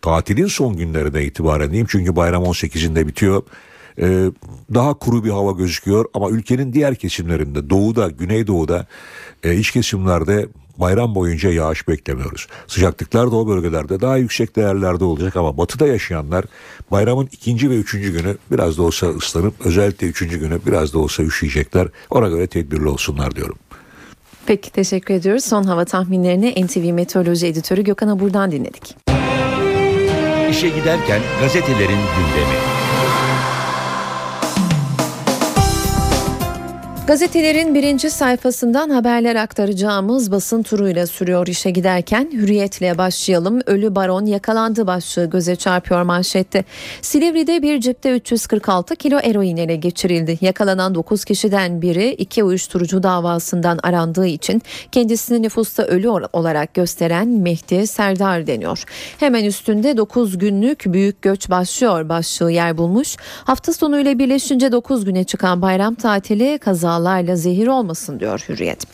tatilin 0.01 0.47
son 0.47 0.77
günlerinden 0.77 1.21
itibaren 1.21 1.69
diyeyim 1.69 1.87
çünkü 1.89 2.15
bayram 2.15 2.43
18'inde 2.43 3.07
bitiyor. 3.07 3.43
Ee, 3.99 4.31
daha 4.73 4.93
kuru 4.93 5.23
bir 5.23 5.29
hava 5.29 5.51
gözüküyor 5.51 6.05
ama 6.13 6.29
ülkenin 6.29 6.73
diğer 6.73 6.95
kesimlerinde 6.95 7.69
doğuda, 7.69 8.09
güneydoğuda, 8.09 8.87
e, 9.43 9.55
iç 9.55 9.71
kesimlerde 9.71 10.47
bayram 10.77 11.15
boyunca 11.15 11.51
yağış 11.51 11.87
beklemiyoruz. 11.87 12.47
Sıcaklıklar 12.67 13.31
da 13.31 13.35
o 13.35 13.47
bölgelerde 13.47 14.01
daha 14.01 14.17
yüksek 14.17 14.55
değerlerde 14.55 15.03
olacak 15.03 15.35
ama 15.35 15.57
batıda 15.57 15.87
yaşayanlar 15.87 16.45
bayramın 16.91 17.29
ikinci 17.31 17.69
ve 17.69 17.75
üçüncü 17.75 18.11
günü 18.11 18.37
biraz 18.51 18.77
da 18.77 18.83
olsa 18.83 19.07
ıslanıp 19.07 19.53
özellikle 19.65 20.07
üçüncü 20.07 20.39
günü 20.39 20.59
biraz 20.67 20.93
da 20.93 20.99
olsa 20.99 21.23
üşüyecekler. 21.23 21.87
Ona 22.09 22.29
göre 22.29 22.47
tedbirli 22.47 22.87
olsunlar 22.87 23.35
diyorum. 23.35 23.55
Peki 24.45 24.71
teşekkür 24.71 25.13
ediyoruz. 25.13 25.45
Son 25.45 25.63
hava 25.63 25.85
tahminlerini 25.85 26.65
NTV 26.65 26.93
Meteoroloji 26.93 27.47
Editörü 27.47 27.83
Gökhan 27.83 28.07
Abur'dan 28.07 28.51
dinledik. 28.51 28.95
İşe 30.49 30.69
giderken 30.69 31.21
gazetelerin 31.41 31.89
gündemi. 31.89 32.74
Gazetelerin 37.07 37.75
birinci 37.75 38.09
sayfasından 38.09 38.89
haberler 38.89 39.35
aktaracağımız 39.35 40.31
basın 40.31 40.63
turuyla 40.63 41.07
sürüyor 41.07 41.47
işe 41.47 41.71
giderken 41.71 42.29
hürriyetle 42.33 42.97
başlayalım. 42.97 43.61
Ölü 43.65 43.95
baron 43.95 44.25
yakalandı 44.25 44.87
başlığı 44.87 45.25
göze 45.25 45.55
çarpıyor 45.55 46.01
manşette. 46.01 46.63
Silivri'de 47.01 47.61
bir 47.61 47.81
cipte 47.81 48.15
346 48.15 48.95
kilo 48.95 49.19
eroin 49.19 49.57
ele 49.57 49.75
geçirildi. 49.75 50.37
Yakalanan 50.41 50.95
9 50.95 51.25
kişiden 51.25 51.81
biri 51.81 52.11
iki 52.11 52.43
uyuşturucu 52.43 53.03
davasından 53.03 53.79
arandığı 53.83 54.27
için 54.27 54.61
kendisini 54.91 55.41
nüfusta 55.41 55.83
ölü 55.83 56.09
olarak 56.09 56.73
gösteren 56.73 57.27
Mehdi 57.27 57.87
Serdar 57.87 58.47
deniyor. 58.47 58.83
Hemen 59.19 59.45
üstünde 59.45 59.97
9 59.97 60.37
günlük 60.37 60.83
büyük 60.85 61.21
göç 61.21 61.49
başlıyor 61.49 62.09
başlığı 62.09 62.51
yer 62.51 62.77
bulmuş. 62.77 63.15
Hafta 63.43 63.73
sonuyla 63.73 64.19
birleşince 64.19 64.71
9 64.71 65.05
güne 65.05 65.23
çıkan 65.23 65.61
bayram 65.61 65.95
tatili 65.95 66.57
kaza 66.57 66.94
gıdalarla 66.95 67.35
zehir 67.35 67.67
olmasın 67.67 68.19
diyor 68.19 68.45
Hürriyet. 68.49 68.87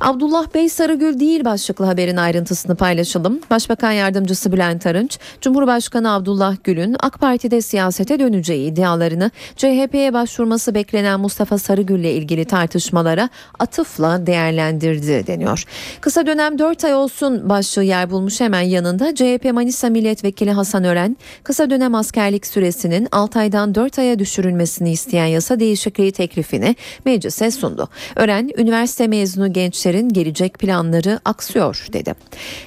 Abdullah 0.00 0.54
Bey 0.54 0.68
Sarıgül 0.68 1.20
değil 1.20 1.44
başlıklı 1.44 1.84
haberin 1.84 2.16
ayrıntısını 2.16 2.76
paylaşalım. 2.76 3.40
Başbakan 3.50 3.92
Yardımcısı 3.92 4.52
Bülent 4.52 4.86
Arınç, 4.86 5.18
Cumhurbaşkanı 5.40 6.12
Abdullah 6.12 6.56
Gül'ün 6.64 6.96
AK 7.00 7.20
Parti'de 7.20 7.62
siyasete 7.62 8.18
döneceği 8.18 8.70
iddialarını 8.72 9.30
CHP'ye 9.56 10.12
başvurması 10.12 10.74
beklenen 10.74 11.20
Mustafa 11.20 11.58
Sarıgül 11.58 12.00
ile 12.00 12.12
ilgili 12.12 12.44
tartışmalara 12.44 13.28
atıfla 13.58 14.26
değerlendirdi 14.26 15.26
deniyor. 15.26 15.64
Kısa 16.00 16.26
dönem 16.26 16.58
4 16.58 16.84
ay 16.84 16.94
olsun 16.94 17.48
başlığı 17.48 17.84
yer 17.84 18.10
bulmuş 18.10 18.40
hemen 18.40 18.60
yanında 18.60 19.14
CHP 19.14 19.52
Manisa 19.52 19.88
Milletvekili 19.88 20.50
Hasan 20.50 20.84
Ören, 20.84 21.16
kısa 21.42 21.70
dönem 21.70 21.94
askerlik 21.94 22.46
süresinin 22.46 23.08
6 23.12 23.38
aydan 23.38 23.74
4 23.74 23.98
aya 23.98 24.18
düşürülmesini 24.18 24.90
isteyen 24.90 25.26
yasa 25.26 25.60
değişikliği 25.60 26.12
teklifini 26.12 26.76
meclise 27.04 27.50
sundu. 27.50 27.88
Ören, 28.16 28.50
üniversite 28.56 29.06
mezunu 29.06 29.47
gençleri 29.52 29.88
gençlerin 29.88 30.08
gelecek 30.08 30.58
planları 30.58 31.20
aksıyor 31.24 31.86
dedi. 31.92 32.14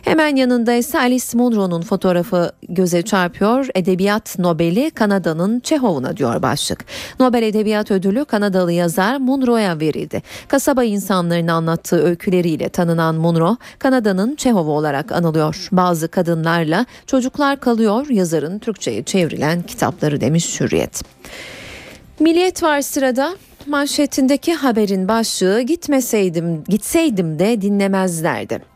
Hemen 0.02 0.36
yanında 0.36 0.74
ise 0.74 1.00
Alice 1.00 1.38
Munro'nun 1.38 1.82
fotoğrafı 1.82 2.52
göze 2.70 3.02
çarpıyor. 3.02 3.68
Edebiyat 3.76 4.40
Nobel'i 4.40 4.92
Kanada'nın 4.92 5.60
Çehov'una 5.60 6.18
diyor 6.18 6.42
başlık. 6.42 6.86
Nobel 7.20 7.44
Edebiyat 7.44 7.92
Ödülü 7.92 8.26
Kanadalı 8.26 8.72
yazar 8.72 9.18
Munro'ya 9.18 9.80
verildi. 9.80 10.22
Kasaba 10.48 10.84
insanların 10.84 11.48
anlattığı 11.48 12.04
öyküleriyle 12.04 12.70
tanınan 12.70 13.16
Munro, 13.16 13.58
Kanada'nın 13.80 14.36
Çehov'u 14.36 14.72
olarak 14.72 15.12
anılıyor. 15.12 15.68
Bazı 15.72 16.08
kadınlarla 16.08 16.86
çocuklar 17.08 17.60
kalıyor 17.60 18.10
yazarın 18.10 18.60
Türkçe'ye 18.60 19.04
çevrilen 19.04 19.62
kitapları 19.62 20.22
demiş 20.22 20.62
Hürriyet. 20.62 21.02
Milliyet 22.20 22.64
var 22.64 22.82
sırada 22.82 23.36
manşetindeki 23.68 24.54
haberin 24.54 25.08
başlığı 25.08 25.62
gitmeseydim 25.62 26.64
gitseydim 26.64 27.40
de 27.40 27.62
dinlemezlerdi. 27.62 28.72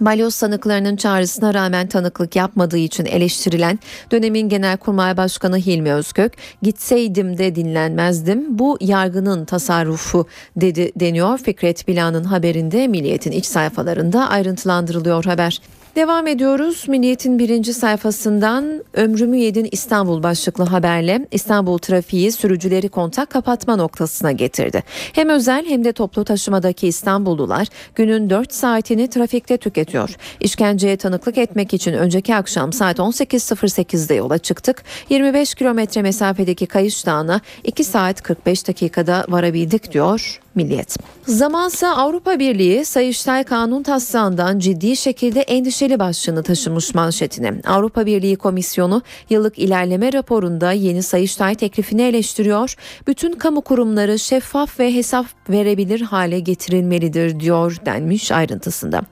Balyoz 0.00 0.34
sanıklarının 0.34 0.96
çağrısına 0.96 1.54
rağmen 1.54 1.86
tanıklık 1.86 2.36
yapmadığı 2.36 2.78
için 2.78 3.06
eleştirilen 3.06 3.78
dönemin 4.10 4.48
Genelkurmay 4.48 5.16
Başkanı 5.16 5.58
Hilmi 5.58 5.92
Özkök 5.92 6.32
gitseydim 6.62 7.38
de 7.38 7.54
dinlenmezdim 7.54 8.58
bu 8.58 8.78
yargının 8.80 9.44
tasarrufu 9.44 10.26
dedi 10.56 10.92
deniyor 10.96 11.38
Fikret 11.38 11.88
Bilan'ın 11.88 12.24
haberinde 12.24 12.88
Milliyet'in 12.88 13.32
iç 13.32 13.46
sayfalarında 13.46 14.28
ayrıntılandırılıyor 14.28 15.24
haber. 15.24 15.60
Devam 15.96 16.26
ediyoruz. 16.26 16.84
Milliyet'in 16.88 17.38
birinci 17.38 17.74
sayfasından 17.74 18.84
Ömrümü 18.94 19.36
Yedin 19.36 19.68
İstanbul 19.72 20.22
başlıklı 20.22 20.64
haberle 20.64 21.26
İstanbul 21.30 21.78
trafiği 21.78 22.32
sürücüleri 22.32 22.88
kontak 22.88 23.30
kapatma 23.30 23.76
noktasına 23.76 24.32
getirdi. 24.32 24.82
Hem 25.12 25.28
özel 25.28 25.66
hem 25.66 25.84
de 25.84 25.92
toplu 25.92 26.24
taşımadaki 26.24 26.88
İstanbullular 26.88 27.68
günün 27.94 28.30
4 28.30 28.52
saatini 28.52 29.08
trafikte 29.08 29.56
tüketiyor. 29.56 30.16
İşkenceye 30.40 30.96
tanıklık 30.96 31.38
etmek 31.38 31.74
için 31.74 31.92
önceki 31.92 32.34
akşam 32.34 32.72
saat 32.72 32.98
18.08'de 32.98 34.14
yola 34.14 34.38
çıktık. 34.38 34.82
25 35.08 35.54
kilometre 35.54 36.02
mesafedeki 36.02 36.66
Kayış 36.66 37.06
Dağı'na 37.06 37.40
2 37.64 37.84
saat 37.84 38.22
45 38.22 38.68
dakikada 38.68 39.24
varabildik 39.28 39.92
diyor 39.92 40.40
Milliyet. 40.54 40.96
Zamansa 41.26 41.88
Avrupa 41.96 42.38
Birliği 42.38 42.84
Sayıştay 42.84 43.44
Kanun 43.44 43.82
taslağından 43.82 44.58
ciddi 44.58 44.96
şekilde 44.96 45.40
endişeli 45.40 45.98
başlığını 45.98 46.42
taşımış 46.42 46.94
manşetine. 46.94 47.54
Avrupa 47.66 48.06
Birliği 48.06 48.36
Komisyonu 48.36 49.02
yıllık 49.30 49.58
ilerleme 49.58 50.12
raporunda 50.12 50.72
yeni 50.72 51.02
Sayıştay 51.02 51.54
teklifini 51.54 52.02
eleştiriyor. 52.02 52.74
Bütün 53.06 53.32
kamu 53.32 53.60
kurumları 53.60 54.18
şeffaf 54.18 54.80
ve 54.80 54.94
hesap 54.94 55.26
verebilir 55.50 56.00
hale 56.00 56.40
getirilmelidir 56.40 57.40
diyor 57.40 57.76
denmiş 57.86 58.32
ayrıntısında. 58.32 59.02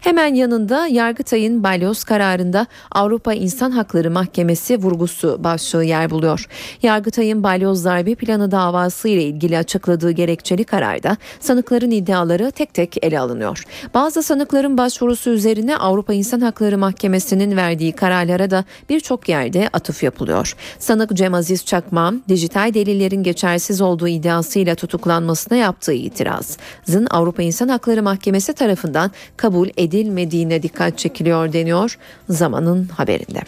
Hemen 0.00 0.34
yanında 0.34 0.86
Yargıtay'ın 0.86 1.62
balyoz 1.62 2.04
kararında 2.04 2.66
Avrupa 2.92 3.34
İnsan 3.34 3.70
Hakları 3.70 4.10
Mahkemesi 4.10 4.78
vurgusu 4.78 5.44
başlığı 5.44 5.84
yer 5.84 6.10
buluyor. 6.10 6.46
Yargıtay'ın 6.82 7.42
balyoz 7.42 7.84
darbe 7.84 8.14
planı 8.14 8.50
davası 8.50 9.08
ile 9.08 9.22
ilgili 9.22 9.58
açıkladığı 9.58 10.10
gerekçeli 10.10 10.64
karar 10.64 10.88
kararda 10.88 11.16
sanıkların 11.40 11.90
iddiaları 11.90 12.50
tek 12.50 12.74
tek 12.74 13.04
ele 13.04 13.20
alınıyor. 13.20 13.64
Bazı 13.94 14.22
sanıkların 14.22 14.78
başvurusu 14.78 15.30
üzerine 15.30 15.76
Avrupa 15.76 16.14
İnsan 16.14 16.40
Hakları 16.40 16.78
Mahkemesi'nin 16.78 17.56
verdiği 17.56 17.92
kararlara 17.92 18.50
da 18.50 18.64
birçok 18.88 19.28
yerde 19.28 19.68
atıf 19.72 20.02
yapılıyor. 20.02 20.54
Sanık 20.78 21.14
Cem 21.14 21.34
Aziz 21.34 21.64
Çakma, 21.64 22.14
dijital 22.28 22.74
delillerin 22.74 23.22
geçersiz 23.22 23.80
olduğu 23.80 24.08
iddiasıyla 24.08 24.74
tutuklanmasına 24.74 25.56
yaptığı 25.56 25.87
itirazın 25.92 27.06
Avrupa 27.10 27.42
İnsan 27.42 27.68
Hakları 27.68 28.02
Mahkemesi 28.02 28.52
tarafından 28.52 29.10
kabul 29.36 29.68
edilmediğine 29.76 30.62
dikkat 30.62 30.98
çekiliyor 30.98 31.52
deniyor 31.52 31.98
zamanın 32.28 32.88
haberinde. 32.88 33.40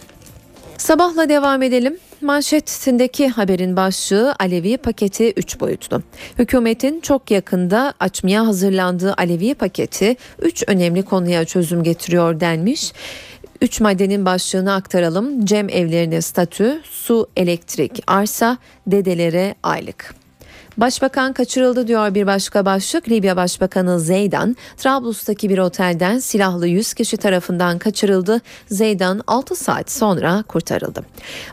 Sabahla 0.78 1.28
devam 1.28 1.62
edelim. 1.62 1.98
Manşetindeki 2.20 3.28
haberin 3.28 3.76
başlığı 3.76 4.34
Alevi 4.38 4.76
paketi 4.76 5.32
3 5.32 5.60
boyutlu. 5.60 6.02
Hükümetin 6.38 7.00
çok 7.00 7.30
yakında 7.30 7.94
açmaya 8.00 8.46
hazırlandığı 8.46 9.14
Alevi 9.14 9.54
paketi 9.54 10.16
3 10.38 10.64
önemli 10.66 11.02
konuya 11.02 11.44
çözüm 11.44 11.82
getiriyor 11.82 12.40
denmiş. 12.40 12.92
3 13.60 13.80
maddenin 13.80 14.24
başlığını 14.26 14.74
aktaralım. 14.74 15.44
Cem 15.44 15.68
evlerine 15.68 16.20
statü, 16.20 16.80
su, 16.84 17.28
elektrik, 17.36 18.02
arsa, 18.06 18.58
dedelere 18.86 19.54
aylık. 19.62 20.14
Başbakan 20.76 21.32
kaçırıldı 21.32 21.88
diyor 21.88 22.14
bir 22.14 22.26
başka 22.26 22.64
başlık. 22.64 23.08
Libya 23.08 23.36
Başbakanı 23.36 24.00
Zeydan, 24.00 24.56
Trablus'taki 24.76 25.48
bir 25.48 25.58
otelden 25.58 26.18
silahlı 26.18 26.68
100 26.68 26.94
kişi 26.94 27.16
tarafından 27.16 27.78
kaçırıldı. 27.78 28.40
Zeydan 28.68 29.20
6 29.26 29.56
saat 29.56 29.90
sonra 29.90 30.44
kurtarıldı. 30.48 31.02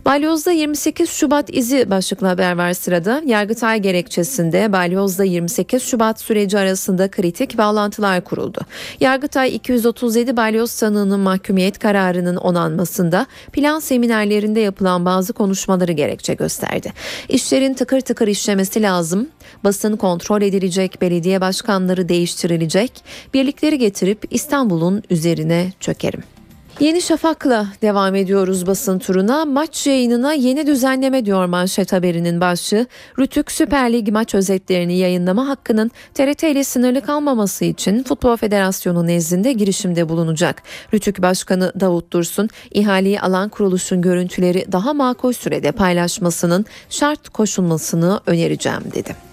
Balyoz'da 0.06 0.52
28 0.52 1.10
Şubat 1.10 1.56
izi 1.56 1.90
başlıklı 1.90 2.28
haber 2.28 2.58
var 2.58 2.74
sırada. 2.74 3.22
Yargıtay 3.26 3.80
gerekçesinde 3.80 4.74
Balyoz'da 4.74 5.24
28 5.24 5.84
Şubat 5.84 6.22
süreci 6.22 6.60
arasında 6.60 7.12
kritik 7.12 7.58
bağlantılar 7.58 8.24
kuruldu. 8.24 8.62
Yargıtay 9.00 9.56
237 9.56 10.38
Balyoz 10.38 10.72
sanığının 10.72 11.20
mahkumiyet 11.20 11.80
kararının 11.80 12.36
onanmasında 12.36 13.26
plan 13.52 13.80
seminerlerinde 13.80 14.60
yapılan 14.60 15.06
bazı 15.06 15.34
konuşmaları 15.34 15.92
gerekçe 15.92 16.34
gösterdi. 16.34 16.94
İşlerin 17.30 17.74
tıkır 17.74 18.02
tıkır 18.02 18.28
işlemesi 18.28 18.82
lazım 18.82 19.07
lazım. 19.08 19.28
Basın 19.64 19.96
kontrol 19.96 20.42
edilecek, 20.42 21.02
belediye 21.02 21.42
başkanları 21.42 22.10
değiştirilecek. 22.10 23.04
Birlikleri 23.34 23.78
getirip 23.78 24.26
İstanbul'un 24.32 25.04
üzerine 25.10 25.74
çökerim. 25.80 26.37
Yeni 26.80 27.02
Şafak'la 27.02 27.68
devam 27.82 28.16
ediyoruz 28.16 28.68
basın 28.68 29.00
turuna. 29.00 29.46
Maç 29.46 29.88
yayınına 29.88 30.34
yeni 30.34 30.68
düzenleme 30.68 31.26
diyor 31.26 31.46
manşet 31.46 31.94
haberinin 31.94 32.42
başlığı. 32.42 32.86
Rütük 33.20 33.52
Süper 33.52 33.94
Lig 33.94 34.10
maç 34.10 34.36
özetlerini 34.36 34.98
yayınlama 34.98 35.48
hakkının 35.48 35.92
TRT 36.14 36.44
ile 36.44 36.64
sınırlı 36.64 37.02
kalmaması 37.02 37.66
için 37.66 38.04
Futbol 38.04 38.38
Federasyonu 38.38 39.08
nezdinde 39.08 39.54
girişimde 39.54 40.10
bulunacak. 40.10 40.64
Rütük 40.94 41.22
Başkanı 41.22 41.72
Davut 41.80 42.14
Dursun, 42.14 42.50
ihaleyi 42.72 43.22
alan 43.22 43.50
kuruluşun 43.50 44.02
görüntüleri 44.02 44.72
daha 44.72 44.94
makul 44.94 45.34
sürede 45.34 45.72
paylaşmasının 45.72 46.66
şart 46.90 47.30
koşulmasını 47.30 48.22
önereceğim 48.26 48.84
dedi. 48.96 49.27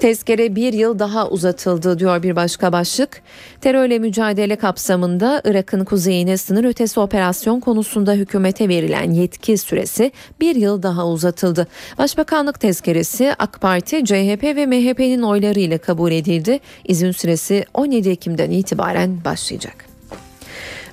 Tezkere 0.00 0.56
bir 0.56 0.72
yıl 0.72 0.98
daha 0.98 1.28
uzatıldı 1.28 1.98
diyor 1.98 2.22
bir 2.22 2.36
başka 2.36 2.72
başlık. 2.72 3.22
Terörle 3.60 3.98
mücadele 3.98 4.56
kapsamında 4.56 5.42
Irak'ın 5.44 5.84
kuzeyine 5.84 6.36
sınır 6.36 6.64
ötesi 6.64 7.00
operasyon 7.00 7.60
konusunda 7.60 8.12
hükümete 8.12 8.68
verilen 8.68 9.10
yetki 9.10 9.58
süresi 9.58 10.12
bir 10.40 10.56
yıl 10.56 10.82
daha 10.82 11.08
uzatıldı. 11.08 11.66
Başbakanlık 11.98 12.60
tezkeresi 12.60 13.34
AK 13.38 13.60
Parti, 13.60 14.04
CHP 14.04 14.42
ve 14.42 14.66
MHP'nin 14.66 15.22
oylarıyla 15.22 15.78
kabul 15.78 16.12
edildi. 16.12 16.60
İzin 16.84 17.10
süresi 17.10 17.64
17 17.74 18.08
Ekim'den 18.08 18.50
itibaren 18.50 19.24
başlayacak. 19.24 19.87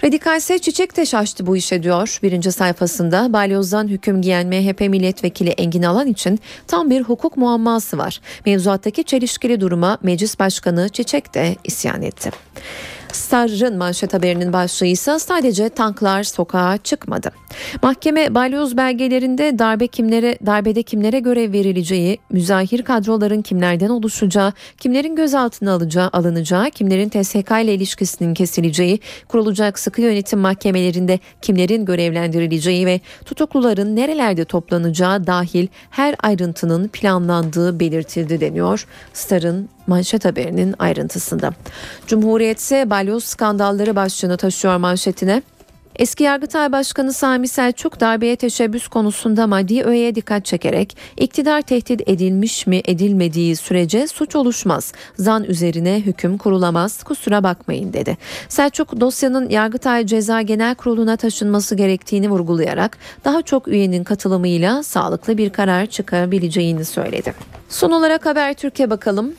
Radikalse 0.06 0.60
çiçek 0.60 0.98
de 0.98 1.06
şaştı 1.06 1.48
bu 1.48 1.58
işe 1.58 1.84
diyor. 1.84 2.20
Birinci 2.24 2.52
sayfasında 2.52 3.34
balyozdan 3.34 3.88
hüküm 3.88 4.22
giyen 4.22 4.48
MHP 4.48 4.82
milletvekili 4.82 5.50
Engin 5.50 5.84
Alan 5.84 6.08
için 6.08 6.40
tam 6.68 6.90
bir 6.90 7.02
hukuk 7.02 7.38
muamması 7.38 7.98
var. 7.98 8.22
Mevzuattaki 8.46 9.04
çelişkili 9.04 9.62
duruma 9.62 9.98
meclis 10.04 10.40
başkanı 10.40 10.90
Çiçek 10.90 11.34
de 11.34 11.56
isyan 11.64 12.02
etti. 12.02 12.32
Star'ın 13.26 13.78
manşet 13.78 14.14
haberinin 14.14 14.54
başlığı 14.54 14.86
ise 14.86 15.20
sadece 15.20 15.70
tanklar 15.70 16.24
sokağa 16.24 16.78
çıkmadı. 16.78 17.32
Mahkeme 17.84 18.36
balyoz 18.36 18.78
belgelerinde 18.78 19.60
darbe 19.60 19.88
kimlere 19.88 20.38
darbede 20.46 20.84
kimlere 20.84 21.20
görev 21.20 21.54
verileceği, 21.54 22.18
müzahir 22.30 22.84
kadroların 22.84 23.42
kimlerden 23.42 23.90
oluşacağı, 23.90 24.54
kimlerin 24.78 25.16
gözaltına 25.16 25.74
alacağı, 25.74 26.10
alınacağı, 26.14 26.70
kimlerin 26.70 27.10
TSK 27.10 27.52
ile 27.64 27.74
ilişkisinin 27.74 28.34
kesileceği, 28.34 29.00
kurulacak 29.28 29.80
sıkı 29.80 30.02
yönetim 30.02 30.40
mahkemelerinde 30.40 31.20
kimlerin 31.42 31.86
görevlendirileceği 31.86 32.86
ve 32.86 33.00
tutukluların 33.26 33.96
nerelerde 33.96 34.46
toplanacağı 34.46 35.28
dahil 35.28 35.68
her 35.90 36.16
ayrıntının 36.24 36.88
planlandığı 36.88 37.80
belirtildi 37.80 38.42
deniyor. 38.42 38.88
Star'ın 39.14 39.70
manşet 39.88 40.26
haberinin 40.26 40.76
ayrıntısında. 40.80 41.52
Cumhuriyet 42.08 42.60
ise 42.60 42.90
balyoz 42.90 43.24
skandalları 43.24 43.96
başlığını 43.96 44.38
taşıyor 44.38 44.78
manşetine. 44.78 45.42
Eski 46.00 46.24
Yargıtay 46.24 46.72
Başkanı 46.72 47.14
Sami 47.14 47.48
Selçuk 47.48 48.00
darbeye 48.00 48.36
teşebbüs 48.36 48.88
konusunda 48.88 49.48
maddi 49.48 49.84
öğeye 49.84 50.16
dikkat 50.16 50.46
çekerek 50.46 50.98
iktidar 51.18 51.62
tehdit 51.62 52.10
edilmiş 52.10 52.68
mi 52.68 52.82
edilmediği 52.86 53.56
sürece 53.56 54.08
suç 54.08 54.36
oluşmaz. 54.36 54.94
Zan 55.20 55.44
üzerine 55.44 56.02
hüküm 56.06 56.38
kurulamaz 56.38 57.04
kusura 57.04 57.44
bakmayın 57.44 57.94
dedi. 57.94 58.18
Selçuk 58.50 59.00
dosyanın 59.00 59.50
Yargıtay 59.50 60.06
Ceza 60.06 60.42
Genel 60.42 60.76
Kurulu'na 60.76 61.18
taşınması 61.18 61.76
gerektiğini 61.76 62.30
vurgulayarak 62.30 62.98
daha 63.26 63.42
çok 63.42 63.68
üyenin 63.68 64.04
katılımıyla 64.04 64.84
sağlıklı 64.84 65.38
bir 65.38 65.50
karar 65.50 65.86
çıkabileceğini 65.86 66.86
söyledi. 66.86 67.34
Son 67.70 67.92
olarak 67.92 68.26
Habertürk'e 68.26 68.90
bakalım. 68.90 69.34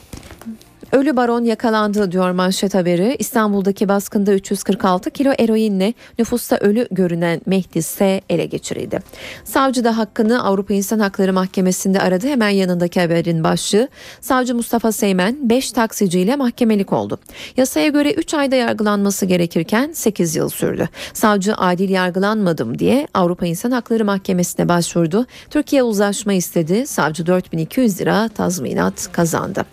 Ölü 0.93 1.17
baron 1.17 1.45
yakalandı 1.45 2.13
diyor 2.13 2.31
manşet 2.31 2.75
haberi. 2.75 3.17
İstanbul'daki 3.19 3.89
baskında 3.89 4.33
346 4.33 5.11
kilo 5.11 5.33
eroinle 5.39 5.95
nüfusta 6.19 6.57
ölü 6.57 6.89
görünen 6.91 7.41
Mehdi 7.47 7.83
S. 7.83 8.21
ele 8.31 8.47
geçirildi. 8.47 9.01
Savcı 9.45 9.85
da 9.85 9.99
hakkını 9.99 10.45
Avrupa 10.45 10.75
İnsan 10.75 10.99
Hakları 10.99 11.33
Mahkemesi'nde 11.33 12.01
aradı. 12.01 12.27
Hemen 12.27 12.49
yanındaki 12.49 13.01
haberin 13.01 13.45
başlığı. 13.45 13.89
Savcı 14.21 14.55
Mustafa 14.55 14.93
Seymen 14.93 15.37
5 15.51 15.73
taksiciyle 15.73 16.37
mahkemelik 16.37 16.93
oldu. 16.93 17.19
Yasaya 17.57 17.89
göre 17.89 18.13
3 18.13 18.35
ayda 18.35 18.57
yargılanması 18.57 19.27
gerekirken 19.27 19.93
8 19.93 20.37
yıl 20.37 20.49
sürdü. 20.49 20.89
Savcı 21.13 21.55
adil 21.55 21.91
yargılanmadım 21.91 22.79
diye 22.79 23.09
Avrupa 23.15 23.47
İnsan 23.47 23.71
Hakları 23.71 24.05
Mahkemesi'ne 24.05 24.69
başvurdu. 24.69 25.27
Türkiye 25.51 25.83
uzlaşma 25.83 26.33
istedi. 26.33 26.87
Savcı 26.87 27.27
4200 27.27 28.01
lira 28.01 28.29
tazminat 28.29 29.13
kazandı. 29.13 29.65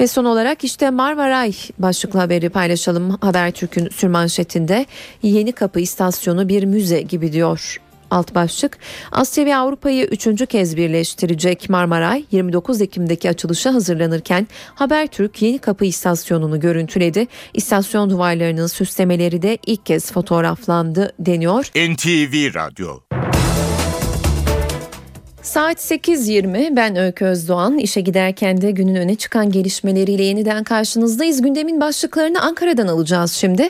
Ve 0.00 0.06
son 0.06 0.24
olarak 0.24 0.64
işte 0.64 0.90
Marmaray 0.90 1.52
başlıklı 1.78 2.18
haberi 2.18 2.48
paylaşalım 2.48 3.10
Habertürk'ün 3.20 3.88
sürmanşetinde. 3.88 4.86
Yeni 5.22 5.52
Kapı 5.52 5.80
istasyonu 5.80 6.48
bir 6.48 6.64
müze 6.64 7.00
gibi 7.00 7.32
diyor 7.32 7.80
alt 8.10 8.34
başlık. 8.34 8.78
Asya 9.12 9.46
ve 9.46 9.56
Avrupa'yı 9.56 10.04
üçüncü 10.04 10.46
kez 10.46 10.76
birleştirecek 10.76 11.70
Marmaray 11.70 12.24
29 12.30 12.80
Ekim'deki 12.82 13.30
açılışa 13.30 13.74
hazırlanırken 13.74 14.48
Habertürk 14.74 15.42
Yeni 15.42 15.58
Kapı 15.58 15.84
istasyonunu 15.84 16.60
görüntüledi. 16.60 17.26
İstasyon 17.54 18.10
duvarlarının 18.10 18.66
süslemeleri 18.66 19.42
de 19.42 19.58
ilk 19.66 19.86
kez 19.86 20.12
fotoğraflandı 20.12 21.12
deniyor. 21.18 21.70
NTV 21.74 22.54
Radyo 22.54 23.00
Saat 25.46 25.76
8.20 25.76 26.76
ben 26.76 26.96
Öykü 26.96 27.24
Özdoğan. 27.24 27.78
İşe 27.78 28.00
giderken 28.00 28.60
de 28.60 28.70
günün 28.70 28.94
öne 28.94 29.14
çıkan 29.14 29.50
gelişmeleriyle 29.50 30.22
yeniden 30.22 30.64
karşınızdayız. 30.64 31.42
Gündemin 31.42 31.80
başlıklarını 31.80 32.40
Ankara'dan 32.42 32.86
alacağız 32.86 33.32
şimdi. 33.32 33.62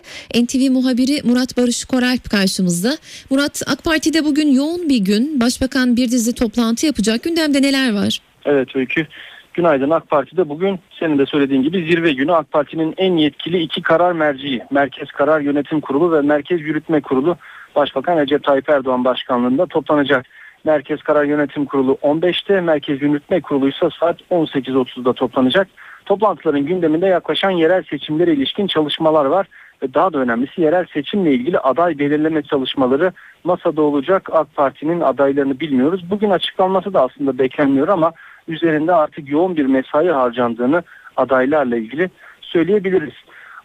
NTV 0.42 0.70
muhabiri 0.70 1.28
Murat 1.28 1.56
Barış 1.56 1.84
Koralp 1.84 2.30
karşımızda. 2.30 2.90
Murat 3.30 3.62
AK 3.72 3.84
Parti'de 3.84 4.24
bugün 4.24 4.48
yoğun 4.48 4.88
bir 4.88 4.98
gün. 4.98 5.40
Başbakan 5.40 5.96
bir 5.96 6.10
dizi 6.10 6.34
toplantı 6.34 6.86
yapacak. 6.86 7.22
Gündemde 7.22 7.62
neler 7.62 7.94
var? 7.94 8.18
Evet 8.44 8.76
Öykü. 8.76 9.06
Günaydın 9.54 9.90
AK 9.90 10.08
Parti'de 10.10 10.48
bugün 10.48 10.78
senin 11.00 11.18
de 11.18 11.26
söylediğin 11.26 11.62
gibi 11.62 11.86
zirve 11.86 12.12
günü 12.12 12.32
AK 12.32 12.52
Parti'nin 12.52 12.94
en 12.96 13.16
yetkili 13.16 13.58
iki 13.62 13.82
karar 13.82 14.12
merciği 14.12 14.62
Merkez 14.70 15.10
Karar 15.10 15.40
Yönetim 15.40 15.80
Kurulu 15.80 16.12
ve 16.12 16.20
Merkez 16.20 16.60
Yürütme 16.60 17.00
Kurulu 17.00 17.36
Başbakan 17.74 18.18
Recep 18.18 18.44
Tayyip 18.44 18.68
Erdoğan 18.68 19.04
başkanlığında 19.04 19.66
toplanacak. 19.66 20.26
Merkez 20.66 21.02
Karar 21.02 21.24
Yönetim 21.24 21.64
Kurulu 21.64 21.98
15'te, 22.02 22.60
Merkez 22.60 23.02
Yürütme 23.02 23.40
Kurulu 23.40 23.68
ise 23.68 23.88
saat 24.00 24.20
18.30'da 24.30 25.12
toplanacak. 25.12 25.68
Toplantıların 26.06 26.66
gündeminde 26.66 27.06
yaklaşan 27.06 27.50
yerel 27.50 27.82
seçimlere 27.82 28.32
ilişkin 28.32 28.66
çalışmalar 28.66 29.24
var 29.24 29.46
ve 29.82 29.94
daha 29.94 30.12
da 30.12 30.18
önemlisi 30.18 30.60
yerel 30.60 30.86
seçimle 30.92 31.32
ilgili 31.32 31.58
aday 31.58 31.98
belirleme 31.98 32.42
çalışmaları 32.42 33.12
masada 33.44 33.82
olacak. 33.82 34.28
AK 34.32 34.54
Parti'nin 34.54 35.00
adaylarını 35.00 35.60
bilmiyoruz. 35.60 36.10
Bugün 36.10 36.30
açıklanması 36.30 36.94
da 36.94 37.02
aslında 37.02 37.38
beklenmiyor 37.38 37.88
ama 37.88 38.12
üzerinde 38.48 38.94
artık 38.94 39.30
yoğun 39.30 39.56
bir 39.56 39.66
mesai 39.66 40.08
harcandığını 40.08 40.82
adaylarla 41.16 41.76
ilgili 41.76 42.10
söyleyebiliriz. 42.40 43.14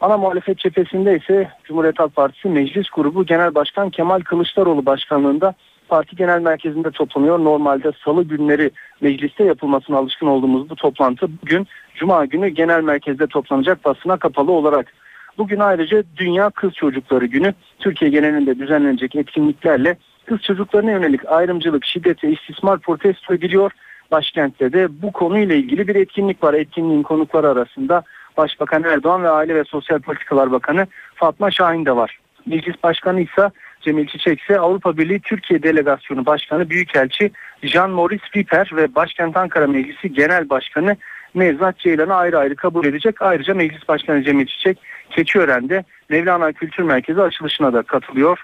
Ana 0.02 0.18
muhalefet 0.18 0.58
cephesinde 0.58 1.18
ise 1.18 1.52
Cumhuriyet 1.64 2.00
Halk 2.00 2.16
Partisi 2.16 2.50
Meclis 2.50 2.90
Grubu 2.90 3.26
Genel 3.26 3.56
Başkan 3.56 3.90
Kemal 3.90 4.20
Kılıçdaroğlu 4.20 4.86
başkanlığında 4.86 5.54
parti 5.92 6.16
genel 6.16 6.42
merkezinde 6.42 6.92
toplanıyor. 6.92 7.40
Normalde 7.40 7.92
salı 8.06 8.24
günleri 8.24 8.72
mecliste 9.02 9.44
yapılmasına 9.44 9.98
alışkın 9.98 10.28
olduğumuz 10.28 10.70
bu 10.70 10.76
toplantı 10.76 11.28
bugün 11.42 11.68
cuma 11.96 12.26
günü 12.26 12.48
genel 12.48 12.84
merkezde 12.84 13.28
toplanacak 13.28 13.86
basına 13.86 14.18
kapalı 14.18 14.52
olarak. 14.52 14.94
Bugün 15.38 15.60
ayrıca 15.60 16.04
Dünya 16.18 16.50
Kız 16.50 16.74
Çocukları 16.74 17.26
Günü 17.26 17.54
Türkiye 17.80 18.12
genelinde 18.12 18.60
düzenlenecek 18.60 19.16
etkinliklerle 19.16 19.98
kız 20.26 20.42
çocuklarına 20.42 20.92
yönelik 20.92 21.32
ayrımcılık, 21.32 21.86
şiddet 21.86 22.24
ve 22.24 22.32
istismar 22.32 22.80
protesto 22.80 23.34
ediliyor. 23.34 23.72
Başkentte 24.12 24.74
de 24.74 25.02
bu 25.02 25.12
konuyla 25.12 25.56
ilgili 25.56 25.88
bir 25.88 25.96
etkinlik 25.96 26.44
var. 26.44 26.54
Etkinliğin 26.54 27.04
konukları 27.04 27.50
arasında 27.50 28.04
Başbakan 28.38 28.84
Erdoğan 28.84 29.24
ve 29.24 29.30
Aile 29.30 29.56
ve 29.56 29.64
Sosyal 29.64 30.00
Politikalar 30.00 30.52
Bakanı 30.52 30.88
Fatma 31.16 31.52
Şahin 31.52 31.86
de 31.86 31.96
var. 31.96 32.20
Meclis 32.46 32.84
Başkanı 32.84 33.22
ise 33.22 33.50
Cemil 33.82 34.08
Çiçek 34.08 34.42
ise 34.42 34.60
Avrupa 34.60 34.98
Birliği 34.98 35.20
Türkiye 35.20 35.64
Delegasyonu 35.64 36.26
Başkanı 36.26 36.70
Büyükelçi 36.70 37.32
Jean-Maurice 37.64 38.36
Viper 38.36 38.70
ve 38.76 38.96
Başkent 38.96 39.38
Ankara 39.38 39.68
Meclisi 39.68 40.14
Genel 40.14 40.50
Başkanı 40.50 40.98
Nevzat 41.36 41.78
Ceylan'ı 41.78 42.16
ayrı 42.16 42.38
ayrı 42.38 42.56
kabul 42.56 42.86
edecek. 42.86 43.22
Ayrıca 43.22 43.54
Meclis 43.54 43.88
Başkanı 43.88 44.24
Cemil 44.24 44.46
Çiçek 44.46 44.78
Keçiören'de 45.10 45.84
Mevlana 46.10 46.52
Kültür 46.52 46.84
Merkezi 46.84 47.22
açılışına 47.22 47.74
da 47.74 47.82
katılıyor. 47.82 48.40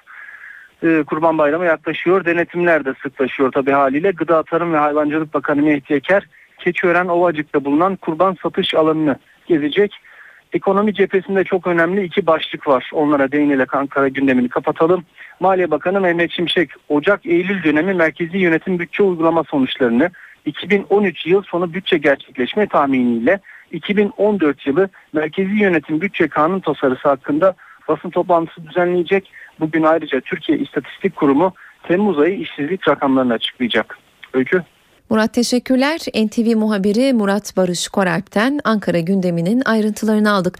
Ee, 0.83 1.03
Kurban 1.07 1.38
Bayramı 1.38 1.65
yaklaşıyor. 1.65 2.25
Denetimler 2.25 2.85
de 2.85 2.93
sıklaşıyor 3.03 3.51
tabi 3.51 3.71
haliyle. 3.71 4.11
Gıda 4.11 4.43
Tarım 4.43 4.73
ve 4.73 4.77
Hayvancılık 4.77 5.33
Bakanı 5.33 5.61
Mehdi 5.61 5.93
Eker 5.93 6.27
Keçiören 6.59 7.07
Ovacık'ta 7.07 7.65
bulunan 7.65 7.95
kurban 7.95 8.38
satış 8.43 8.73
alanını 8.73 9.15
gezecek. 9.47 9.99
Ekonomi 10.53 10.93
cephesinde 10.93 11.43
çok 11.43 11.67
önemli 11.67 12.03
iki 12.03 12.27
başlık 12.27 12.67
var. 12.67 12.89
Onlara 12.93 13.31
değinerek 13.31 13.73
Ankara 13.73 14.07
gündemini 14.07 14.49
kapatalım. 14.49 15.05
Maliye 15.39 15.71
Bakanı 15.71 16.01
Mehmet 16.01 16.31
Şimşek, 16.31 16.69
Ocak-Eylül 16.89 17.63
dönemi 17.63 17.93
merkezi 17.93 18.37
yönetim 18.37 18.79
bütçe 18.79 19.03
uygulama 19.03 19.43
sonuçlarını 19.43 20.11
2013 20.45 21.25
yıl 21.25 21.43
sonu 21.43 21.73
bütçe 21.73 21.97
gerçekleşme 21.97 22.67
tahminiyle 22.67 23.39
2014 23.71 24.67
yılı 24.67 24.89
merkezi 25.13 25.55
yönetim 25.55 26.01
bütçe 26.01 26.27
kanun 26.27 26.59
tasarısı 26.59 27.07
hakkında 27.07 27.55
basın 27.87 28.09
toplantısı 28.09 28.67
düzenleyecek. 28.67 29.31
Bugün 29.59 29.83
ayrıca 29.83 30.21
Türkiye 30.21 30.57
İstatistik 30.57 31.15
Kurumu 31.15 31.53
Temmuz 31.83 32.19
ayı 32.19 32.39
işsizlik 32.39 32.87
rakamlarını 32.87 33.33
açıklayacak. 33.33 33.97
Öykü. 34.33 34.63
Murat 35.10 35.34
teşekkürler. 35.34 35.99
NTV 35.99 36.55
muhabiri 36.55 37.14
Murat 37.14 37.58
Barış 37.58 37.88
Koralp'ten 37.88 38.60
Ankara 38.64 38.99
gündeminin 38.99 39.62
ayrıntılarını 39.66 40.32
aldık. 40.32 40.60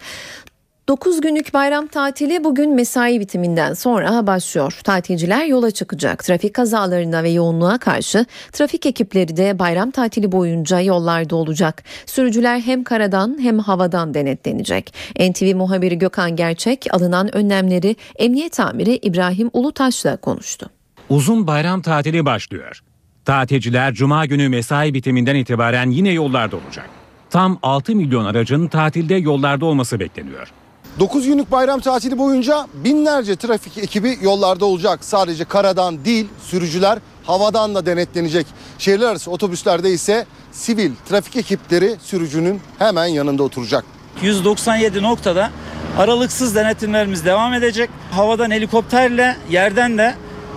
9 0.88 1.20
günlük 1.20 1.54
bayram 1.54 1.86
tatili 1.86 2.44
bugün 2.44 2.74
mesai 2.74 3.20
bitiminden 3.20 3.74
sonra 3.74 4.26
başlıyor. 4.26 4.80
Tatilciler 4.84 5.44
yola 5.44 5.70
çıkacak. 5.70 6.24
Trafik 6.24 6.54
kazalarına 6.54 7.22
ve 7.22 7.28
yoğunluğa 7.28 7.78
karşı 7.78 8.26
trafik 8.52 8.86
ekipleri 8.86 9.36
de 9.36 9.58
bayram 9.58 9.90
tatili 9.90 10.32
boyunca 10.32 10.80
yollarda 10.80 11.36
olacak. 11.36 11.82
Sürücüler 12.06 12.60
hem 12.60 12.84
karadan 12.84 13.38
hem 13.40 13.58
havadan 13.58 14.14
denetlenecek. 14.14 14.94
NTV 15.30 15.56
muhabiri 15.56 15.98
Gökhan 15.98 16.36
Gerçek 16.36 16.86
alınan 16.90 17.36
önlemleri 17.36 17.96
Emniyet 18.16 18.60
Amiri 18.60 18.96
İbrahim 18.96 19.50
Ulutaş'la 19.52 20.16
konuştu. 20.16 20.70
Uzun 21.08 21.46
bayram 21.46 21.82
tatili 21.82 22.24
başlıyor. 22.24 22.82
Tatilciler 23.28 23.94
cuma 23.94 24.26
günü 24.26 24.48
mesai 24.48 24.94
bitiminden 24.94 25.34
itibaren 25.34 25.90
yine 25.90 26.10
yollarda 26.10 26.56
olacak. 26.56 26.90
Tam 27.30 27.58
6 27.62 27.94
milyon 27.94 28.24
aracın 28.24 28.68
tatilde 28.68 29.14
yollarda 29.14 29.66
olması 29.66 30.00
bekleniyor. 30.00 30.52
9 30.98 31.26
günlük 31.26 31.52
bayram 31.52 31.80
tatili 31.80 32.18
boyunca 32.18 32.66
binlerce 32.74 33.36
trafik 33.36 33.78
ekibi 33.78 34.18
yollarda 34.22 34.64
olacak. 34.64 35.04
Sadece 35.04 35.44
karadan 35.44 36.04
değil 36.04 36.26
sürücüler 36.42 36.98
havadan 37.24 37.74
da 37.74 37.86
denetlenecek. 37.86 38.46
Şehirler 38.78 39.06
arası 39.06 39.30
otobüslerde 39.30 39.90
ise 39.90 40.26
sivil 40.52 40.92
trafik 41.08 41.36
ekipleri 41.36 41.96
sürücünün 42.02 42.60
hemen 42.78 43.06
yanında 43.06 43.42
oturacak. 43.42 43.84
197 44.22 45.02
noktada 45.02 45.50
aralıksız 45.98 46.54
denetimlerimiz 46.54 47.24
devam 47.24 47.54
edecek. 47.54 47.90
Havadan 48.10 48.50
helikopterle 48.50 49.36
yerden 49.50 49.98
de 49.98 50.14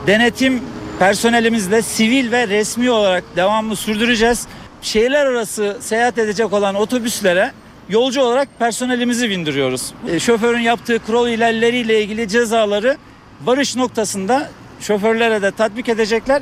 denetim 0.07 0.61
personelimizle 1.01 1.81
sivil 1.81 2.31
ve 2.31 2.47
resmi 2.47 2.91
olarak 2.91 3.23
devamlı 3.35 3.75
sürdüreceğiz. 3.75 4.47
Şehirler 4.81 5.25
arası 5.25 5.77
seyahat 5.79 6.17
edecek 6.17 6.53
olan 6.53 6.75
otobüslere 6.75 7.51
yolcu 7.89 8.21
olarak 8.21 8.59
personelimizi 8.59 9.29
bindiriyoruz. 9.29 9.93
E, 10.09 10.19
şoförün 10.19 10.59
yaptığı 10.59 10.99
kurol 10.99 11.27
ihlalleriyle 11.27 12.03
ilgili 12.03 12.27
cezaları 12.27 12.97
varış 13.45 13.75
noktasında 13.75 14.49
şoförlere 14.79 15.41
de 15.41 15.51
tatbik 15.51 15.89
edecekler. 15.89 16.41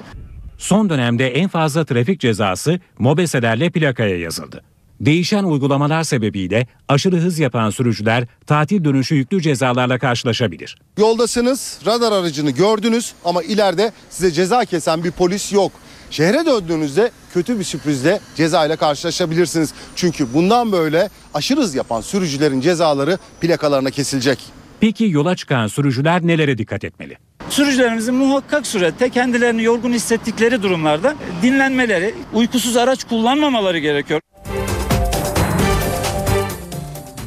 Son 0.57 0.89
dönemde 0.89 1.28
en 1.28 1.47
fazla 1.47 1.86
trafik 1.86 2.20
cezası 2.20 2.80
mobeselerle 2.97 3.70
plakaya 3.70 4.18
yazıldı. 4.18 4.64
Değişen 5.00 5.43
uygulamalar 5.43 6.04
sebebiyle 6.04 6.68
aşırı 6.88 7.18
hız 7.18 7.39
yapan 7.39 7.70
sürücüler 7.70 8.28
tatil 8.47 8.84
dönüşü 8.84 9.16
yüklü 9.16 9.41
cezalarla 9.41 10.00
karşılaşabilir. 10.00 10.78
Yoldasınız, 10.97 11.80
radar 11.86 12.12
aracını 12.12 12.52
gördünüz 12.52 13.14
ama 13.26 13.43
ileride 13.43 13.91
size 14.10 14.32
ceza 14.32 14.66
kesen 14.66 15.04
bir 15.04 15.12
polis 15.12 15.54
yok. 15.54 15.72
Şehre 16.12 16.45
döndüğünüzde 16.45 17.12
kötü 17.34 17.60
bir 17.60 17.64
sürprizle 17.64 18.20
ceza 18.36 18.66
ile 18.66 18.76
karşılaşabilirsiniz. 18.76 19.74
Çünkü 19.95 20.34
bundan 20.34 20.72
böyle 20.72 21.10
aşırı 21.34 21.62
hız 21.62 21.76
yapan 21.76 22.02
sürücülerin 22.02 22.62
cezaları 22.62 23.18
plakalarına 23.41 23.89
kesilecek. 23.91 24.39
Peki 24.80 25.10
yola 25.10 25.36
çıkan 25.36 25.68
sürücüler 25.68 26.28
nelere 26.28 26.58
dikkat 26.58 26.84
etmeli? 26.84 27.18
Sürücülerimizin 27.50 28.16
muhakkak 28.16 28.68
surette 28.68 29.10
kendilerini 29.10 29.64
yorgun 29.64 29.93
hissettikleri 29.93 30.64
durumlarda 30.64 31.16
dinlenmeleri, 31.41 32.16
uykusuz 32.34 32.78
araç 32.78 33.04
kullanmamaları 33.04 33.80
gerekiyor. 33.80 34.22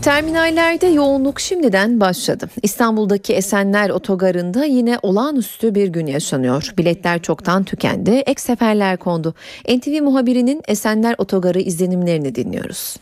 Terminallerde 0.03 0.86
yoğunluk 0.86 1.40
şimdiden 1.40 2.00
başladı. 2.00 2.48
İstanbul'daki 2.62 3.34
Esenler 3.34 3.90
Otogarı'nda 3.90 4.64
yine 4.64 4.98
olağanüstü 5.03 5.74
bir 5.74 5.88
gün 5.88 6.07
yaşanıyor. 6.07 6.72
Biletler 6.78 7.22
çoktan 7.22 7.64
tükendi, 7.64 8.11
ek 8.11 8.40
seferler 8.40 8.96
kondu. 8.96 9.34
NTV 9.68 10.03
muhabirinin 10.03 10.62
Esenler 10.68 11.14
Otogarı 11.18 11.61
izlenimlerini 11.61 12.34
dinliyoruz. 12.34 12.96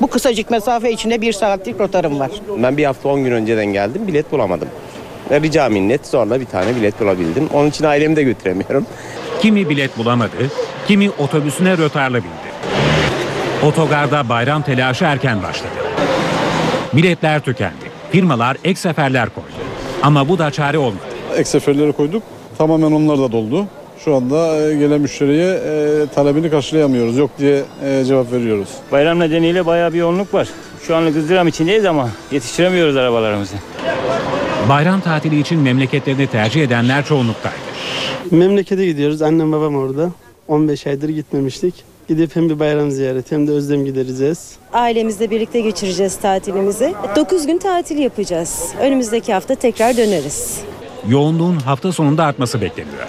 Bu 0.00 0.06
kısacık 0.06 0.50
mesafe 0.50 0.92
içinde 0.92 1.20
bir 1.20 1.32
saatlik 1.32 1.80
rotarım 1.80 2.20
var. 2.20 2.30
Ben 2.62 2.76
bir 2.76 2.84
hafta 2.84 3.08
10 3.08 3.24
gün 3.24 3.32
önceden 3.32 3.66
geldim 3.66 4.06
bilet 4.06 4.32
bulamadım. 4.32 4.68
Ve 5.30 5.40
Rica 5.40 5.68
minnet 5.68 6.06
sonra 6.06 6.40
bir 6.40 6.46
tane 6.46 6.76
bilet 6.76 7.00
bulabildim. 7.00 7.48
Onun 7.54 7.68
için 7.68 7.84
ailemi 7.84 8.16
de 8.16 8.22
götüremiyorum. 8.22 8.86
Kimi 9.40 9.68
bilet 9.68 9.98
bulamadı, 9.98 10.36
kimi 10.88 11.10
otobüsüne 11.10 11.78
rötarla 11.78 12.18
bindi. 12.18 12.48
Otogarda 13.66 14.28
bayram 14.28 14.62
telaşı 14.62 15.04
erken 15.04 15.42
başladı. 15.42 15.87
Biletler 16.92 17.40
tükendi. 17.40 17.74
Firmalar 18.10 18.56
ek 18.64 18.80
seferler 18.80 19.28
koydu. 19.28 19.48
Ama 20.02 20.28
bu 20.28 20.38
da 20.38 20.50
çare 20.50 20.78
olmadı. 20.78 21.02
Ek 21.36 21.44
seferleri 21.44 21.92
koyduk. 21.92 22.22
Tamamen 22.58 22.92
onlar 22.92 23.18
da 23.18 23.32
doldu. 23.32 23.66
Şu 24.04 24.14
anda 24.14 24.56
e, 24.60 24.74
gelen 24.76 25.00
müşteriye 25.00 25.54
e, 25.54 26.06
talebini 26.14 26.50
karşılayamıyoruz. 26.50 27.16
Yok 27.16 27.30
diye 27.38 27.62
e, 27.84 28.04
cevap 28.04 28.32
veriyoruz. 28.32 28.68
Bayram 28.92 29.18
nedeniyle 29.20 29.66
bayağı 29.66 29.92
bir 29.92 29.98
yoğunluk 29.98 30.34
var. 30.34 30.48
Şu 30.86 30.96
anlık 30.96 31.16
ızdırap 31.16 31.48
içindeyiz 31.48 31.84
ama 31.84 32.08
yetiştiremiyoruz 32.32 32.96
arabalarımızı. 32.96 33.54
Bayram 34.68 35.00
tatili 35.00 35.40
için 35.40 35.58
memleketlerini 35.60 36.26
tercih 36.26 36.62
edenler 36.62 37.04
çoğunluktaydı. 37.04 37.56
Memlekete 38.30 38.86
gidiyoruz. 38.86 39.22
Annem 39.22 39.52
babam 39.52 39.76
orada. 39.76 40.10
15 40.48 40.86
aydır 40.86 41.08
gitmemiştik. 41.08 41.74
Gidip 42.08 42.36
hem 42.36 42.48
bir 42.48 42.58
bayram 42.58 42.90
ziyareti 42.90 43.34
hem 43.34 43.46
de 43.46 43.52
özlem 43.52 43.84
gidereceğiz. 43.84 44.56
Ailemizle 44.72 45.30
birlikte 45.30 45.60
geçireceğiz 45.60 46.16
tatilimizi. 46.16 46.94
9 47.16 47.46
gün 47.46 47.58
tatil 47.58 47.98
yapacağız. 47.98 48.64
Önümüzdeki 48.80 49.32
hafta 49.32 49.54
tekrar 49.54 49.96
döneriz. 49.96 50.60
Yoğunluğun 51.08 51.56
hafta 51.56 51.92
sonunda 51.92 52.24
artması 52.24 52.60
bekleniyor. 52.60 53.06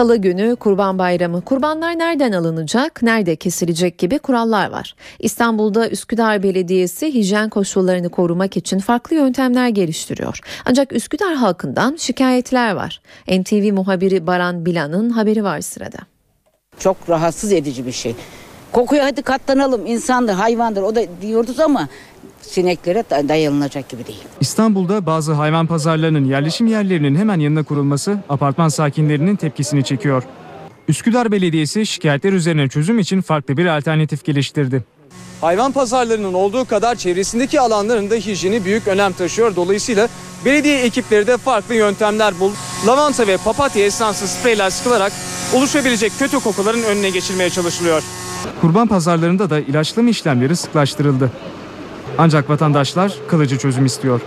Salı 0.00 0.16
günü 0.16 0.56
Kurban 0.56 0.98
Bayramı. 0.98 1.40
Kurbanlar 1.42 1.98
nereden 1.98 2.32
alınacak, 2.32 3.02
nerede 3.02 3.36
kesilecek 3.36 3.98
gibi 3.98 4.18
kurallar 4.18 4.70
var. 4.70 4.94
İstanbul'da 5.18 5.88
Üsküdar 5.90 6.42
Belediyesi 6.42 7.14
hijyen 7.14 7.48
koşullarını 7.48 8.08
korumak 8.08 8.56
için 8.56 8.78
farklı 8.78 9.16
yöntemler 9.16 9.68
geliştiriyor. 9.68 10.40
Ancak 10.64 10.92
Üsküdar 10.92 11.34
halkından 11.34 11.96
şikayetler 11.96 12.74
var. 12.74 13.00
NTV 13.28 13.72
muhabiri 13.72 14.26
Baran 14.26 14.66
Bilan'ın 14.66 15.10
haberi 15.10 15.44
var 15.44 15.60
sırada. 15.60 15.98
Çok 16.78 16.96
rahatsız 17.08 17.52
edici 17.52 17.86
bir 17.86 17.92
şey. 17.92 18.14
Kokuya 18.72 19.04
hadi 19.04 19.22
katlanalım 19.22 19.86
insandır 19.86 20.32
hayvandır 20.32 20.82
o 20.82 20.94
da 20.94 21.00
diyoruz 21.22 21.60
ama 21.60 21.88
sineklere 22.50 23.04
dayanılacak 23.28 23.88
gibi 23.88 24.06
değil. 24.06 24.18
İstanbul'da 24.40 25.06
bazı 25.06 25.32
hayvan 25.32 25.66
pazarlarının 25.66 26.24
yerleşim 26.24 26.66
yerlerinin 26.66 27.16
hemen 27.16 27.40
yanına 27.40 27.62
kurulması 27.62 28.18
apartman 28.28 28.68
sakinlerinin 28.68 29.36
tepkisini 29.36 29.84
çekiyor. 29.84 30.22
Üsküdar 30.88 31.32
Belediyesi 31.32 31.86
şikayetler 31.86 32.32
üzerine 32.32 32.68
çözüm 32.68 32.98
için 32.98 33.20
farklı 33.20 33.56
bir 33.56 33.66
alternatif 33.66 34.24
geliştirdi. 34.24 34.84
Hayvan 35.40 35.72
pazarlarının 35.72 36.34
olduğu 36.34 36.64
kadar 36.64 36.94
çevresindeki 36.94 37.60
alanların 37.60 38.10
da 38.10 38.14
hijyeni 38.14 38.64
büyük 38.64 38.88
önem 38.88 39.12
taşıyor. 39.12 39.56
Dolayısıyla 39.56 40.08
belediye 40.44 40.80
ekipleri 40.80 41.26
de 41.26 41.36
farklı 41.36 41.74
yöntemler 41.74 42.40
buldu. 42.40 42.54
Lavanta 42.86 43.26
ve 43.26 43.36
papatya 43.36 43.84
esanslı 43.84 44.28
spreyler 44.28 44.70
sıkılarak 44.70 45.12
oluşabilecek 45.54 46.12
kötü 46.18 46.40
kokuların 46.40 46.82
önüne 46.82 47.10
geçilmeye 47.10 47.50
çalışılıyor. 47.50 48.02
Kurban 48.60 48.88
pazarlarında 48.88 49.50
da 49.50 49.60
ilaçlama 49.60 50.10
işlemleri 50.10 50.56
sıklaştırıldı. 50.56 51.30
Ancak 52.18 52.50
vatandaşlar 52.50 53.14
kalıcı 53.28 53.58
çözüm 53.58 53.86
istiyor. 53.86 54.20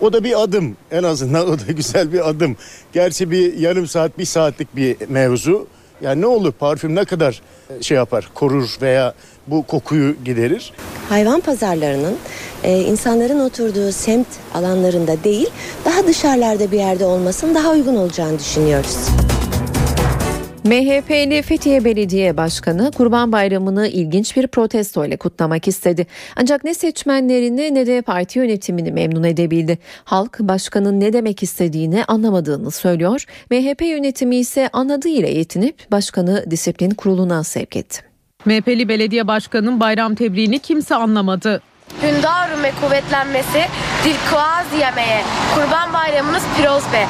O 0.00 0.12
da 0.12 0.24
bir 0.24 0.42
adım 0.42 0.76
en 0.90 1.02
azından 1.02 1.48
o 1.50 1.58
da 1.58 1.72
güzel 1.72 2.12
bir 2.12 2.28
adım. 2.28 2.56
Gerçi 2.92 3.30
bir 3.30 3.54
yarım 3.58 3.86
saat 3.86 4.18
bir 4.18 4.24
saatlik 4.24 4.76
bir 4.76 4.96
mevzu. 5.08 5.66
Yani 6.00 6.20
ne 6.20 6.26
olur 6.26 6.52
parfüm 6.52 6.94
ne 6.94 7.04
kadar 7.04 7.42
şey 7.80 7.96
yapar 7.96 8.28
korur 8.34 8.76
veya 8.82 9.14
bu 9.46 9.62
kokuyu 9.62 10.14
giderir. 10.24 10.72
Hayvan 11.08 11.40
pazarlarının 11.40 12.16
e, 12.64 12.78
insanların 12.80 13.40
oturduğu 13.40 13.92
semt 13.92 14.26
alanlarında 14.54 15.24
değil 15.24 15.50
daha 15.84 16.06
dışarılarda 16.06 16.70
bir 16.70 16.78
yerde 16.78 17.04
olmasının 17.04 17.54
daha 17.54 17.70
uygun 17.70 17.96
olacağını 17.96 18.38
düşünüyoruz. 18.38 18.96
MHP'li 20.68 21.42
Fethiye 21.42 21.84
Belediye 21.84 22.36
Başkanı 22.36 22.92
Kurban 22.92 23.32
Bayramı'nı 23.32 23.88
ilginç 23.88 24.36
bir 24.36 24.46
protesto 24.46 25.04
ile 25.04 25.16
kutlamak 25.16 25.68
istedi. 25.68 26.06
Ancak 26.36 26.64
ne 26.64 26.74
seçmenlerini 26.74 27.74
ne 27.74 27.86
de 27.86 28.02
parti 28.02 28.38
yönetimini 28.38 28.92
memnun 28.92 29.24
edebildi. 29.24 29.78
Halk 30.04 30.38
başkanın 30.40 31.00
ne 31.00 31.12
demek 31.12 31.42
istediğini 31.42 32.04
anlamadığını 32.04 32.70
söylüyor. 32.70 33.24
MHP 33.50 33.82
yönetimi 33.82 34.36
ise 34.36 34.68
anladığıyla 34.72 35.28
yetinip 35.28 35.90
başkanı 35.90 36.44
disiplin 36.50 36.90
kuruluna 36.90 37.44
sevk 37.44 37.76
etti. 37.76 38.00
MHP'li 38.44 38.88
belediye 38.88 39.28
başkanının 39.28 39.80
bayram 39.80 40.14
tebriğini 40.14 40.58
kimse 40.58 40.94
anlamadı. 40.94 41.62
Hündarım 42.02 42.62
ve 42.62 42.72
kuvvetlenmesi, 42.80 43.62
dilkuaz 44.04 44.66
yemeye, 44.80 45.22
kurban 45.54 45.92
bayramınız 45.92 46.42
piroz 46.56 46.84
be. 46.92 47.06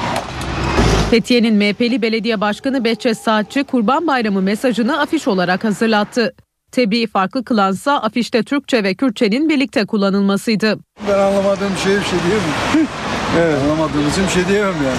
Fethiye'nin 1.10 1.54
MHP'li 1.54 2.02
belediye 2.02 2.40
başkanı 2.40 2.84
Behçet 2.84 3.18
Saatçi 3.18 3.64
Kurban 3.64 4.06
Bayramı 4.06 4.42
mesajını 4.42 5.00
afiş 5.00 5.28
olarak 5.28 5.64
hazırlattı. 5.64 6.34
Tebriği 6.72 7.06
farklı 7.06 7.44
kılansa 7.44 7.92
afişte 7.98 8.42
Türkçe 8.42 8.84
ve 8.84 8.94
Kürtçenin 8.94 9.48
birlikte 9.48 9.86
kullanılmasıydı. 9.86 10.78
Ben 11.08 11.18
anlamadığım 11.18 11.76
şey 11.84 11.96
bir 11.96 12.04
şey 12.04 12.18
diyemem. 12.26 12.88
evet. 13.38 13.58
Anlamadığım 13.62 14.08
için 14.08 14.24
bir 14.24 14.30
şey 14.30 14.48
diyemem 14.48 14.74
yani. 14.74 14.98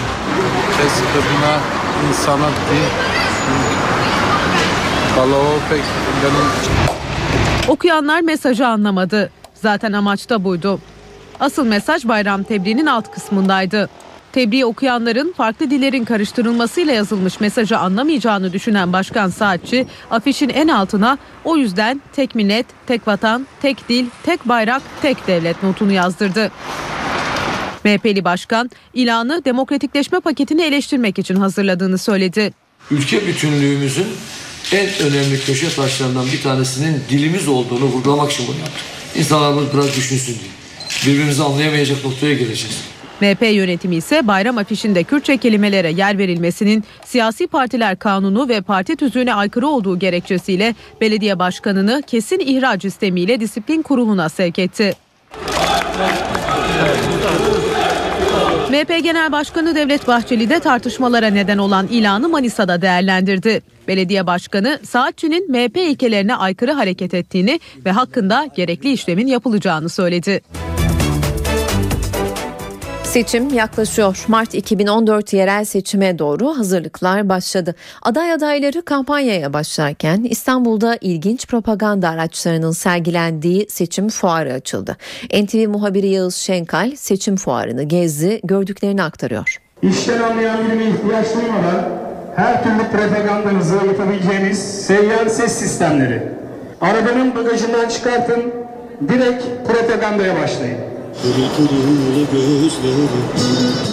Kes 0.77 0.93
kadına, 1.13 1.59
insana 2.09 2.49
değil. 2.71 2.89
Valla 5.17 5.35
o 5.35 5.69
pek 5.69 5.81
benim 6.23 7.73
Okuyanlar 7.73 8.21
mesajı 8.21 8.67
anlamadı. 8.67 9.31
Zaten 9.53 9.93
amaç 9.93 10.29
da 10.29 10.43
buydu. 10.43 10.79
Asıl 11.39 11.65
mesaj 11.65 12.07
bayram 12.07 12.43
tebriğinin 12.43 12.85
alt 12.85 13.11
kısmındaydı. 13.11 13.89
Tebriği 14.33 14.65
okuyanların 14.65 15.33
farklı 15.37 15.71
dillerin 15.71 16.05
karıştırılmasıyla 16.05 16.93
yazılmış 16.93 17.39
mesajı 17.39 17.77
anlamayacağını 17.77 18.53
düşünen 18.53 18.93
Başkan 18.93 19.29
Saatçi 19.29 19.85
afişin 20.11 20.49
en 20.49 20.67
altına 20.67 21.17
o 21.43 21.57
yüzden 21.57 22.01
tek 22.13 22.35
millet, 22.35 22.65
tek 22.87 23.07
vatan, 23.07 23.47
tek 23.61 23.89
dil, 23.89 24.05
tek 24.23 24.47
bayrak, 24.47 24.81
tek 25.01 25.27
devlet 25.27 25.63
notunu 25.63 25.91
yazdırdı. 25.91 26.51
MHP'li 27.83 28.23
başkan 28.23 28.71
ilanı 28.93 29.45
demokratikleşme 29.45 30.19
paketini 30.19 30.61
eleştirmek 30.61 31.19
için 31.19 31.35
hazırladığını 31.35 31.97
söyledi. 31.97 32.53
Ülke 32.91 33.27
bütünlüğümüzün 33.27 34.07
en 34.71 34.87
önemli 34.99 35.39
köşe 35.39 35.75
taşlarından 35.75 36.25
bir 36.25 36.41
tanesinin 36.43 37.03
dilimiz 37.09 37.47
olduğunu 37.47 37.85
vurgulamak 37.85 38.31
için 38.31 38.47
bunu 38.47 38.57
yaptık. 38.57 38.83
İnsanlar 39.15 39.73
biraz 39.73 39.95
düşünsün 39.95 40.35
diye. 40.39 40.51
Birbirimizi 41.07 41.43
anlayamayacak 41.43 42.05
noktaya 42.05 42.33
geleceğiz. 42.33 42.77
MHP 43.21 43.41
yönetimi 43.41 43.95
ise 43.95 44.27
bayram 44.27 44.57
afişinde 44.57 45.03
Kürtçe 45.03 45.37
kelimelere 45.37 45.91
yer 45.91 46.17
verilmesinin 46.17 46.83
siyasi 47.05 47.47
partiler 47.47 47.99
kanunu 47.99 48.49
ve 48.49 48.61
parti 48.61 48.95
tüzüğüne 48.95 49.33
aykırı 49.33 49.67
olduğu 49.67 49.99
gerekçesiyle 49.99 50.75
belediye 51.01 51.39
başkanını 51.39 52.03
kesin 52.07 52.39
ihraç 52.39 52.85
istemiyle 52.85 53.39
disiplin 53.39 53.81
kuruluna 53.81 54.29
sevk 54.29 54.59
etti. 54.59 54.93
MHP 58.69 59.03
Genel 59.03 59.31
Başkanı 59.31 59.75
Devlet 59.75 60.07
Bahçeli 60.07 60.49
de 60.49 60.59
tartışmalara 60.59 61.27
neden 61.27 61.57
olan 61.57 61.87
ilanı 61.87 62.29
Manisa'da 62.29 62.81
değerlendirdi. 62.81 63.61
Belediye 63.87 64.27
Başkanı 64.27 64.79
Saatçı'nın 64.83 65.51
MHP 65.51 65.77
ilkelerine 65.77 66.35
aykırı 66.35 66.71
hareket 66.71 67.13
ettiğini 67.13 67.59
ve 67.85 67.91
hakkında 67.91 68.49
gerekli 68.55 68.91
işlemin 68.91 69.27
yapılacağını 69.27 69.89
söyledi. 69.89 70.41
Seçim 73.09 73.53
yaklaşıyor. 73.53 74.25
Mart 74.27 74.55
2014 74.55 75.33
yerel 75.33 75.65
seçime 75.65 76.19
doğru 76.19 76.57
hazırlıklar 76.57 77.29
başladı. 77.29 77.75
Aday 78.01 78.33
adayları 78.33 78.81
kampanyaya 78.81 79.53
başlarken 79.53 80.23
İstanbul'da 80.29 80.97
ilginç 81.01 81.47
propaganda 81.47 82.09
araçlarının 82.09 82.71
sergilendiği 82.71 83.69
seçim 83.69 84.09
fuarı 84.09 84.53
açıldı. 84.53 84.97
NTV 85.43 85.67
muhabiri 85.69 86.07
Yağız 86.07 86.35
Şenkal 86.35 86.95
seçim 86.95 87.35
fuarını 87.35 87.83
gezdi, 87.83 88.39
gördüklerini 88.43 89.03
aktarıyor. 89.03 89.57
İşten 89.81 90.21
anlayan 90.21 90.57
birine 90.65 90.89
ihtiyaç 90.89 91.27
duymadan 91.35 91.89
her 92.35 92.63
türlü 92.63 92.83
propagandanızı 92.91 93.75
yapabileceğiniz 93.75 94.85
seyyar 94.85 95.27
ses 95.27 95.51
sistemleri. 95.51 96.23
Arabanın 96.81 97.35
bagajından 97.35 97.89
çıkartın, 97.89 98.53
direkt 99.09 99.43
propagandaya 99.67 100.41
başlayın. 100.41 100.98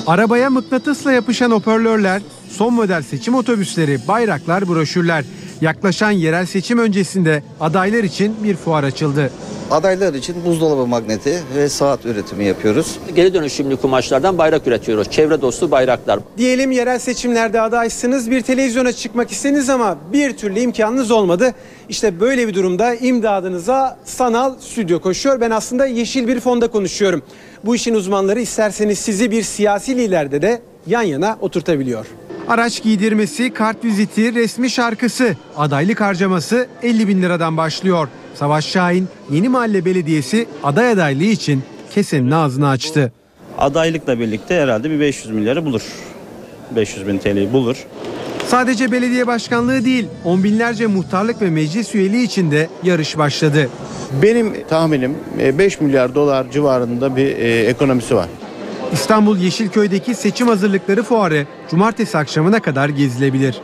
Arabaya 0.06 0.50
mıknatısla 0.50 1.12
yapışan 1.12 1.50
hoparlörler, 1.50 2.22
son 2.50 2.74
model 2.74 3.02
seçim 3.02 3.34
otobüsleri, 3.34 4.00
bayraklar, 4.08 4.68
broşürler. 4.68 5.24
Yaklaşan 5.60 6.10
yerel 6.10 6.46
seçim 6.46 6.78
öncesinde 6.78 7.42
adaylar 7.60 8.04
için 8.04 8.36
bir 8.44 8.56
fuar 8.56 8.84
açıldı. 8.84 9.30
Adaylar 9.70 10.14
için 10.14 10.44
buzdolabı 10.44 10.86
magneti 10.86 11.42
ve 11.56 11.68
saat 11.68 12.06
üretimi 12.06 12.44
yapıyoruz. 12.44 12.98
Geri 13.16 13.34
dönüşümlü 13.34 13.76
kumaşlardan 13.76 14.38
bayrak 14.38 14.66
üretiyoruz. 14.66 15.10
Çevre 15.10 15.40
dostu 15.42 15.70
bayraklar. 15.70 16.20
Diyelim 16.38 16.70
yerel 16.70 16.98
seçimlerde 16.98 17.60
adaysınız, 17.60 18.30
bir 18.30 18.40
televizyona 18.40 18.92
çıkmak 18.92 19.30
istediniz 19.30 19.70
ama 19.70 19.98
bir 20.12 20.36
türlü 20.36 20.60
imkanınız 20.60 21.10
olmadı. 21.10 21.54
İşte 21.88 22.20
böyle 22.20 22.48
bir 22.48 22.54
durumda 22.54 22.94
imdadınıza 22.94 23.98
sanal 24.04 24.54
stüdyo 24.60 25.00
koşuyor. 25.00 25.40
Ben 25.40 25.50
aslında 25.50 25.86
yeşil 25.86 26.28
bir 26.28 26.40
fonda 26.40 26.68
konuşuyorum. 26.68 27.22
Bu 27.64 27.74
işin 27.74 27.94
uzmanları 27.94 28.40
isterseniz 28.40 28.98
sizi 28.98 29.30
bir 29.30 29.42
siyasi 29.42 29.96
liderde 29.96 30.42
de 30.42 30.60
yan 30.86 31.02
yana 31.02 31.36
oturtabiliyor. 31.40 32.06
Araç 32.48 32.82
giydirmesi, 32.82 33.50
kart 33.54 33.84
viziti, 33.84 34.34
resmi 34.34 34.70
şarkısı, 34.70 35.36
adaylık 35.56 36.00
harcaması 36.00 36.66
50 36.82 37.08
bin 37.08 37.22
liradan 37.22 37.56
başlıyor. 37.56 38.08
Savaş 38.34 38.66
Şahin 38.66 39.08
Yeni 39.30 39.48
Mahalle 39.48 39.84
Belediyesi 39.84 40.46
aday 40.62 40.90
adaylığı 40.90 41.24
için 41.24 41.62
kesenin 41.94 42.30
ağzını 42.30 42.68
açtı. 42.68 43.12
Adaylıkla 43.58 44.20
birlikte 44.20 44.54
herhalde 44.54 44.90
bir 44.90 45.00
500 45.00 45.34
milyarı 45.34 45.64
bulur. 45.64 45.82
500 46.76 47.06
bin 47.06 47.18
TL'yi 47.18 47.52
bulur. 47.52 47.76
Sadece 48.48 48.92
belediye 48.92 49.26
başkanlığı 49.26 49.84
değil, 49.84 50.06
on 50.24 50.44
binlerce 50.44 50.86
muhtarlık 50.86 51.42
ve 51.42 51.50
meclis 51.50 51.94
üyeliği 51.94 52.24
için 52.24 52.50
de 52.50 52.68
yarış 52.82 53.18
başladı. 53.18 53.70
Benim 54.22 54.54
tahminim 54.68 55.14
5 55.58 55.80
milyar 55.80 56.14
dolar 56.14 56.50
civarında 56.50 57.16
bir 57.16 57.26
e, 57.26 57.60
ekonomisi 57.60 58.14
var. 58.16 58.28
İstanbul 58.92 59.38
Yeşilköy'deki 59.38 60.14
seçim 60.14 60.48
hazırlıkları 60.48 61.02
fuarı 61.02 61.46
cumartesi 61.70 62.18
akşamına 62.18 62.60
kadar 62.60 62.88
gezilebilir. 62.88 63.60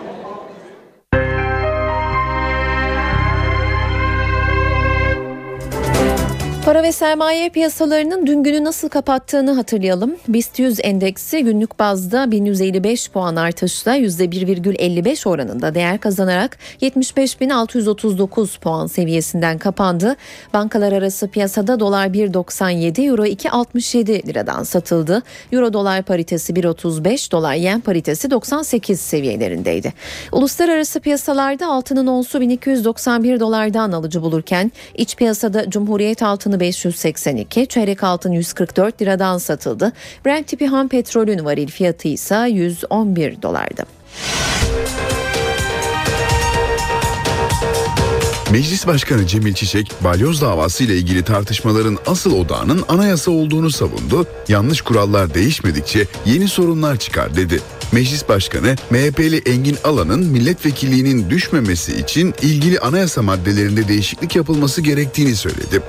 Ve 6.82 6.92
sermaye 6.92 7.48
piyasalarının 7.48 8.26
dün 8.26 8.42
günü 8.42 8.64
nasıl 8.64 8.88
kapattığını 8.88 9.52
hatırlayalım. 9.52 10.16
BIST 10.28 10.58
100 10.58 10.80
endeksi 10.82 11.44
günlük 11.44 11.78
bazda 11.78 12.30
1155 12.30 13.10
puan 13.10 13.36
artışla 13.36 13.96
%1,55 13.96 15.28
oranında 15.28 15.74
değer 15.74 15.98
kazanarak 15.98 16.58
75.639 16.80 18.60
puan 18.60 18.86
seviyesinden 18.86 19.58
kapandı. 19.58 20.16
Bankalar 20.54 20.92
arası 20.92 21.28
piyasada 21.28 21.80
dolar 21.80 22.06
1.97, 22.06 23.06
euro 23.08 23.26
2.67 23.26 24.26
liradan 24.26 24.62
satıldı. 24.62 25.22
Euro 25.52 25.72
dolar 25.72 26.02
paritesi 26.02 26.52
1.35, 26.52 27.32
dolar 27.32 27.54
yen 27.54 27.80
paritesi 27.80 28.30
98 28.30 29.00
seviyelerindeydi. 29.00 29.92
Uluslararası 30.32 31.00
piyasalarda 31.00 31.66
altının 31.66 32.06
onsu 32.06 32.40
1291 32.40 33.40
dolardan 33.40 33.92
alıcı 33.92 34.22
bulurken 34.22 34.72
iç 34.94 35.16
piyasada 35.16 35.70
Cumhuriyet 35.70 36.22
altını 36.22 36.60
582, 36.72 37.66
çeyrek 37.66 38.04
altın 38.04 38.32
144 38.32 39.02
liradan 39.02 39.38
satıldı. 39.38 39.92
Brent 40.26 40.46
tipi 40.46 40.66
ham 40.66 40.88
petrolün 40.88 41.44
varil 41.44 41.68
fiyatı 41.68 42.08
ise 42.08 42.48
111 42.50 43.42
dolardı. 43.42 43.82
Meclis 48.52 48.86
Başkanı 48.86 49.26
Cemil 49.26 49.54
Çiçek, 49.54 49.92
balyoz 50.04 50.42
davası 50.42 50.84
ile 50.84 50.96
ilgili 50.96 51.22
tartışmaların 51.22 51.98
asıl 52.06 52.32
odağının 52.38 52.84
anayasa 52.88 53.30
olduğunu 53.30 53.70
savundu. 53.70 54.26
Yanlış 54.48 54.80
kurallar 54.80 55.34
değişmedikçe 55.34 56.06
yeni 56.26 56.48
sorunlar 56.48 56.96
çıkar 56.96 57.36
dedi. 57.36 57.60
Meclis 57.92 58.28
Başkanı 58.28 58.74
MHP'li 58.90 59.38
Engin 59.38 59.76
Alan'ın 59.84 60.26
milletvekilliğinin 60.26 61.30
düşmemesi 61.30 62.00
için 62.00 62.34
ilgili 62.42 62.78
anayasa 62.78 63.22
maddelerinde 63.22 63.88
değişiklik 63.88 64.36
yapılması 64.36 64.80
gerektiğini 64.80 65.36
söyledi. 65.36 65.82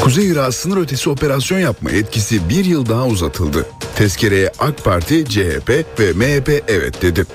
Kuzey 0.00 0.28
Irak 0.28 0.54
sınır 0.54 0.76
ötesi 0.76 1.10
operasyon 1.10 1.58
yapma 1.58 1.90
yetkisi 1.90 2.48
bir 2.48 2.64
yıl 2.64 2.88
daha 2.88 3.06
uzatıldı. 3.06 3.66
Tezkereye 3.96 4.52
AK 4.58 4.84
Parti, 4.84 5.24
CHP 5.24 5.70
ve 5.98 6.12
MHP 6.12 6.64
evet 6.68 7.02
dedi. 7.02 7.26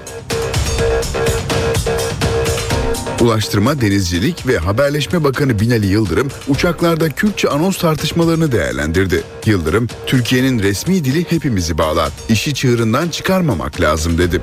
Ulaştırma, 3.21 3.81
Denizcilik 3.81 4.47
ve 4.47 4.57
Haberleşme 4.57 5.23
Bakanı 5.23 5.59
Binali 5.59 5.85
Yıldırım 5.85 6.31
uçaklarda 6.47 7.09
Kürtçe 7.09 7.49
anons 7.49 7.77
tartışmalarını 7.77 8.51
değerlendirdi. 8.51 9.23
Yıldırım, 9.45 9.87
Türkiye'nin 10.05 10.59
resmi 10.59 11.05
dili 11.05 11.31
hepimizi 11.31 11.77
bağlar. 11.77 12.09
İşi 12.29 12.53
çığırından 12.53 13.09
çıkarmamak 13.09 13.81
lazım 13.81 14.17
dedi. 14.17 14.41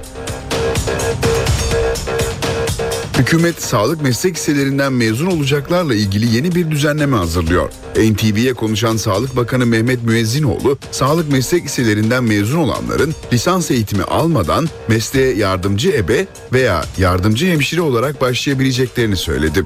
Hükümet 3.23 3.63
sağlık 3.63 4.03
meslek 4.03 4.35
liselerinden 4.35 4.93
mezun 4.93 5.27
olacaklarla 5.27 5.95
ilgili 5.95 6.37
yeni 6.37 6.55
bir 6.55 6.71
düzenleme 6.71 7.17
hazırlıyor. 7.17 7.71
NTV'ye 7.97 8.55
konuşan 8.55 8.97
Sağlık 8.97 9.37
Bakanı 9.37 9.67
Mehmet 9.67 10.03
Müezzinoğlu, 10.03 10.79
sağlık 10.91 11.33
meslek 11.33 11.65
liselerinden 11.65 12.25
mezun 12.25 12.59
olanların 12.59 13.15
lisans 13.33 13.71
eğitimi 13.71 14.03
almadan 14.03 14.69
mesleğe 14.89 15.35
yardımcı 15.35 15.91
ebe 15.91 16.27
veya 16.53 16.85
yardımcı 16.99 17.47
hemşire 17.47 17.81
olarak 17.81 18.21
başlayabileceklerini 18.21 19.17
söyledi. 19.17 19.65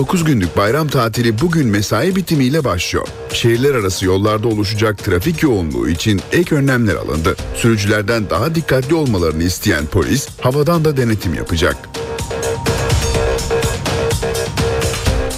9 0.00 0.24
günlük 0.24 0.56
bayram 0.56 0.88
tatili 0.88 1.40
bugün 1.40 1.66
mesai 1.66 2.16
bitimiyle 2.16 2.64
başlıyor. 2.64 3.08
Şehirler 3.32 3.74
arası 3.74 4.06
yollarda 4.06 4.48
oluşacak 4.48 4.98
trafik 4.98 5.42
yoğunluğu 5.42 5.88
için 5.88 6.20
ek 6.32 6.54
önlemler 6.54 6.94
alındı. 6.94 7.36
Sürücülerden 7.56 8.30
daha 8.30 8.54
dikkatli 8.54 8.94
olmalarını 8.94 9.42
isteyen 9.42 9.86
polis 9.86 10.28
havadan 10.40 10.84
da 10.84 10.96
denetim 10.96 11.34
yapacak. 11.34 11.76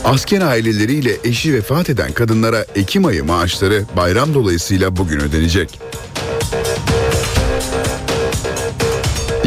Asker 0.04 0.40
aileleriyle 0.40 1.16
eşi 1.24 1.54
vefat 1.54 1.90
eden 1.90 2.12
kadınlara 2.12 2.66
Ekim 2.74 3.04
ayı 3.04 3.24
maaşları 3.24 3.84
bayram 3.96 4.34
dolayısıyla 4.34 4.96
bugün 4.96 5.20
ödenecek. 5.20 5.91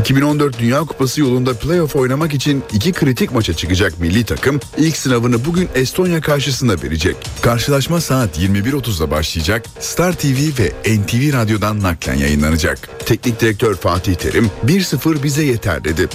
2014 0.06 0.60
Dünya 0.60 0.80
Kupası 0.80 1.22
yolunda 1.22 1.54
playoff 1.54 1.96
oynamak 1.96 2.34
için 2.34 2.64
iki 2.74 2.94
kritik 2.94 3.32
maça 3.32 3.54
çıkacak 3.54 4.00
milli 4.00 4.26
takım 4.26 4.60
ilk 4.78 4.98
sınavını 4.98 5.46
bugün 5.46 5.70
Estonya 5.76 6.22
karşısında 6.22 6.84
verecek. 6.84 7.16
Karşılaşma 7.42 8.02
saat 8.02 8.40
21.30'da 8.40 9.12
başlayacak. 9.12 9.66
Star 9.80 10.14
TV 10.14 10.60
ve 10.60 10.98
NTV 10.98 11.34
Radyo'dan 11.34 11.84
naklen 11.84 12.16
yayınlanacak. 12.16 12.90
Teknik 13.06 13.42
direktör 13.42 13.76
Fatih 13.76 14.16
Terim 14.16 14.52
1-0 14.66 15.24
bize 15.24 15.44
yeter 15.44 15.84
dedi. 15.84 16.08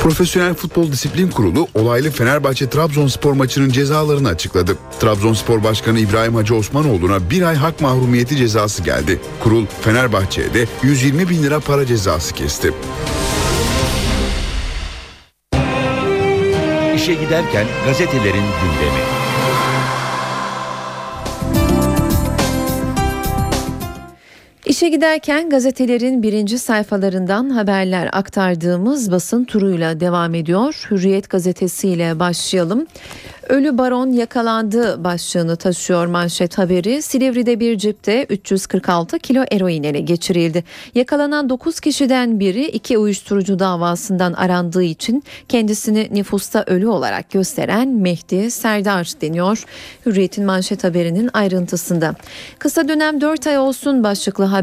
Profesyonel 0.00 0.54
Futbol 0.54 0.92
Disiplin 0.92 1.30
Kurulu 1.30 1.68
olaylı 1.74 2.10
Fenerbahçe 2.10 2.70
Trabzonspor 2.70 3.32
maçının 3.32 3.70
cezalarını 3.70 4.28
açıkladı. 4.28 4.76
Trabzonspor 5.00 5.64
Başkanı 5.64 5.98
İbrahim 5.98 6.34
Hacı 6.34 6.54
Osmanoğlu'na 6.54 7.30
bir 7.30 7.42
ay 7.42 7.54
hak 7.54 7.80
mahrumiyeti 7.80 8.36
cezası 8.36 8.82
geldi. 8.82 9.20
Kurul 9.40 9.66
Fenerbahçe'ye 9.80 10.54
de 10.54 10.66
120 10.82 11.28
bin 11.28 11.42
lira 11.42 11.60
para 11.60 11.86
cezası 11.86 12.34
kesti. 12.34 12.72
İşe 16.96 17.14
giderken 17.14 17.66
gazetelerin 17.86 18.44
gündemi. 18.62 19.19
İşe 24.70 24.88
giderken 24.88 25.50
gazetelerin 25.50 26.22
birinci 26.22 26.58
sayfalarından 26.58 27.50
haberler 27.50 28.08
aktardığımız 28.12 29.12
basın 29.12 29.44
turuyla 29.44 30.00
devam 30.00 30.34
ediyor. 30.34 30.86
Hürriyet 30.90 31.30
gazetesiyle 31.30 32.18
başlayalım. 32.18 32.86
Ölü 33.48 33.78
baron 33.78 34.10
yakalandı 34.10 35.04
başlığını 35.04 35.56
taşıyor 35.56 36.06
manşet 36.06 36.58
haberi. 36.58 37.02
Silivri'de 37.02 37.60
bir 37.60 37.78
cipte 37.78 38.24
346 38.24 39.18
kilo 39.18 39.44
eroin 39.50 39.82
ele 39.82 40.00
geçirildi. 40.00 40.64
Yakalanan 40.94 41.48
9 41.48 41.80
kişiden 41.80 42.40
biri 42.40 42.66
iki 42.66 42.98
uyuşturucu 42.98 43.58
davasından 43.58 44.32
arandığı 44.32 44.82
için 44.82 45.24
kendisini 45.48 46.08
nüfusta 46.12 46.64
ölü 46.66 46.86
olarak 46.86 47.30
gösteren 47.30 47.88
Mehdi 47.88 48.50
Serdar 48.50 49.12
deniyor. 49.20 49.64
Hürriyet'in 50.06 50.44
manşet 50.44 50.84
haberinin 50.84 51.30
ayrıntısında. 51.32 52.14
Kısa 52.58 52.88
dönem 52.88 53.20
4 53.20 53.46
ay 53.46 53.58
olsun 53.58 54.04
başlıklı 54.04 54.44
haber 54.44 54.59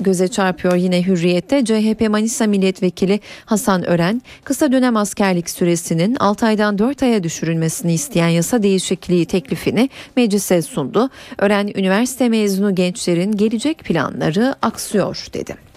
göze 0.00 0.28
çarpıyor 0.28 0.74
yine 0.74 1.06
Hürriyet'te 1.06 1.64
CHP 1.64 2.08
Manisa 2.10 2.46
Milletvekili 2.46 3.20
Hasan 3.44 3.84
Ören 3.84 4.22
kısa 4.44 4.72
dönem 4.72 4.96
askerlik 4.96 5.50
süresinin 5.50 6.16
6 6.20 6.46
aydan 6.46 6.78
4 6.78 7.02
aya 7.02 7.22
düşürülmesini 7.22 7.94
isteyen 7.94 8.28
yasa 8.28 8.62
değişikliği 8.62 9.26
teklifini 9.26 9.90
meclise 10.16 10.62
sundu. 10.62 11.10
Ören 11.38 11.70
üniversite 11.74 12.28
mezunu 12.28 12.74
gençlerin 12.74 13.32
gelecek 13.32 13.78
planları 13.78 14.54
aksıyor 14.62 15.26
dedi. 15.34 15.67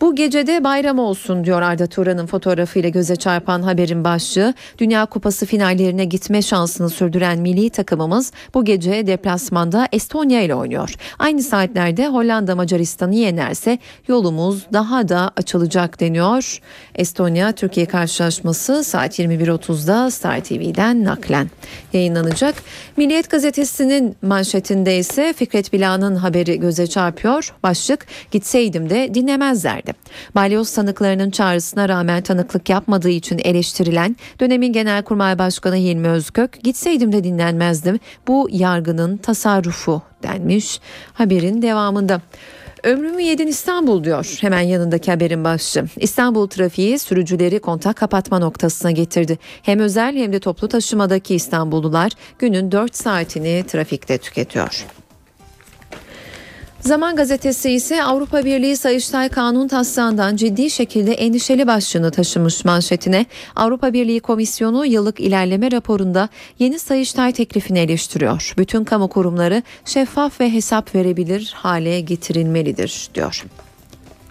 Bu 0.00 0.14
gecede 0.14 0.64
bayram 0.64 0.98
olsun 0.98 1.44
diyor 1.44 1.62
Arda 1.62 1.86
Turan'ın 1.86 2.26
fotoğrafıyla 2.26 2.88
göze 2.88 3.16
çarpan 3.16 3.62
haberin 3.62 4.04
başlığı. 4.04 4.54
Dünya 4.78 5.06
Kupası 5.06 5.46
finallerine 5.46 6.04
gitme 6.04 6.42
şansını 6.42 6.90
sürdüren 6.90 7.38
milli 7.38 7.70
takımımız 7.70 8.32
bu 8.54 8.64
gece 8.64 9.06
deplasmanda 9.06 9.88
Estonya 9.92 10.42
ile 10.42 10.54
oynuyor. 10.54 10.94
Aynı 11.18 11.42
saatlerde 11.42 12.08
Hollanda 12.08 12.56
Macaristan'ı 12.56 13.14
yenerse 13.14 13.78
yolumuz 14.08 14.66
daha 14.72 15.08
da 15.08 15.30
açılacak 15.36 16.00
deniyor. 16.00 16.58
Estonya 16.94 17.52
Türkiye 17.52 17.86
karşılaşması 17.86 18.84
saat 18.84 19.18
21.30'da 19.18 20.10
Star 20.10 20.40
TV'den 20.40 21.04
naklen 21.04 21.50
yayınlanacak. 21.92 22.54
Milliyet 22.96 23.30
gazetesinin 23.30 24.16
manşetinde 24.22 24.98
ise 24.98 25.32
Fikret 25.32 25.72
Bila'nın 25.72 26.16
haberi 26.16 26.60
göze 26.60 26.86
çarpıyor. 26.86 27.54
Başlık 27.62 28.06
gitseydim 28.30 28.90
de 28.90 29.14
dinlemezlerdi. 29.48 29.92
Balyoz 30.34 30.72
tanıklarının 30.72 31.30
çağrısına 31.30 31.88
rağmen 31.88 32.22
tanıklık 32.22 32.68
yapmadığı 32.68 33.08
için 33.08 33.38
eleştirilen 33.44 34.16
dönemin 34.40 34.72
Genelkurmay 34.72 35.38
Başkanı 35.38 35.76
Hilmi 35.76 36.08
Özkök 36.08 36.62
gitseydim 36.62 37.12
de 37.12 37.24
dinlenmezdim. 37.24 37.98
Bu 38.26 38.48
yargının 38.50 39.16
tasarrufu 39.16 40.02
denmiş 40.22 40.80
haberin 41.14 41.62
devamında. 41.62 42.20
Ömrümü 42.84 43.22
yedin 43.22 43.46
İstanbul 43.46 44.04
diyor 44.04 44.36
hemen 44.40 44.60
yanındaki 44.60 45.10
haberin 45.10 45.44
başlığı. 45.44 45.84
İstanbul 45.96 46.46
trafiği 46.48 46.98
sürücüleri 46.98 47.58
kontak 47.58 47.96
kapatma 47.96 48.38
noktasına 48.38 48.90
getirdi. 48.90 49.38
Hem 49.62 49.80
özel 49.80 50.16
hem 50.16 50.32
de 50.32 50.40
toplu 50.40 50.68
taşımadaki 50.68 51.34
İstanbullular 51.34 52.12
günün 52.38 52.72
4 52.72 52.96
saatini 52.96 53.64
trafikte 53.66 54.18
tüketiyor. 54.18 54.86
Zaman 56.80 57.16
gazetesi 57.16 57.70
ise 57.70 58.04
Avrupa 58.04 58.44
Birliği 58.44 58.76
Sayıştay 58.76 59.28
Kanun 59.28 59.68
taslağından 59.68 60.36
ciddi 60.36 60.70
şekilde 60.70 61.12
endişeli 61.12 61.66
başlığını 61.66 62.10
taşımış 62.10 62.64
manşetine. 62.64 63.26
Avrupa 63.56 63.92
Birliği 63.92 64.20
Komisyonu 64.20 64.86
yıllık 64.86 65.20
ilerleme 65.20 65.70
raporunda 65.70 66.28
yeni 66.58 66.78
Sayıştay 66.78 67.32
teklifini 67.32 67.78
eleştiriyor. 67.78 68.54
Bütün 68.58 68.84
kamu 68.84 69.08
kurumları 69.08 69.62
şeffaf 69.84 70.40
ve 70.40 70.52
hesap 70.52 70.94
verebilir 70.94 71.52
hale 71.56 72.00
getirilmelidir 72.00 73.08
diyor. 73.14 73.44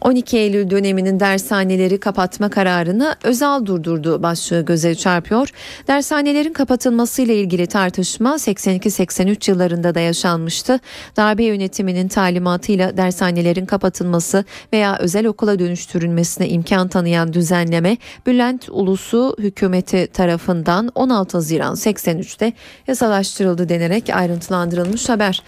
12 0.02 0.38
Eylül 0.38 0.70
döneminin 0.70 1.20
dershaneleri 1.20 2.00
kapatma 2.00 2.50
kararını 2.50 3.16
Özal 3.24 3.66
durdurdu 3.66 4.24
başlığı 4.24 4.62
göze 4.62 4.96
çarpıyor. 4.96 5.50
Dershanelerin 5.88 6.54
kapatılmasıyla 6.54 7.34
ilgili 7.34 7.68
tartışma 7.68 8.36
82-83 8.36 9.52
yıllarında 9.52 9.96
da 9.96 10.00
yaşanmıştı. 10.00 10.80
Darbe 11.18 11.44
yönetiminin 11.44 12.08
talimatıyla 12.08 12.98
dershanelerin 12.98 13.66
kapatılması 13.66 14.46
veya 14.74 14.98
özel 14.98 15.28
okula 15.28 15.60
dönüştürülmesine 15.60 16.50
imkan 16.50 16.88
tanıyan 16.88 17.34
düzenleme 17.34 17.98
Bülent 18.26 18.70
Ulusu 18.70 19.36
hükümeti 19.40 20.08
tarafından 20.08 20.92
16 20.96 21.38
Haziran 21.38 21.76
83'te 21.76 22.54
yasalaştırıldı 22.88 23.70
denerek 23.70 24.10
ayrıntılandırılmış 24.14 25.10
haber. 25.10 25.44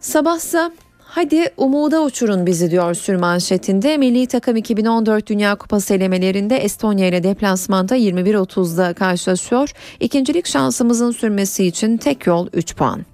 Sabahsa 0.00 0.72
Hadi 1.12 1.50
umuda 1.56 2.02
uçurun 2.02 2.46
bizi 2.46 2.70
diyor 2.70 2.94
sürmanşetinde. 2.94 3.96
Milli 3.96 4.26
takım 4.26 4.56
2014 4.56 5.26
Dünya 5.26 5.54
Kupası 5.56 5.94
elemelerinde 5.94 6.56
Estonya 6.56 7.06
ile 7.06 7.22
deplasmanda 7.22 7.96
21.30'da 7.96 8.94
karşılaşıyor. 8.94 9.72
İkincilik 10.00 10.46
şansımızın 10.46 11.10
sürmesi 11.10 11.66
için 11.66 11.96
tek 11.96 12.26
yol 12.26 12.48
3 12.52 12.76
puan. 12.76 13.09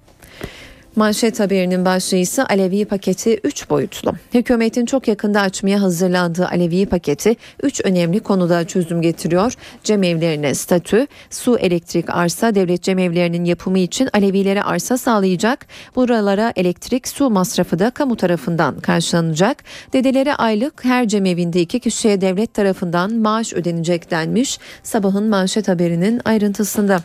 Manşet 0.97 1.41
haberinin 1.41 1.85
başlığı 1.85 2.17
ise 2.17 2.45
Alevi 2.45 2.85
paketi 2.85 3.41
3 3.45 3.71
boyutlu. 3.71 4.13
Hükümetin 4.35 4.87
çok 4.87 5.09
yakında 5.09 5.41
açmaya 5.41 5.83
hazırlandığı 5.83 6.47
Alevi 6.47 6.87
paketi 6.87 7.37
3 7.63 7.81
önemli 7.85 8.21
konuda 8.21 8.67
çözüm 8.67 9.03
getiriyor. 9.03 9.55
Cemevlerine 9.85 10.55
statü, 10.55 11.07
su, 11.31 11.59
elektrik, 11.59 12.11
arsa, 12.11 12.55
devlet 12.55 12.83
cemevlerinin 12.83 13.45
yapımı 13.45 13.79
için 13.79 14.09
Alevilere 14.13 14.63
arsa 14.63 14.99
sağlayacak. 14.99 15.67
Buralara 15.97 16.53
elektrik, 16.57 17.09
su 17.09 17.31
masrafı 17.31 17.79
da 17.79 17.91
kamu 17.91 18.17
tarafından 18.17 18.81
karşılanacak. 18.81 19.65
Dedelere 19.93 20.35
aylık 20.35 20.85
her 20.85 21.09
cemevinde 21.09 21.61
iki 21.61 21.81
kişiye 21.81 22.21
devlet 22.21 22.55
tarafından 22.55 23.15
maaş 23.15 23.53
ödenecek 23.53 24.11
denmiş. 24.11 24.59
Sabahın 24.83 25.29
manşet 25.29 25.69
haberinin 25.69 26.21
ayrıntısında. 26.25 27.01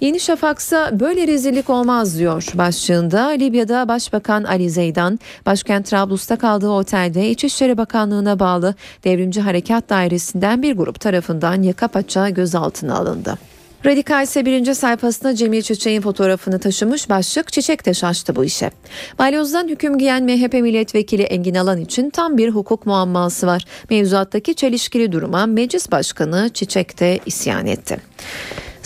Yeni 0.00 0.20
Şafak'sa 0.20 1.00
böyle 1.00 1.26
rezillik 1.26 1.70
olmaz 1.70 2.18
diyor 2.18 2.52
başlığında. 2.54 3.26
Libya'da 3.26 3.88
Başbakan 3.88 4.44
Ali 4.44 4.70
Zeydan 4.70 5.18
başkent 5.46 5.86
Trablus'ta 5.86 6.36
kaldığı 6.36 6.70
otelde 6.70 7.30
İçişleri 7.30 7.78
Bakanlığı'na 7.78 8.38
bağlı 8.38 8.74
Devrimci 9.04 9.40
Harekat 9.40 9.88
Dairesi'nden 9.88 10.62
bir 10.62 10.76
grup 10.76 11.00
tarafından 11.00 11.62
yaka 11.62 11.88
paça 11.88 12.28
gözaltına 12.28 12.96
alındı. 12.96 13.38
Radikal 13.86 14.24
ise 14.24 14.46
birinci 14.46 14.74
sayfasında 14.74 15.34
Cemil 15.34 15.62
Çiçek'in 15.62 16.00
fotoğrafını 16.00 16.58
taşımış 16.58 17.10
başlık 17.10 17.52
Çiçek 17.52 17.86
de 17.86 17.94
şaştı 17.94 18.36
bu 18.36 18.44
işe. 18.44 18.70
Balyoz'dan 19.18 19.68
hüküm 19.68 19.98
giyen 19.98 20.24
MHP 20.24 20.52
milletvekili 20.52 21.22
Engin 21.22 21.54
Alan 21.54 21.80
için 21.80 22.10
tam 22.10 22.38
bir 22.38 22.48
hukuk 22.50 22.86
muamması 22.86 23.46
var. 23.46 23.64
Mevzuattaki 23.90 24.54
çelişkili 24.54 25.12
duruma 25.12 25.46
meclis 25.46 25.90
başkanı 25.90 26.50
Çiçek 26.54 27.00
de 27.00 27.18
isyan 27.26 27.66
etti. 27.66 27.98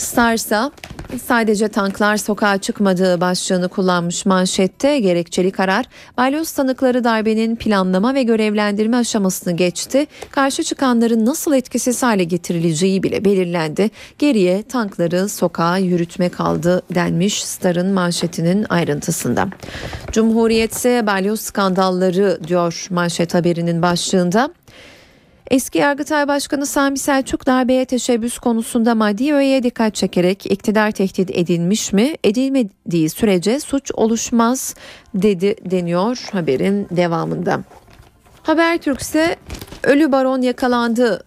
Starsa 0.01 0.71
sadece 1.25 1.67
tanklar 1.67 2.17
sokağa 2.17 2.57
çıkmadığı 2.57 3.21
başlığını 3.21 3.69
kullanmış 3.69 4.25
manşette 4.25 4.99
gerekçeli 4.99 5.51
karar 5.51 5.85
balyoz 6.17 6.51
tanıkları 6.51 7.03
darbenin 7.03 7.55
planlama 7.55 8.13
ve 8.13 8.23
görevlendirme 8.23 8.97
aşamasını 8.97 9.55
geçti. 9.55 10.07
Karşı 10.31 10.63
çıkanların 10.63 11.25
nasıl 11.25 11.53
etkisiz 11.53 12.03
hale 12.03 12.23
getirileceği 12.23 13.03
bile 13.03 13.25
belirlendi. 13.25 13.89
Geriye 14.19 14.63
tankları 14.63 15.29
sokağa 15.29 15.77
yürütme 15.77 16.29
kaldı 16.29 16.81
denmiş 16.95 17.43
Star'ın 17.43 17.93
manşetinin 17.93 18.65
ayrıntısında. 18.69 19.47
Cumhuriyet 20.11 20.73
ise 20.73 21.07
balyoz 21.07 21.41
skandalları 21.41 22.39
diyor 22.47 22.87
manşet 22.89 23.33
haberinin 23.33 23.81
başlığında. 23.81 24.49
Eski 25.51 25.77
Yargıtay 25.77 26.27
Başkanı 26.27 26.65
Sami 26.65 26.97
Selçuk 26.97 27.45
darbeye 27.45 27.85
teşebbüs 27.85 28.39
konusunda 28.39 28.95
maddi 28.95 29.33
öğeye 29.33 29.63
dikkat 29.63 29.95
çekerek 29.95 30.45
iktidar 30.45 30.91
tehdit 30.91 31.31
edilmiş 31.31 31.93
mi? 31.93 32.15
Edilmediği 32.23 33.09
sürece 33.09 33.59
suç 33.59 33.91
oluşmaz 33.93 34.75
dedi 35.15 35.55
deniyor 35.71 36.29
haberin 36.31 36.87
devamında. 36.91 37.61
Habertürk 38.43 39.01
ise 39.01 39.35
ölü 39.83 40.11
baron 40.11 40.41
yakalandı 40.41 41.23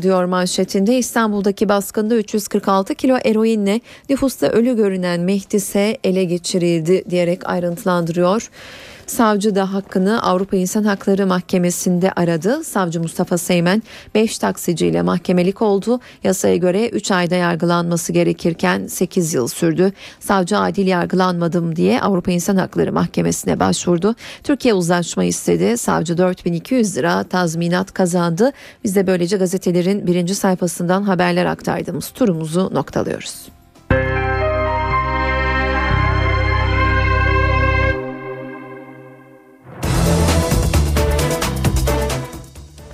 diyor 0.00 0.24
manşetinde 0.24 0.98
İstanbul'daki 0.98 1.68
baskında 1.68 2.16
346 2.16 2.94
kilo 2.94 3.18
eroinle 3.24 3.80
nüfusta 4.08 4.46
ölü 4.46 4.76
görünen 4.76 5.20
Mehdi 5.20 5.98
ele 6.04 6.24
geçirildi 6.24 7.04
diyerek 7.10 7.50
ayrıntılandırıyor. 7.50 8.50
Savcı 9.10 9.54
da 9.54 9.72
hakkını 9.72 10.22
Avrupa 10.22 10.56
İnsan 10.56 10.84
Hakları 10.84 11.26
Mahkemesi'nde 11.26 12.12
aradı. 12.12 12.64
Savcı 12.64 13.00
Mustafa 13.00 13.38
Seymen 13.38 13.82
5 14.14 14.38
taksiciyle 14.38 15.02
mahkemelik 15.02 15.62
oldu. 15.62 16.00
Yasaya 16.24 16.56
göre 16.56 16.88
3 16.88 17.10
ayda 17.10 17.34
yargılanması 17.34 18.12
gerekirken 18.12 18.86
8 18.86 19.34
yıl 19.34 19.48
sürdü. 19.48 19.92
Savcı 20.20 20.58
adil 20.58 20.86
yargılanmadım 20.86 21.76
diye 21.76 22.00
Avrupa 22.00 22.30
İnsan 22.30 22.56
Hakları 22.56 22.92
Mahkemesi'ne 22.92 23.60
başvurdu. 23.60 24.14
Türkiye 24.44 24.74
uzlaşma 24.74 25.24
istedi. 25.24 25.78
Savcı 25.78 26.18
4200 26.18 26.96
lira 26.96 27.24
tazminat 27.24 27.94
kazandı. 27.94 28.52
Biz 28.84 28.96
de 28.96 29.06
böylece 29.06 29.36
gazetelerin 29.36 30.06
birinci 30.06 30.34
sayfasından 30.34 31.02
haberler 31.02 31.46
aktardığımız 31.46 32.10
turumuzu 32.10 32.70
noktalıyoruz. 32.74 33.59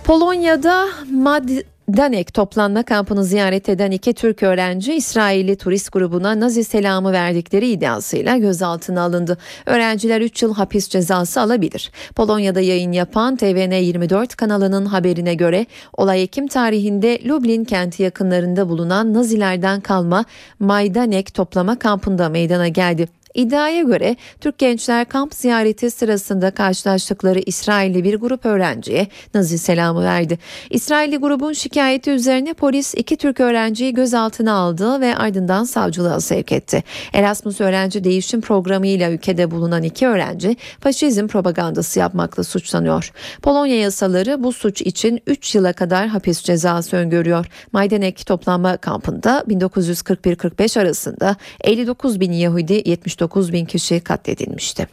Polonya'da 0.06 0.88
Majdanek 1.12 2.34
toplanma 2.34 2.82
kampını 2.82 3.24
ziyaret 3.24 3.68
eden 3.68 3.90
iki 3.90 4.14
Türk 4.14 4.42
öğrenci 4.42 4.94
İsrailli 4.94 5.56
turist 5.56 5.92
grubuna 5.92 6.40
Nazi 6.40 6.64
selamı 6.64 7.12
verdikleri 7.12 7.68
iddiasıyla 7.68 8.36
gözaltına 8.36 9.02
alındı. 9.02 9.38
Öğrenciler 9.66 10.20
3 10.20 10.42
yıl 10.42 10.54
hapis 10.54 10.88
cezası 10.88 11.40
alabilir. 11.40 11.90
Polonya'da 12.14 12.60
yayın 12.60 12.92
yapan 12.92 13.36
TVN24 13.36 14.36
kanalının 14.36 14.86
haberine 14.86 15.34
göre 15.34 15.66
olay 15.96 16.22
Ekim 16.22 16.46
tarihinde 16.46 17.28
Lublin 17.28 17.64
kenti 17.64 18.02
yakınlarında 18.02 18.68
bulunan 18.68 19.14
Nazilerden 19.14 19.80
kalma 19.80 20.24
Majdanek 20.58 21.34
toplama 21.34 21.78
kampında 21.78 22.28
meydana 22.28 22.68
geldi. 22.68 23.08
İddiaya 23.36 23.82
göre 23.82 24.16
Türk 24.40 24.58
gençler 24.58 25.04
kamp 25.04 25.34
ziyareti 25.34 25.90
sırasında 25.90 26.50
karşılaştıkları 26.50 27.38
İsrailli 27.46 28.04
bir 28.04 28.14
grup 28.14 28.46
öğrenciye 28.46 29.06
Nazi 29.34 29.58
selamı 29.58 30.04
verdi. 30.04 30.38
İsrailli 30.70 31.16
grubun 31.16 31.52
şikayeti 31.52 32.10
üzerine 32.10 32.54
polis 32.54 32.94
iki 32.94 33.16
Türk 33.16 33.40
öğrenciyi 33.40 33.94
gözaltına 33.94 34.52
aldı 34.52 35.00
ve 35.00 35.16
ardından 35.16 35.64
savcılığa 35.64 36.20
sevk 36.20 36.52
etti. 36.52 36.84
Erasmus 37.12 37.60
öğrenci 37.60 38.04
değişim 38.04 38.40
programıyla 38.40 39.10
ülkede 39.10 39.50
bulunan 39.50 39.82
iki 39.82 40.06
öğrenci 40.06 40.56
faşizm 40.80 41.26
propagandası 41.26 41.98
yapmakla 41.98 42.44
suçlanıyor. 42.44 43.12
Polonya 43.42 43.78
yasaları 43.78 44.44
bu 44.44 44.52
suç 44.52 44.82
için 44.82 45.20
3 45.26 45.54
yıla 45.54 45.72
kadar 45.72 46.08
hapis 46.08 46.42
cezası 46.42 46.96
öngörüyor. 46.96 47.46
Majdanek 47.72 48.26
toplanma 48.26 48.76
kampında 48.76 49.44
1941-45 49.48 50.80
arasında 50.80 51.36
59 51.60 52.20
bin 52.20 52.32
Yahudi 52.32 52.82
79 52.86 53.25
9 53.26 53.52
bin 53.52 53.64
kişi 53.64 54.00
katledilmişti. 54.00 54.88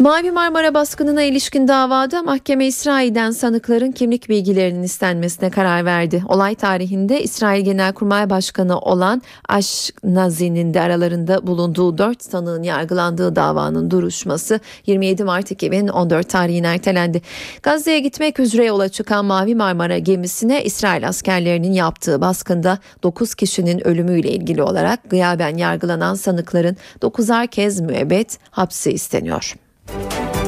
Mavi 0.00 0.30
Marmara 0.30 0.74
baskınına 0.74 1.22
ilişkin 1.22 1.68
davada 1.68 2.22
mahkeme 2.22 2.66
İsrail'den 2.66 3.30
sanıkların 3.30 3.92
kimlik 3.92 4.28
bilgilerinin 4.28 4.82
istenmesine 4.82 5.50
karar 5.50 5.84
verdi. 5.84 6.22
Olay 6.28 6.54
tarihinde 6.54 7.22
İsrail 7.22 7.64
Genelkurmay 7.64 8.30
Başkanı 8.30 8.78
olan 8.78 9.22
Aş 9.48 9.90
Nazi'nin 10.04 10.74
de 10.74 10.80
aralarında 10.80 11.46
bulunduğu 11.46 11.98
4 11.98 12.22
sanığın 12.22 12.62
yargılandığı 12.62 13.36
davanın 13.36 13.90
duruşması 13.90 14.60
27 14.86 15.24
Mart 15.24 15.50
2014 15.50 16.28
tarihine 16.28 16.66
ertelendi. 16.66 17.22
Gazze'ye 17.62 18.00
gitmek 18.00 18.40
üzere 18.40 18.64
yola 18.64 18.88
çıkan 18.88 19.24
Mavi 19.24 19.54
Marmara 19.54 19.98
gemisine 19.98 20.64
İsrail 20.64 21.08
askerlerinin 21.08 21.72
yaptığı 21.72 22.20
baskında 22.20 22.78
9 23.02 23.34
kişinin 23.34 23.86
ölümüyle 23.86 24.30
ilgili 24.30 24.62
olarak 24.62 25.10
gıyaben 25.10 25.56
yargılanan 25.56 26.14
sanıkların 26.14 26.76
9'ar 27.02 27.46
kez 27.46 27.80
müebbet 27.80 28.38
hapsi 28.50 28.92
isteniyor. 28.92 29.54
Bye. 29.92 30.39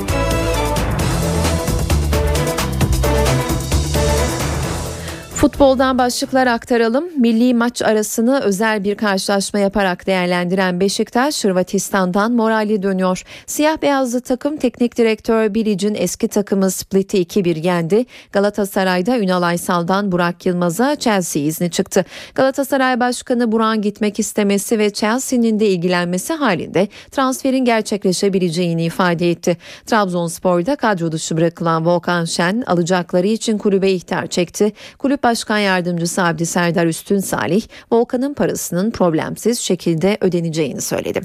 Futboldan 5.43 5.98
başlıklar 5.98 6.47
aktaralım. 6.47 7.05
Milli 7.19 7.55
maç 7.55 7.82
arasını 7.82 8.40
özel 8.40 8.85
bir 8.85 8.94
karşılaşma 8.94 9.60
yaparak 9.60 10.06
değerlendiren 10.06 10.81
Beşiktaş, 10.81 11.44
Hırvatistan'dan 11.44 12.32
morali 12.32 12.82
dönüyor. 12.82 13.23
Siyah 13.47 13.82
beyazlı 13.82 14.20
takım 14.20 14.56
teknik 14.56 14.98
direktör 14.98 15.55
Bilic'in 15.55 15.94
eski 15.94 16.28
takımı 16.28 16.70
Split'i 16.70 17.23
2-1 17.23 17.66
yendi. 17.66 18.06
Galatasaray'da 18.32 19.19
Ünal 19.19 19.43
Aysal'dan 19.43 20.12
Burak 20.12 20.47
Yılmaz'a 20.47 20.97
Chelsea 20.97 21.43
izni 21.43 21.70
çıktı. 21.70 22.05
Galatasaray 22.35 23.01
Başkanı 23.01 23.52
Buran 23.52 23.82
gitmek 23.82 24.19
istemesi 24.19 24.78
ve 24.78 24.93
Chelsea'nin 24.93 25.60
de 25.60 25.66
ilgilenmesi 25.66 26.32
halinde 26.32 26.89
transferin 27.10 27.64
gerçekleşebileceğini 27.64 28.85
ifade 28.85 29.31
etti. 29.31 29.56
Trabzonspor'da 29.86 30.77
kadro 30.77 31.12
dışı 31.12 31.36
bırakılan 31.36 31.86
Volkan 31.86 32.24
Şen 32.24 32.62
alacakları 32.66 33.27
için 33.27 33.59
kulübe 33.59 33.90
ihtar 33.90 34.27
çekti. 34.27 34.73
Kulüp 34.98 35.31
Başkan 35.32 35.59
Yardımcısı 35.59 36.22
Abdi 36.22 36.46
Serdar 36.46 36.86
Üstün 36.86 37.18
Salih, 37.18 37.62
Volkan'ın 37.92 38.34
parasının 38.34 38.90
problemsiz 38.90 39.59
şekilde 39.60 40.18
ödeneceğini 40.20 40.80
söyledi. 40.80 41.20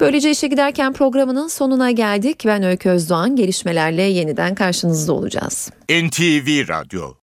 Böylece 0.00 0.30
işe 0.30 0.46
giderken 0.46 0.92
programının 0.92 1.48
sonuna 1.48 1.90
geldik. 1.90 2.42
Ben 2.46 2.62
Öykü 2.62 2.88
Özdoğan 2.88 3.36
gelişmelerle 3.36 4.02
yeniden 4.02 4.54
karşınızda 4.54 5.12
olacağız. 5.12 5.70
NTV 5.90 6.68
Radyo 6.68 7.14